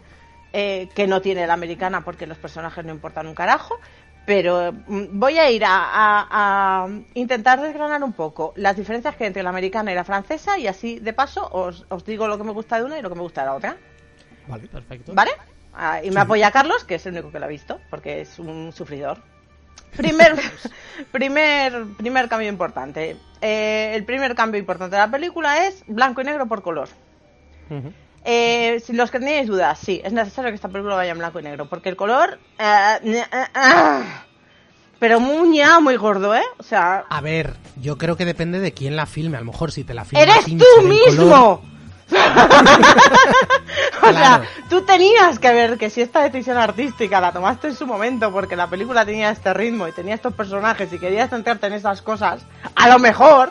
eh, 0.53 0.89
que 0.95 1.07
no 1.07 1.21
tiene 1.21 1.47
la 1.47 1.55
americana 1.55 2.03
porque 2.05 2.27
los 2.27 2.39
personajes 2.39 2.85
no 2.85 2.93
importan 2.93 3.27
un 3.27 3.35
carajo. 3.35 3.79
Pero 4.27 4.73
mm, 4.73 5.05
voy 5.13 5.39
a 5.39 5.49
ir 5.51 5.65
a, 5.65 5.71
a- 5.71 6.27
a 6.85 6.89
intentar 7.15 7.61
desgranar 7.61 8.03
un 8.03 8.13
poco 8.13 8.53
las 8.57 8.77
diferencias 8.77 9.15
que 9.15 9.23
hay 9.25 9.29
entre 9.29 9.43
la 9.45 9.51
americana 9.51 9.93
y 9.93 9.95
la 9.95 10.03
francesa 10.03 10.59
y 10.59 10.67
así 10.67 10.99
de 10.99 11.13
paso 11.13 11.49
os, 11.53 11.87
os 11.91 12.05
digo 12.05 12.27
lo 12.27 12.37
que 12.37 12.43
me 12.43 12.51
gusta 12.51 12.79
de 12.79 12.85
una 12.85 12.99
y 12.99 13.03
lo 13.03 13.09
que 13.09 13.15
me 13.15 13.21
gusta 13.21 13.43
de 13.43 13.47
la 13.47 13.55
otra. 13.55 13.77
Vale. 14.49 14.67
Perfecto. 14.67 15.13
¿Vale? 15.15 15.31
Ah, 15.75 16.01
y 16.03 16.11
me 16.11 16.21
apoya 16.21 16.51
Carlos, 16.51 16.83
que 16.85 16.97
es 16.97 17.07
el 17.07 17.13
único 17.13 17.31
que 17.31 17.39
lo 17.39 17.45
ha 17.45 17.49
visto, 17.49 17.79
porque 17.91 18.23
es 18.23 18.39
un 18.41 18.73
sufridor. 18.73 19.19
Primer, 19.97 20.35
primer, 21.13 21.85
primer 21.97 22.29
cambio 22.29 22.49
importante. 22.49 23.17
Eh, 23.41 23.93
el 23.95 24.05
primer 24.05 24.35
cambio 24.35 24.59
importante 24.59 24.97
de 24.97 25.03
la 25.03 25.11
película 25.11 25.67
es 25.67 25.85
blanco 25.87 26.21
y 26.21 26.25
negro 26.25 26.47
por 26.47 26.63
color. 26.63 26.89
Eh, 28.25 28.83
si 28.85 28.93
los 28.93 29.11
que 29.11 29.21
tenéis 29.21 29.47
dudas, 29.47 29.79
sí, 29.79 30.01
es 30.05 30.13
necesario 30.13 30.51
que 30.51 30.57
esta 30.57 30.69
película 30.69 30.97
vaya 30.97 31.13
en 31.13 31.19
blanco 31.19 31.39
y 31.39 31.43
negro, 31.45 31.67
porque 31.69 31.89
el 31.91 31.97
color... 31.97 32.39
eh, 32.59 32.99
eh, 33.05 33.25
eh, 33.33 34.05
pero 34.99 35.21
muy 35.21 35.49
ña, 35.51 35.79
muy 35.79 35.97
gordo, 35.97 36.35
¿eh? 36.35 36.43
O 36.59 36.63
sea, 36.63 37.05
A 37.11 37.21
ver, 37.21 37.55
yo 37.81 37.99
creo 37.99 38.17
que 38.17 38.25
depende 38.25 38.59
de 38.61 38.73
quién 38.73 38.97
la 38.97 39.05
filme. 39.07 39.37
A 39.37 39.41
lo 39.41 39.47
mejor 39.47 39.71
si 39.71 39.85
te 39.85 39.93
la 39.95 40.05
filma 40.07 40.23
¡eres 40.25 40.45
tú 40.47 40.83
mismo! 40.83 41.63
O 44.03 44.09
Claro. 44.09 44.17
sea, 44.19 44.43
tú 44.71 44.83
tenías 44.83 45.39
que 45.39 45.53
ver 45.53 45.77
que 45.79 45.91
si 45.91 46.01
esta 46.01 46.23
decisión 46.23 46.57
artística 46.57 47.21
la 47.21 47.33
tomaste 47.33 47.69
en 47.69 47.75
su 47.75 47.87
momento 47.87 48.31
porque 48.33 48.55
la 48.57 48.69
película 48.69 49.05
tenía 49.05 49.31
este 49.31 49.53
ritmo 49.53 49.89
y 49.89 49.93
tenía 49.93 50.15
estos 50.15 50.33
personajes 50.35 50.93
y 50.93 50.99
querías 50.99 51.31
centrarte 51.31 51.67
en 51.67 51.73
esas 51.73 52.03
cosas, 52.03 52.43
a 52.77 52.89
lo 52.89 52.99
mejor 53.01 53.51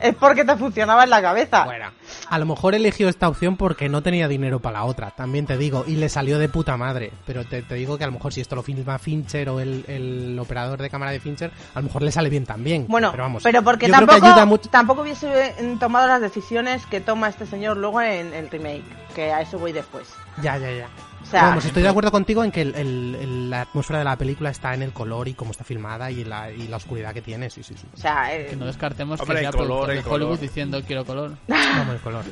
es 0.00 0.14
porque 0.14 0.44
te 0.44 0.56
funcionaba 0.56 1.04
en 1.04 1.10
la 1.10 1.22
cabeza. 1.22 1.64
Bueno, 1.64 1.90
a 2.28 2.38
lo 2.38 2.46
mejor 2.46 2.74
eligió 2.74 3.08
esta 3.08 3.28
opción 3.28 3.56
porque 3.56 3.88
no 3.88 4.02
tenía 4.02 4.28
dinero 4.28 4.60
para 4.60 4.78
la 4.78 4.84
otra, 4.84 5.10
también 5.10 5.46
te 5.46 5.56
digo, 5.56 5.84
y 5.86 5.96
le 5.96 6.08
salió 6.08 6.38
de 6.38 6.48
puta 6.48 6.76
madre. 6.76 7.12
Pero 7.26 7.44
te, 7.44 7.62
te 7.62 7.74
digo 7.74 7.98
que 7.98 8.04
a 8.04 8.06
lo 8.06 8.12
mejor 8.12 8.32
si 8.32 8.40
esto 8.40 8.56
lo 8.56 8.62
filma 8.62 8.98
Fincher 8.98 9.48
o 9.48 9.60
el, 9.60 9.84
el 9.88 10.38
operador 10.38 10.80
de 10.80 10.90
cámara 10.90 11.10
de 11.10 11.20
Fincher, 11.20 11.50
a 11.74 11.80
lo 11.80 11.86
mejor 11.86 12.02
le 12.02 12.12
sale 12.12 12.30
bien 12.30 12.44
también. 12.44 12.86
Bueno, 12.88 13.10
pero 13.10 13.24
vamos. 13.24 13.42
pero 13.42 13.62
porque 13.62 13.88
tampoco, 13.88 14.24
ayuda 14.24 14.44
mucho. 14.46 14.68
tampoco 14.70 15.02
hubiese 15.02 15.28
eh, 15.58 15.76
tomado 15.78 16.06
las 16.06 16.20
decisiones 16.20 16.86
que 16.86 17.00
toma 17.00 17.28
este 17.28 17.46
señor 17.46 17.76
luego 17.76 18.00
en 18.00 18.32
el 18.34 18.50
remake, 18.50 18.84
que 19.14 19.32
a 19.32 19.40
eso 19.40 19.58
voy 19.58 19.72
después. 19.72 20.08
Ya, 20.42 20.56
ya, 20.58 20.70
ya. 20.70 20.88
O 21.28 21.30
sea, 21.30 21.42
vamos, 21.42 21.64
estoy 21.66 21.82
de 21.82 21.90
acuerdo 21.90 22.10
contigo 22.10 22.42
en 22.42 22.50
que 22.50 22.62
el- 22.62 22.74
el- 22.74 23.14
el- 23.20 23.50
la 23.50 23.60
atmósfera 23.62 23.98
de 23.98 24.04
la 24.06 24.16
película 24.16 24.48
está 24.48 24.72
en 24.72 24.80
el 24.82 24.92
color 24.94 25.28
y 25.28 25.34
cómo 25.34 25.50
está 25.50 25.62
filmada 25.62 26.10
y 26.10 26.24
la, 26.24 26.50
y 26.50 26.68
la 26.68 26.78
oscuridad 26.78 27.12
que 27.12 27.20
tiene, 27.20 27.50
sí, 27.50 27.62
sí, 27.62 27.74
sí. 27.78 27.86
O 27.92 27.96
sea, 27.98 28.34
eh, 28.34 28.46
Que 28.48 28.56
no 28.56 28.64
descartemos 28.64 29.20
Hombre, 29.20 29.36
que 29.36 29.42
sea 29.42 29.52
color, 29.52 29.88
de 29.88 30.02
color. 30.02 30.14
Hollywood 30.22 30.38
diciendo 30.38 30.80
quiero 30.86 31.04
color. 31.04 31.36
Vamos, 31.48 31.94
el 31.94 32.00
color. 32.00 32.24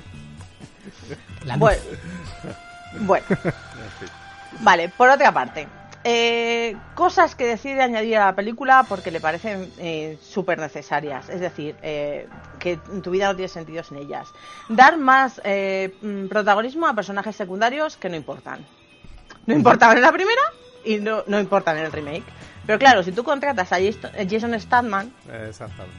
La 1.45 1.57
luz. 1.57 1.61
Bueno, 1.61 1.81
bueno. 3.01 3.27
Vale, 4.61 4.89
por 4.89 5.11
otra 5.11 5.31
parte, 5.33 5.69
eh, 6.05 6.75
cosas 6.95 7.35
que 7.35 7.47
decide 7.47 7.83
añadir 7.83 8.17
a 8.17 8.27
la 8.27 8.35
película 8.35 8.87
porque 8.89 9.11
le 9.11 9.21
parecen 9.21 9.71
eh, 9.77 10.19
súper 10.23 10.59
necesarias. 10.59 11.29
Es 11.29 11.41
decir, 11.41 11.77
eh, 11.83 12.27
que 12.59 12.79
tu 13.03 13.11
vida 13.11 13.27
no 13.29 13.37
tiene 13.37 13.49
sentido 13.49 13.83
sin 13.85 13.99
ellas. 13.99 14.29
Dar 14.71 14.97
más 14.97 15.41
eh, 15.45 15.95
mm, 16.01 16.29
protagonismo 16.29 16.87
a 16.87 16.95
personajes 16.95 17.37
secundarios 17.37 17.97
que 17.99 18.09
no 18.09 18.17
importan. 18.17 18.65
No 19.47 19.55
importaban 19.55 19.97
en 19.97 20.03
la 20.03 20.13
primera 20.13 20.41
y 20.85 20.99
no, 20.99 21.23
no 21.27 21.39
importan 21.41 21.79
en 21.79 21.87
el 21.87 21.93
remake. 21.93 22.25
Pero 22.67 22.79
claro, 22.79 23.03
si 23.03 23.13
tú 23.13 23.23
contratas 23.25 23.73
a 23.73 23.77
Jason 23.79 24.61
Statham, 24.61 25.11
Eh, 25.31 25.47
Exactamente. 25.51 25.95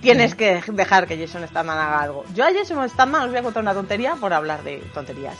tienes 0.00 0.34
que 0.34 0.60
dejar 0.72 1.06
que 1.06 1.16
Jason 1.18 1.46
Statham 1.46 1.70
haga 1.70 2.00
algo. 2.00 2.24
Yo 2.34 2.44
a 2.44 2.48
Jason 2.52 2.88
Statham 2.88 3.14
os 3.24 3.28
voy 3.30 3.38
a 3.38 3.42
contar 3.42 3.62
una 3.62 3.74
tontería 3.74 4.14
por 4.16 4.32
hablar 4.32 4.62
de 4.64 4.78
tonterías. 4.94 5.36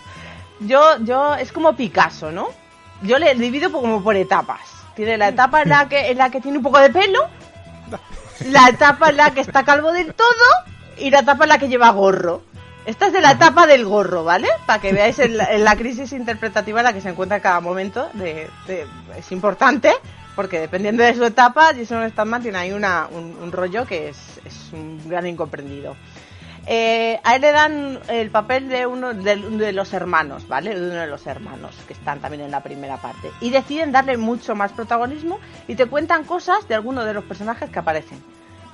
Yo, 0.61 0.99
yo, 1.01 1.35
es 1.35 1.53
como 1.53 1.75
Picasso, 1.77 2.31
¿no? 2.31 2.49
Yo 3.03 3.19
le 3.19 3.35
divido 3.35 3.71
como 3.73 4.03
por 4.03 4.17
etapas. 4.17 4.61
Tiene 4.97 5.17
la 5.17 5.29
etapa 5.29 5.63
en 5.63 5.69
la 5.69 5.89
que, 5.89 6.11
en 6.11 6.19
la 6.19 6.31
que 6.31 6.41
tiene 6.41 6.59
un 6.59 6.65
poco 6.65 6.79
de 6.81 6.91
pelo, 6.91 7.29
la 8.47 8.69
etapa 8.69 9.11
en 9.11 9.17
la 9.17 9.31
que 9.33 9.41
está 9.41 9.65
calvo 9.65 9.93
del 9.93 10.15
todo 10.15 10.29
y 10.97 11.11
la 11.11 11.21
etapa 11.21 11.45
en 11.45 11.49
la 11.51 11.59
que 11.59 11.69
lleva 11.69 11.91
gorro. 11.91 12.43
Esta 12.89 13.09
es 13.09 13.13
de 13.13 13.21
la 13.21 13.33
etapa 13.33 13.67
del 13.67 13.85
gorro, 13.85 14.25
¿vale? 14.25 14.49
Para 14.67 14.81
que 14.81 14.95
veáis 14.95 15.19
en 15.19 15.37
la, 15.37 15.77
crisis 15.77 16.11
interpretativa 16.15 16.81
en 16.81 16.85
la 16.85 16.95
que 16.95 17.03
se 17.03 17.11
encuentra 17.11 17.37
en 17.37 17.43
cada 17.43 17.61
momento. 17.61 18.09
De, 18.15 18.49
de- 18.67 18.87
es 19.19 19.31
importante, 19.31 19.93
porque 20.35 20.59
dependiendo 20.59 21.03
de 21.03 21.15
su 21.15 21.23
etapa, 21.23 21.75
Jason 21.77 22.09
Statham 22.11 22.41
tiene 22.41 22.57
ahí 22.57 22.73
una, 22.73 23.07
un, 23.11 23.37
un 23.43 23.53
rollo 23.53 23.85
que 23.85 24.09
es, 24.09 24.17
es 24.43 24.73
un 24.73 25.07
gran 25.07 25.27
incomprendido. 25.27 25.97
Eh, 26.67 27.21
a 27.25 27.37
él 27.37 27.43
le 27.43 27.53
dan 27.53 28.01
el 28.09 28.31
papel 28.31 28.71
de 28.71 28.87
uno 28.87 29.13
de, 29.13 29.37
de 29.37 29.73
los 29.73 29.93
hermanos, 29.93 30.49
¿vale? 30.49 30.75
De 30.75 30.81
uno 30.87 30.95
de 31.01 31.07
los 31.09 31.27
hermanos 31.27 31.75
que 31.87 31.93
están 31.93 32.21
también 32.21 32.43
en 32.45 32.51
la 32.51 32.63
primera 32.63 32.97
parte. 32.97 33.31
Y 33.43 33.51
deciden 33.51 33.93
darle 33.93 34.17
mucho 34.17 34.55
más 34.55 34.73
protagonismo 34.73 35.41
y 35.67 35.75
te 35.75 35.85
cuentan 35.85 36.25
cosas 36.25 36.67
de 36.69 36.75
algunos 36.75 37.05
de 37.05 37.13
los 37.13 37.25
personajes 37.25 37.69
que 37.69 37.79
aparecen. 37.81 38.23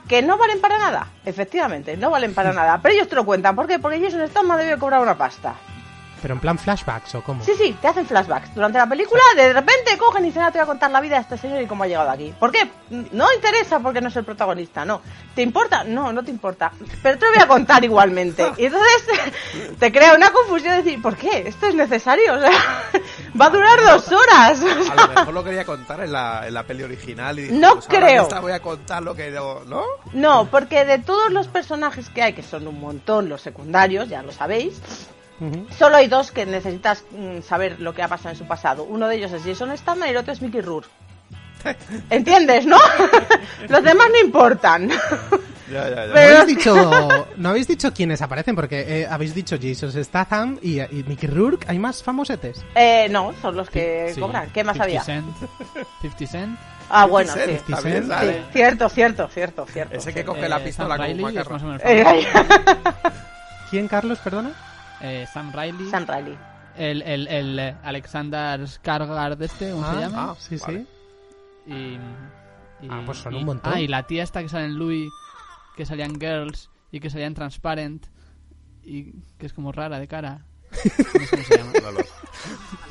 Que 0.08 0.20
no 0.20 0.36
valen 0.36 0.60
para 0.60 0.78
nada, 0.78 1.06
efectivamente, 1.24 1.96
no 1.96 2.10
valen 2.10 2.34
para 2.34 2.52
nada. 2.52 2.80
Pero 2.82 2.94
ellos 2.94 3.08
te 3.08 3.14
lo 3.14 3.24
cuentan, 3.24 3.56
¿por 3.56 3.66
qué? 3.66 3.78
Porque 3.78 4.00
Jason 4.00 4.26
Statham 4.28 4.56
debe 4.58 4.78
cobrar 4.78 5.00
una 5.00 5.16
pasta. 5.16 5.54
Pero 6.24 6.32
en 6.36 6.40
plan 6.40 6.58
flashbacks 6.58 7.14
o 7.16 7.22
cómo. 7.22 7.44
Sí, 7.44 7.52
sí, 7.58 7.76
te 7.82 7.86
hacen 7.86 8.06
flashbacks. 8.06 8.54
Durante 8.54 8.78
la 8.78 8.86
película, 8.88 9.20
de 9.36 9.52
repente 9.52 9.98
cogen 9.98 10.24
y 10.24 10.28
dicen, 10.28 10.40
"Ah, 10.40 10.50
te 10.50 10.56
voy 10.56 10.62
a 10.62 10.66
contar 10.66 10.90
la 10.90 11.02
vida 11.02 11.16
de 11.16 11.20
este 11.20 11.36
señor 11.36 11.60
y 11.60 11.66
cómo 11.66 11.84
ha 11.84 11.86
llegado 11.86 12.08
aquí. 12.08 12.32
¿Por 12.40 12.50
qué? 12.50 12.66
No 12.88 13.26
interesa 13.34 13.78
porque 13.80 14.00
no 14.00 14.08
es 14.08 14.16
el 14.16 14.24
protagonista, 14.24 14.86
no. 14.86 15.02
¿Te 15.34 15.42
importa? 15.42 15.84
No, 15.84 16.14
no 16.14 16.22
te 16.24 16.30
importa. 16.30 16.72
Pero 17.02 17.18
te 17.18 17.26
lo 17.26 17.32
voy 17.34 17.42
a 17.42 17.46
contar 17.46 17.84
igualmente. 17.90 18.50
Y 18.56 18.64
entonces 18.64 19.04
te 19.78 19.92
crea 19.92 20.14
una 20.14 20.30
confusión 20.30 20.76
de 20.76 20.82
decir, 20.82 21.02
¿por 21.02 21.14
qué? 21.14 21.44
¿Esto 21.46 21.66
es 21.66 21.74
necesario? 21.74 22.36
O 22.36 22.40
sea, 22.40 22.50
va 23.38 23.44
a 23.44 23.50
durar 23.50 23.78
dos 23.82 24.10
horas. 24.10 24.62
A 24.62 24.94
lo 24.94 25.08
mejor 25.08 25.34
lo 25.34 25.44
quería 25.44 25.66
contar 25.66 26.00
en 26.00 26.12
la, 26.12 26.46
en 26.48 26.54
la 26.54 26.62
peli 26.62 26.84
original 26.84 27.38
y 27.38 27.42
dije, 27.42 27.54
No 27.54 27.74
pues 27.74 27.86
creo. 27.86 28.22
esta 28.22 28.40
voy 28.40 28.52
a 28.52 28.60
contar 28.60 29.02
lo 29.02 29.14
que 29.14 29.30
no, 29.30 29.60
¿no? 29.66 29.82
No, 30.14 30.46
porque 30.50 30.86
de 30.86 31.00
todos 31.00 31.30
los 31.30 31.48
personajes 31.48 32.08
que 32.08 32.22
hay, 32.22 32.32
que 32.32 32.42
son 32.42 32.66
un 32.66 32.80
montón 32.80 33.28
los 33.28 33.42
secundarios, 33.42 34.08
ya 34.08 34.22
lo 34.22 34.32
sabéis, 34.32 34.80
solo 35.78 35.96
hay 35.96 36.08
dos 36.08 36.30
que 36.32 36.46
necesitas 36.46 37.04
mm, 37.10 37.40
saber 37.42 37.80
lo 37.80 37.92
que 37.94 38.02
ha 38.02 38.08
pasado 38.08 38.30
en 38.30 38.36
su 38.36 38.46
pasado. 38.46 38.84
Uno 38.84 39.08
de 39.08 39.16
ellos 39.16 39.32
es 39.32 39.42
Jason 39.42 39.76
Statham 39.76 40.04
y 40.06 40.10
el 40.10 40.16
otro 40.16 40.32
es 40.32 40.40
Mickey 40.42 40.60
Rourke. 40.60 40.88
¿Entiendes, 42.10 42.66
no? 42.66 42.78
los 43.68 43.82
demás 43.82 44.08
no 44.12 44.18
importan. 44.26 44.90
Ya, 45.70 45.88
ya, 45.88 46.06
ya. 46.06 46.06
¿No 46.06 46.12
habéis, 46.20 46.46
dicho, 46.56 47.26
no 47.38 47.48
habéis 47.48 47.66
dicho 47.68 47.92
quiénes 47.94 48.20
aparecen, 48.20 48.54
porque 48.54 48.80
eh, 49.02 49.06
habéis 49.08 49.34
dicho 49.34 49.56
Jason 49.60 49.90
Statham 50.04 50.58
y, 50.60 50.78
y 50.80 51.04
Mickey 51.06 51.28
Rourke. 51.28 51.64
¿Hay 51.68 51.78
más 51.78 52.02
famosetes? 52.02 52.62
Eh, 52.74 53.08
no, 53.10 53.32
son 53.40 53.56
los 53.56 53.70
que 53.70 54.12
Sí. 54.14 54.20
cobran. 54.20 54.50
¿Qué 54.50 54.62
más 54.62 54.74
50 54.74 54.84
había? 54.84 55.02
Cent. 55.02 55.26
50 56.02 56.26
Cent. 56.26 56.58
Ah, 56.90 57.06
bueno, 57.06 57.32
50 57.32 57.76
sí. 57.78 57.82
Cent, 57.82 58.12
Sí, 58.12 58.36
cierto, 58.52 58.88
cierto, 58.90 59.28
cierto, 59.28 59.66
cierto. 59.66 59.96
Ese 59.96 60.12
que 60.12 60.20
sí. 60.20 60.26
coge 60.26 60.48
la 60.50 60.58
Eh, 60.58 60.64
pistola 60.64 60.96
Sam 60.98 61.06
como 61.06 61.26
un 61.26 61.34
macarrón. 61.34 61.80
Eh. 61.82 62.26
¿Quién, 63.70 63.88
Carlos, 63.88 64.18
perdona? 64.18 64.52
Eh, 65.00 65.26
Sam 65.32 65.52
Riley. 65.52 65.90
Sam 65.90 66.06
Riley. 66.06 66.38
El, 66.76 67.02
el, 67.02 67.28
el 67.28 67.58
eh, 67.58 67.76
Alexander 67.84 68.60
Skarsgård 68.60 69.40
este, 69.42 69.70
¿cómo 69.70 69.84
se 69.90 69.96
Ah, 69.96 70.00
llama? 70.00 70.30
ah, 70.30 70.36
Sí, 70.38 70.56
vale. 70.56 70.78
sí. 71.66 71.72
Y, 71.72 71.74
y- 72.86 72.88
Ah, 72.90 73.02
pues 73.06 73.18
son 73.18 73.34
y- 73.34 73.38
un 73.38 73.44
montón. 73.44 73.72
Ah, 73.74 73.80
y 73.80 73.86
la 73.88 74.02
tía 74.06 74.22
esta 74.22 74.42
que 74.42 74.48
sale 74.48 74.64
en 74.66 74.74
Louis, 74.78 75.10
que 75.76 75.86
salía 75.86 76.04
en 76.06 76.18
Girls 76.20 76.70
y 76.90 77.00
que 77.00 77.10
salía 77.10 77.26
en 77.26 77.34
Transparent 77.34 78.06
y 78.82 79.12
que 79.38 79.46
es 79.46 79.52
como 79.52 79.72
rara 79.72 79.98
de 79.98 80.08
cara. 80.08 80.44
No 80.74 81.26
sé 81.26 81.30
cómo 81.30 81.42
se 81.44 81.56
llama. 81.56 81.72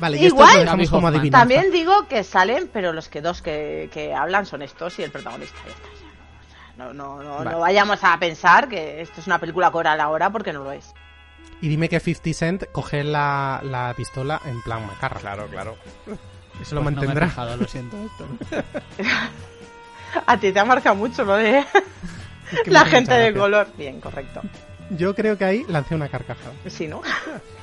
Vale, 0.00 0.16
y 0.18 0.26
Igual- 0.26 0.80
esto 0.80 0.90
como. 0.96 1.12
También 1.30 1.70
digo 1.70 2.08
que 2.08 2.24
salen, 2.24 2.68
pero 2.72 2.92
los 2.92 3.08
que 3.08 3.20
dos 3.20 3.42
que, 3.42 3.90
que 3.92 4.14
hablan 4.14 4.46
son 4.46 4.62
estos 4.62 4.98
y 4.98 5.02
el 5.02 5.10
protagonista. 5.10 5.56
Ya 5.64 5.70
está, 5.70 5.82
ya. 5.84 5.90
O 5.90 6.74
sea, 6.76 6.84
No, 6.86 6.94
no, 6.94 7.22
no, 7.22 7.36
Vale. 7.36 7.50
no 7.50 7.60
vayamos 7.60 8.02
a 8.02 8.18
pensar 8.18 8.68
que 8.68 9.02
esto 9.02 9.20
es 9.20 9.26
una 9.26 9.38
película 9.38 9.70
coral 9.70 10.00
ahora 10.00 10.30
porque 10.30 10.52
no 10.52 10.64
lo 10.64 10.72
es. 10.72 10.92
Y 11.60 11.68
dime 11.68 11.88
que 11.88 11.98
50 12.00 12.32
Cent 12.38 12.64
coge 12.72 13.04
la, 13.04 13.60
la 13.62 13.94
pistola 13.96 14.40
en 14.44 14.60
plan 14.62 14.86
macarra. 14.86 15.20
Claro, 15.20 15.46
claro. 15.48 15.76
Eso 16.06 16.10
lo 16.10 16.56
Pues 16.58 16.72
no 16.72 16.80
me 16.82 16.88
he 16.90 16.94
mantendrá. 16.94 17.28
fijado, 17.28 17.56
lo 17.56 17.66
siento, 17.66 17.96
Héctor. 17.96 18.28
A 20.26 20.36
ti 20.38 20.52
te 20.52 20.60
ha 20.60 20.64
marcado 20.64 20.94
mucho 20.94 21.24
lo 21.24 21.34
de 21.36 21.58
Es 21.58 21.66
que 22.64 22.70
me 22.70 22.72
la 22.72 22.84
gente 22.84 23.14
de 23.14 23.34
color. 23.34 23.66
Bien, 23.76 24.00
correcto. 24.00 24.42
Yo 24.90 25.14
creo 25.14 25.36
que 25.38 25.44
ahí 25.44 25.64
lancé 25.68 25.94
una 25.94 26.08
carcajada. 26.08 26.52
Sí, 26.66 26.86
¿no? 26.86 27.00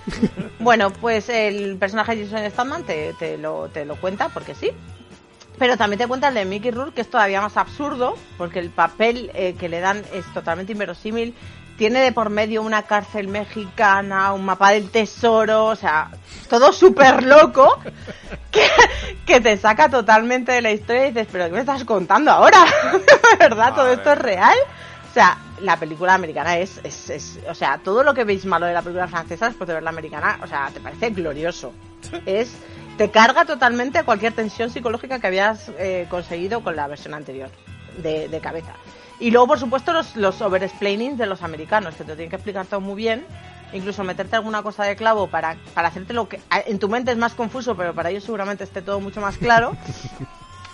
bueno, 0.60 0.92
pues 0.92 1.30
el 1.30 1.78
personaje 1.78 2.16
de 2.16 2.26
Jason 2.28 2.50
Statham 2.52 2.84
te, 2.84 3.14
te 3.14 3.38
lo, 3.38 3.70
te 3.70 3.86
lo 3.86 3.96
cuenta, 3.98 4.30
porque 4.30 4.56
sí. 4.56 4.72
Pero 5.60 5.78
también 5.78 6.00
te 6.00 6.08
cuenta 6.08 6.30
el 6.30 6.34
de 6.34 6.46
Mickey 6.46 6.72
Rourke, 6.72 6.96
que 6.96 7.02
es 7.02 7.10
todavía 7.10 7.40
más 7.42 7.56
absurdo, 7.56 8.18
porque 8.38 8.58
el 8.60 8.72
papel 8.72 9.30
eh, 9.36 9.54
que 9.58 9.70
le 9.70 9.80
dan 9.80 10.04
es 10.12 10.26
totalmente 10.34 10.72
inverosímil. 10.72 11.36
Tiene 11.82 12.02
de 12.02 12.12
por 12.12 12.30
medio 12.30 12.62
una 12.62 12.84
cárcel 12.84 13.28
mexicana, 13.28 14.34
un 14.34 14.46
mapa 14.46 14.70
del 14.70 14.92
tesoro, 14.92 15.66
o 15.66 15.76
sea, 15.76 16.12
todo 16.48 16.72
súper 16.74 17.24
loco, 17.24 17.80
que, 18.52 18.68
que 19.26 19.42
te 19.42 19.58
saca 19.58 19.90
totalmente 19.90 20.52
de 20.52 20.62
la 20.62 20.70
historia 20.70 21.08
y 21.08 21.12
dices, 21.12 21.28
pero 21.32 21.46
¿qué 21.46 21.54
me 21.54 21.62
estás 21.62 21.84
contando 21.84 22.30
ahora? 22.30 22.66
¿De 22.94 23.36
verdad 23.40 23.74
todo 23.74 23.92
esto 23.92 24.12
es 24.12 24.20
real? 24.20 24.56
O 25.10 25.14
sea, 25.16 25.40
la 25.62 25.76
película 25.78 26.14
americana 26.14 26.60
es, 26.60 26.80
es, 26.84 27.10
es, 27.10 27.40
o 27.50 27.56
sea, 27.56 27.80
todo 27.80 28.04
lo 28.04 28.14
que 28.14 28.26
veis 28.26 28.46
malo 28.46 28.68
de 28.68 28.74
la 28.74 28.84
película 28.84 29.08
francesa 29.08 29.48
después 29.48 29.68
de 29.68 29.74
ver 29.74 29.82
la 29.82 29.90
americana, 29.90 30.40
o 30.44 30.46
sea, 30.46 30.70
te 30.72 30.82
parece 30.82 31.10
glorioso. 31.10 31.74
Es, 32.28 32.58
te 33.00 33.10
carga 33.10 33.46
totalmente 33.46 34.04
cualquier 34.04 34.34
tensión 34.34 34.70
psicológica 34.70 35.18
que 35.18 35.26
habías 35.26 35.72
eh, 35.80 36.06
conseguido 36.12 36.62
con 36.62 36.76
la 36.76 36.86
versión 36.86 37.16
anterior 37.16 37.50
de, 37.98 38.28
de 38.28 38.40
cabeza. 38.40 38.76
Y 39.22 39.32
luego, 39.32 39.48
por 39.48 39.60
supuesto, 39.60 39.94
los, 39.94 40.16
los 40.18 40.42
overexplainings 40.42 41.18
de 41.18 41.28
los 41.28 41.44
americanos, 41.44 41.96
que 41.96 42.04
te 42.04 42.14
tienen 42.16 42.30
que 42.30 42.36
explicar 42.38 42.66
todo 42.66 42.82
muy 42.82 42.96
bien, 42.96 43.24
incluso 43.72 44.04
meterte 44.04 44.36
alguna 44.36 44.64
cosa 44.64 44.84
de 44.84 44.96
clavo 44.96 45.28
para, 45.28 45.56
para 45.74 45.90
hacerte 45.90 46.12
lo 46.14 46.28
que 46.28 46.42
en 46.66 46.80
tu 46.80 46.90
mente 46.90 47.12
es 47.12 47.18
más 47.18 47.34
confuso, 47.36 47.78
pero 47.78 47.94
para 47.94 48.10
ellos 48.10 48.24
seguramente 48.24 48.64
esté 48.64 48.82
todo 48.82 49.00
mucho 49.00 49.22
más 49.22 49.38
claro. 49.38 49.76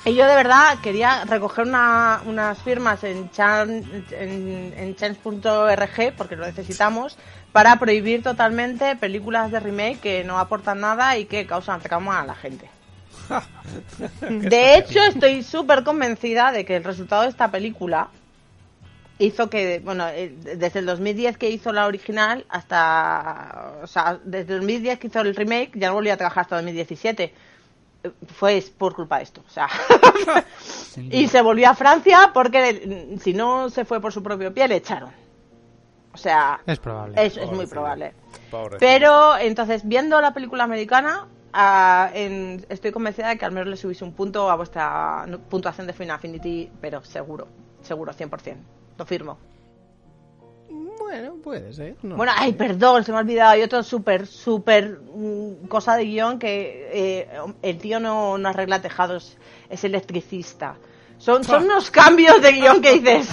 Y 0.06 0.14
yo 0.16 0.26
de 0.26 0.36
verdad 0.36 0.78
quería 0.82 1.26
recoger 1.26 1.66
una- 1.66 2.22
unas 2.26 2.60
firmas 2.60 3.04
en, 3.04 3.30
chan, 3.32 3.84
en, 4.12 4.74
en 4.78 4.95
change.org, 4.95 6.14
porque 6.16 6.38
lo 6.38 6.45
necesitamos, 6.45 7.18
para 7.52 7.76
prohibir 7.78 8.24
totalmente 8.24 8.95
películas 8.95 9.52
de 9.52 9.60
remake 9.60 10.00
que 10.00 10.24
no 10.24 10.39
aportan 10.39 10.80
nada 10.80 11.18
y 11.18 11.26
que 11.26 11.45
causan 11.45 11.82
recamo 11.82 12.14
a 12.14 12.26
la 12.26 12.36
gente. 12.36 12.70
De 14.30 14.78
hecho, 14.78 15.00
estoy 15.04 15.43
súper 15.43 15.84
convencida 15.84 16.54
de 16.54 16.64
que 16.64 16.78
el 16.78 16.86
resultado 16.86 17.24
de 17.24 17.30
esta 17.30 17.52
película 17.52 18.08
hizo 19.20 19.49
que, 19.49 19.80
bueno, 19.84 20.07
eh, 20.09 20.34
desde 20.57 20.80
el 20.80 20.86
2010 20.86 21.38
que 21.38 21.49
hizo 21.49 21.72
la 21.74 21.86
original 21.88 22.45
hasta, 22.49 23.74
o 23.84 23.88
sea, 23.88 24.20
desde 24.24 24.53
el 24.53 24.59
2010 24.59 24.99
que 24.99 25.07
hizo 25.07 25.22
el 25.22 25.36
remake, 25.36 25.72
ya 25.76 25.89
no 25.89 25.95
volví 25.95 26.09
a 26.09 26.18
trabajar 26.18 26.41
hasta 26.43 26.55
2017. 26.57 27.34
Eh, 28.03 28.11
Fue 28.36 28.63
por 28.78 28.93
culpa 28.95 29.18
de 29.18 29.24
esto, 29.24 29.43
o 29.45 29.49
sea. 29.49 29.68
y 30.97 31.28
se 31.28 31.41
volvió 31.41 31.70
a 31.70 31.76
Francia 31.76 32.32
porque 32.34 33.13
mm, 33.15 33.20
si 33.20 33.34
no 33.34 33.70
se 33.70 33.86
fue 33.86 33.99
por 33.99 34.11
su 34.13 34.22
propio 34.22 34.53
pie, 34.53 34.68
le 34.68 34.76
echaron. 34.78 35.09
O 36.13 36.18
sea, 36.18 36.59
Es 36.65 36.80
probable. 36.80 37.24
es, 37.24 37.38
es 37.38 37.51
muy 37.51 37.68
probable. 37.68 38.13
Pobre. 38.49 38.78
Pero 38.80 39.38
entonces, 39.38 39.82
viendo 39.88 40.20
la 40.20 40.34
película 40.34 40.63
americana, 40.63 41.28
ah, 41.53 42.09
en- 42.13 42.65
estoy 42.70 42.91
convencida 42.91 43.30
de 43.30 43.38
que 43.38 43.45
al 43.45 43.51
menos 43.51 43.68
le 43.70 43.78
subís 43.78 44.01
un 44.01 44.13
punto 44.13 44.49
a 44.49 44.55
vuestra 44.55 45.26
puntuación 45.49 45.86
de 45.86 45.93
Final 45.93 46.15
Affinity, 46.15 46.72
pero 46.82 47.03
seguro, 47.03 47.47
seguro, 47.84 48.13
100%. 48.13 48.55
Lo 48.98 49.06
firmo. 49.06 49.38
Bueno, 51.00 51.36
puede 51.43 51.74
ser. 51.74 51.95
no 52.04 52.18
bueno, 52.18 52.34
ay, 52.36 52.52
perdón, 52.54 53.04
se 53.06 53.12
me 53.12 53.18
ha 53.18 53.22
olvidado. 53.22 53.52
Hay 53.52 53.62
otro 53.62 53.82
súper, 53.84 54.28
súper 54.28 55.00
mm, 55.00 55.68
cosa 55.68 55.95
de 55.95 56.04
guion 56.06 56.38
que 56.39 56.89
eh, 56.91 57.30
el 57.62 57.78
tío 57.78 58.00
no, 58.00 58.38
no 58.38 58.50
arregla 58.50 58.82
tejados, 58.82 59.38
es 59.70 59.84
electricista. 59.84 60.76
Son, 61.18 61.43
son 61.43 61.64
unos 61.64 61.89
cambios 61.89 62.41
de 62.41 62.52
guion 62.52 62.82
que 62.82 62.93
dices, 63.00 63.30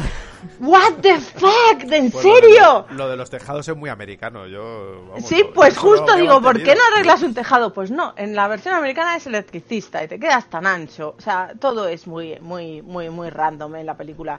¿What 0.61 0.95
the 1.01 1.19
fuck? 1.19 1.91
¿En 1.91 2.11
Pues 2.11 2.23
serio? 2.23 2.87
Lo 2.89 2.89
de, 2.89 2.95
lo 2.95 3.09
de 3.11 3.17
los 3.17 3.29
tejados 3.31 3.67
es 3.67 3.77
muy 3.77 3.91
americano. 3.91 4.47
Yo, 4.47 5.07
vamos, 5.09 5.27
Sí, 5.27 5.43
pues 5.55 5.77
justo 5.77 6.07
no- 6.07 6.17
digo, 6.17 6.41
¿por 6.41 6.63
qué 6.63 6.75
no 6.75 6.81
arreglas 6.93 7.23
un 7.23 7.35
tejado? 7.35 7.73
Pues 7.73 7.91
no, 7.91 8.15
en 8.17 8.35
la 8.35 8.47
versión 8.49 8.75
americana 8.75 9.17
es 9.17 9.27
electricista 9.27 10.05
y 10.05 10.09
te 10.09 10.19
quedas 10.19 10.49
tan 10.49 10.67
ancho. 10.67 11.15
O 11.19 11.21
sea, 11.21 11.53
todo 11.59 11.89
es 11.89 12.07
muy, 12.07 12.39
muy, 12.41 12.81
muy, 12.83 13.11
muy 13.11 13.29
random 13.31 13.75
en 13.77 13.87
la 13.87 13.97
película. 13.97 14.39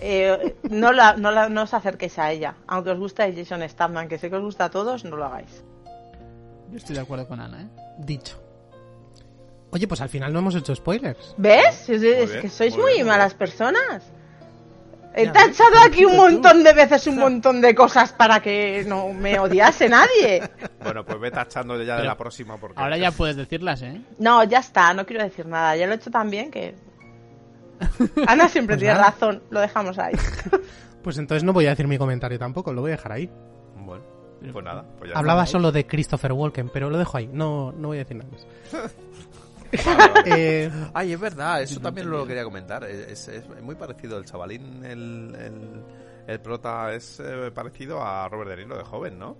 Eh, 0.00 0.56
no, 0.70 0.92
la, 0.92 1.14
no, 1.16 1.30
la- 1.30 1.48
no 1.48 1.62
os 1.62 1.72
acerquéis 1.74 2.18
a 2.18 2.30
ella. 2.32 2.54
Aunque 2.66 2.90
os 2.90 2.98
guste 2.98 3.32
Jason 3.34 3.66
Statham, 3.68 4.08
que 4.08 4.18
sé 4.18 4.28
que 4.30 4.36
os 4.36 4.42
gusta 4.42 4.66
a 4.66 4.70
todos, 4.70 5.04
no 5.04 5.16
lo 5.16 5.24
hagáis. 5.24 5.64
Yo 6.70 6.76
estoy 6.76 6.96
de 6.96 7.02
acuerdo 7.02 7.26
con 7.28 7.40
Ana, 7.40 7.62
¿eh? 7.62 7.66
Dicho. 7.98 8.40
Oye, 9.70 9.88
pues 9.88 10.00
al 10.00 10.08
final 10.08 10.32
no 10.32 10.38
hemos 10.40 10.54
hecho 10.54 10.74
spoilers. 10.74 11.34
¿Ves? 11.36 11.88
Es, 11.88 12.02
es 12.02 12.30
bien, 12.30 12.42
que 12.42 12.48
sois 12.48 12.76
muy 12.76 12.94
bien, 12.94 13.06
malas 13.06 13.34
personas. 13.34 14.02
He 15.16 15.28
tachado 15.28 15.70
ves, 15.70 15.86
aquí 15.86 16.04
un 16.04 16.16
montón 16.16 16.64
de 16.64 16.72
veces 16.72 17.06
un 17.06 17.16
montón 17.20 17.60
de 17.60 17.72
cosas 17.74 18.12
para 18.12 18.40
que 18.40 18.84
no 18.86 19.12
me 19.12 19.38
odiase 19.38 19.88
nadie. 19.88 20.42
Bueno, 20.82 21.04
pues 21.04 21.20
ve 21.20 21.30
tachando 21.30 21.76
ya 21.82 21.94
de 21.94 21.98
Pero 22.00 22.04
la 22.10 22.16
próxima 22.16 22.56
porque... 22.58 22.80
Ahora 22.80 22.96
ya 22.98 23.12
puedes 23.12 23.36
decirlas, 23.36 23.82
¿eh? 23.82 24.00
No, 24.18 24.42
ya 24.44 24.58
está, 24.58 24.92
no 24.92 25.06
quiero 25.06 25.22
decir 25.22 25.46
nada. 25.46 25.76
Ya 25.76 25.86
lo 25.86 25.92
he 25.92 25.96
hecho 25.96 26.10
tan 26.10 26.30
bien 26.30 26.50
que. 26.50 26.74
Ana 28.26 28.48
siempre 28.48 28.74
Pues 28.76 28.80
tiene 28.80 28.94
nada. 28.94 29.10
razón, 29.10 29.42
lo 29.50 29.60
dejamos 29.60 29.98
ahí. 29.98 30.14
Pues 31.02 31.18
entonces 31.18 31.44
no 31.44 31.52
voy 31.52 31.66
a 31.66 31.70
decir 31.70 31.86
mi 31.86 31.98
comentario 31.98 32.38
tampoco, 32.38 32.72
lo 32.72 32.80
voy 32.80 32.92
a 32.92 32.96
dejar 32.96 33.12
ahí. 33.12 33.28
Bueno, 33.76 34.02
pues 34.50 34.64
nada. 34.64 34.86
Pues 34.98 35.10
ya 35.10 35.18
Hablaba 35.18 35.44
solo 35.44 35.70
de 35.70 35.86
Christopher 35.86 36.32
Walken, 36.32 36.70
pero 36.70 36.88
lo 36.88 36.96
dejo 36.96 37.18
ahí. 37.18 37.28
No, 37.30 37.72
no 37.72 37.88
voy 37.88 37.98
a 37.98 38.04
decir 38.04 38.16
nada 38.16 38.30
más. 38.30 38.46
Eh, 40.24 40.70
Ay, 40.94 41.12
es 41.12 41.20
verdad, 41.20 41.60
eso 41.60 41.80
también 41.80 42.08
lo 42.08 42.24
quería 42.26 42.44
comentar. 42.44 42.84
Es, 42.84 43.26
es 43.28 43.44
muy 43.60 43.74
parecido 43.74 44.16
el 44.18 44.24
chavalín, 44.24 44.84
el, 44.84 45.34
el, 45.36 45.82
el 46.28 46.40
prota 46.40 46.94
es 46.94 47.18
eh, 47.20 47.50
parecido 47.52 48.00
a 48.00 48.28
Robert 48.28 48.50
De 48.50 48.56
Niro 48.64 48.78
de 48.78 48.84
joven, 48.84 49.18
¿no? 49.18 49.36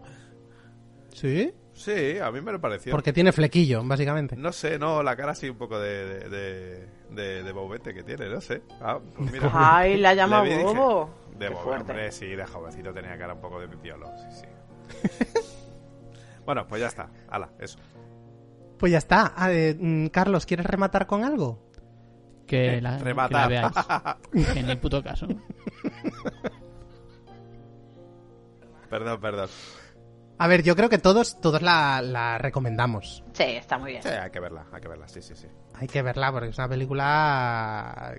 ¿Sí? 1.13 1.53
Sí, 1.75 2.19
a 2.19 2.31
mí 2.31 2.41
me 2.41 2.53
lo 2.53 2.61
pareció. 2.61 2.93
Porque 2.93 3.13
tiene 3.13 3.33
flequillo, 3.33 3.83
básicamente. 3.85 4.37
No 4.37 4.53
sé, 4.53 4.79
no, 4.79 5.03
la 5.03 5.17
cara 5.17 5.33
así 5.33 5.49
un 5.51 5.59
poco 5.59 5.79
de, 5.79 6.07
de, 6.07 6.29
de, 6.29 6.89
de- 7.11 7.43
de 7.43 7.53
bobete 7.53 7.93
que 7.93 8.03
tiene, 8.05 8.29
no 8.29 8.41
sé. 8.41 8.63
Ah, 8.81 9.01
pues 9.17 9.33
mira. 9.33 9.51
Ay, 9.53 9.97
la 9.99 10.15
llama 10.15 10.43
vi 10.43 10.51
dije, 10.51 10.63
bobo. 10.63 11.11
De 11.37 11.49
Qué 11.49 11.53
bobo, 11.53 11.65
fuerte. 11.65 11.91
hombre, 11.93 12.13
sí, 12.13 12.27
de 12.27 12.47
jovencito 12.47 12.93
tenía 12.95 13.19
cara 13.19 13.35
un 13.35 13.41
poco 13.41 13.59
de 13.61 13.67
pipiolo, 13.69 14.07
sí, 14.19 14.43
sí. 14.43 15.19
bueno, 16.47 16.67
pues 16.69 16.81
ya 16.81 16.87
está, 16.87 17.11
ala, 17.29 17.51
eso. 17.59 17.79
Pues 18.79 18.93
ya 18.93 18.99
está. 18.99 19.33
Ah, 19.37 19.53
eh, 19.53 19.77
mm, 19.79 20.07
Carlos, 20.09 20.47
¿quieres 20.47 20.67
rematar 20.67 21.07
con 21.09 21.25
algo? 21.25 21.71
Que 22.47 22.77
Eh, 22.77 22.81
la, 22.81 22.99
que 22.99 23.05
remata. 23.05 23.41
la 23.41 23.49
veáis. 23.49 23.75
en 24.59 24.71
el 24.71 24.79
puto 24.79 25.03
caso. 25.03 25.27
Perdón, 28.91 29.21
perdón. 29.21 29.49
A 30.39 30.49
ver, 30.49 30.63
yo 30.63 30.75
creo 30.75 30.89
que 30.89 30.99
todos, 30.99 31.41
todos 31.41 31.63
la, 31.63 32.03
la 32.03 32.39
recomendamos. 32.39 33.23
Sí, 33.33 33.45
está 33.45 33.79
muy 33.79 33.93
bien. 33.93 34.03
Sí, 34.03 34.09
hay 34.09 34.31
que 34.31 34.41
verla, 34.41 34.67
hay 34.73 34.81
que 34.81 34.89
verla, 34.89 35.09
sí, 35.09 35.23
sí, 35.23 35.35
sí. 35.37 35.47
Hay 35.75 35.87
que 35.87 36.03
verla 36.03 36.33
porque 36.33 36.49
es 36.49 36.59
una 36.59 36.69
película. 36.69 38.15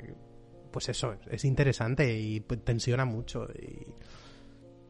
Pues 0.72 0.90
eso, 0.90 1.16
es 1.30 1.46
interesante 1.46 2.18
y 2.18 2.40
pues, 2.40 2.64
tensiona 2.64 3.06
mucho. 3.06 3.48
Y 3.54 3.86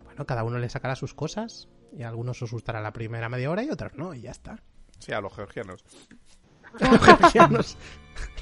bueno, 0.03 0.25
cada 0.25 0.43
uno 0.43 0.59
le 0.59 0.69
sacará 0.69 0.95
sus 0.95 1.13
cosas. 1.13 1.67
Y 1.97 2.03
a 2.03 2.09
algunos 2.09 2.41
os 2.41 2.51
gustará 2.51 2.81
la 2.81 2.91
primera 2.91 3.29
media 3.29 3.49
hora 3.49 3.63
y 3.63 3.69
otros 3.69 3.93
no, 3.95 4.13
y 4.13 4.21
ya 4.21 4.31
está. 4.31 4.61
Sí, 4.99 5.13
a 5.13 5.21
los 5.21 5.33
georgianos. 5.33 5.83
Los 6.79 6.99
georgianos, 6.99 7.77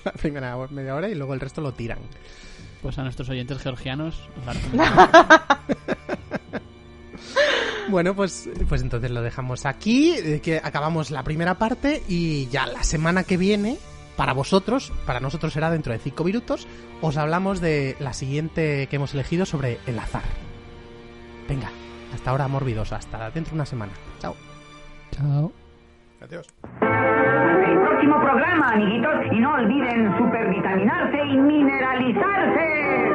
la 0.03 0.11
primera 0.13 0.57
media 0.69 0.95
hora 0.95 1.07
y 1.07 1.13
luego 1.13 1.35
el 1.35 1.39
resto 1.39 1.61
lo 1.61 1.73
tiran. 1.73 1.99
Pues 2.81 2.97
a 2.97 3.03
nuestros 3.03 3.29
oyentes 3.29 3.59
georgianos 3.59 4.27
os. 4.47 4.57
Bueno, 7.89 8.15
pues, 8.15 8.49
pues 8.67 8.81
entonces 8.81 9.11
lo 9.11 9.21
dejamos 9.21 9.65
aquí, 9.65 10.39
que 10.41 10.59
acabamos 10.63 11.11
la 11.11 11.23
primera 11.23 11.55
parte 11.55 12.01
y 12.07 12.47
ya 12.47 12.65
la 12.65 12.83
semana 12.83 13.23
que 13.23 13.37
viene, 13.37 13.77
para 14.15 14.33
vosotros, 14.33 14.91
para 15.05 15.19
nosotros 15.19 15.53
será 15.53 15.69
dentro 15.69 15.93
de 15.93 15.99
cinco 15.99 16.23
minutos, 16.23 16.67
os 17.01 17.17
hablamos 17.17 17.61
de 17.61 17.95
la 17.99 18.13
siguiente 18.13 18.87
que 18.87 18.95
hemos 18.95 19.13
elegido 19.13 19.45
sobre 19.45 19.79
el 19.85 19.99
azar. 19.99 20.23
Venga, 21.47 21.69
hasta 22.13 22.31
ahora 22.31 22.47
morbidos, 22.47 22.93
hasta 22.93 23.29
dentro 23.31 23.51
de 23.51 23.55
una 23.55 23.65
semana. 23.65 23.91
Chao. 24.19 24.35
Chao. 25.11 25.51
Adiós. 26.21 26.47
El 26.81 27.79
próximo 27.81 28.19
programa, 28.21 28.69
amiguitos, 28.71 29.13
y 29.31 29.39
no 29.39 29.53
olviden 29.53 30.17
supervitaminarse 30.17 31.17
y 31.17 31.37
mineralizarse. 31.37 33.12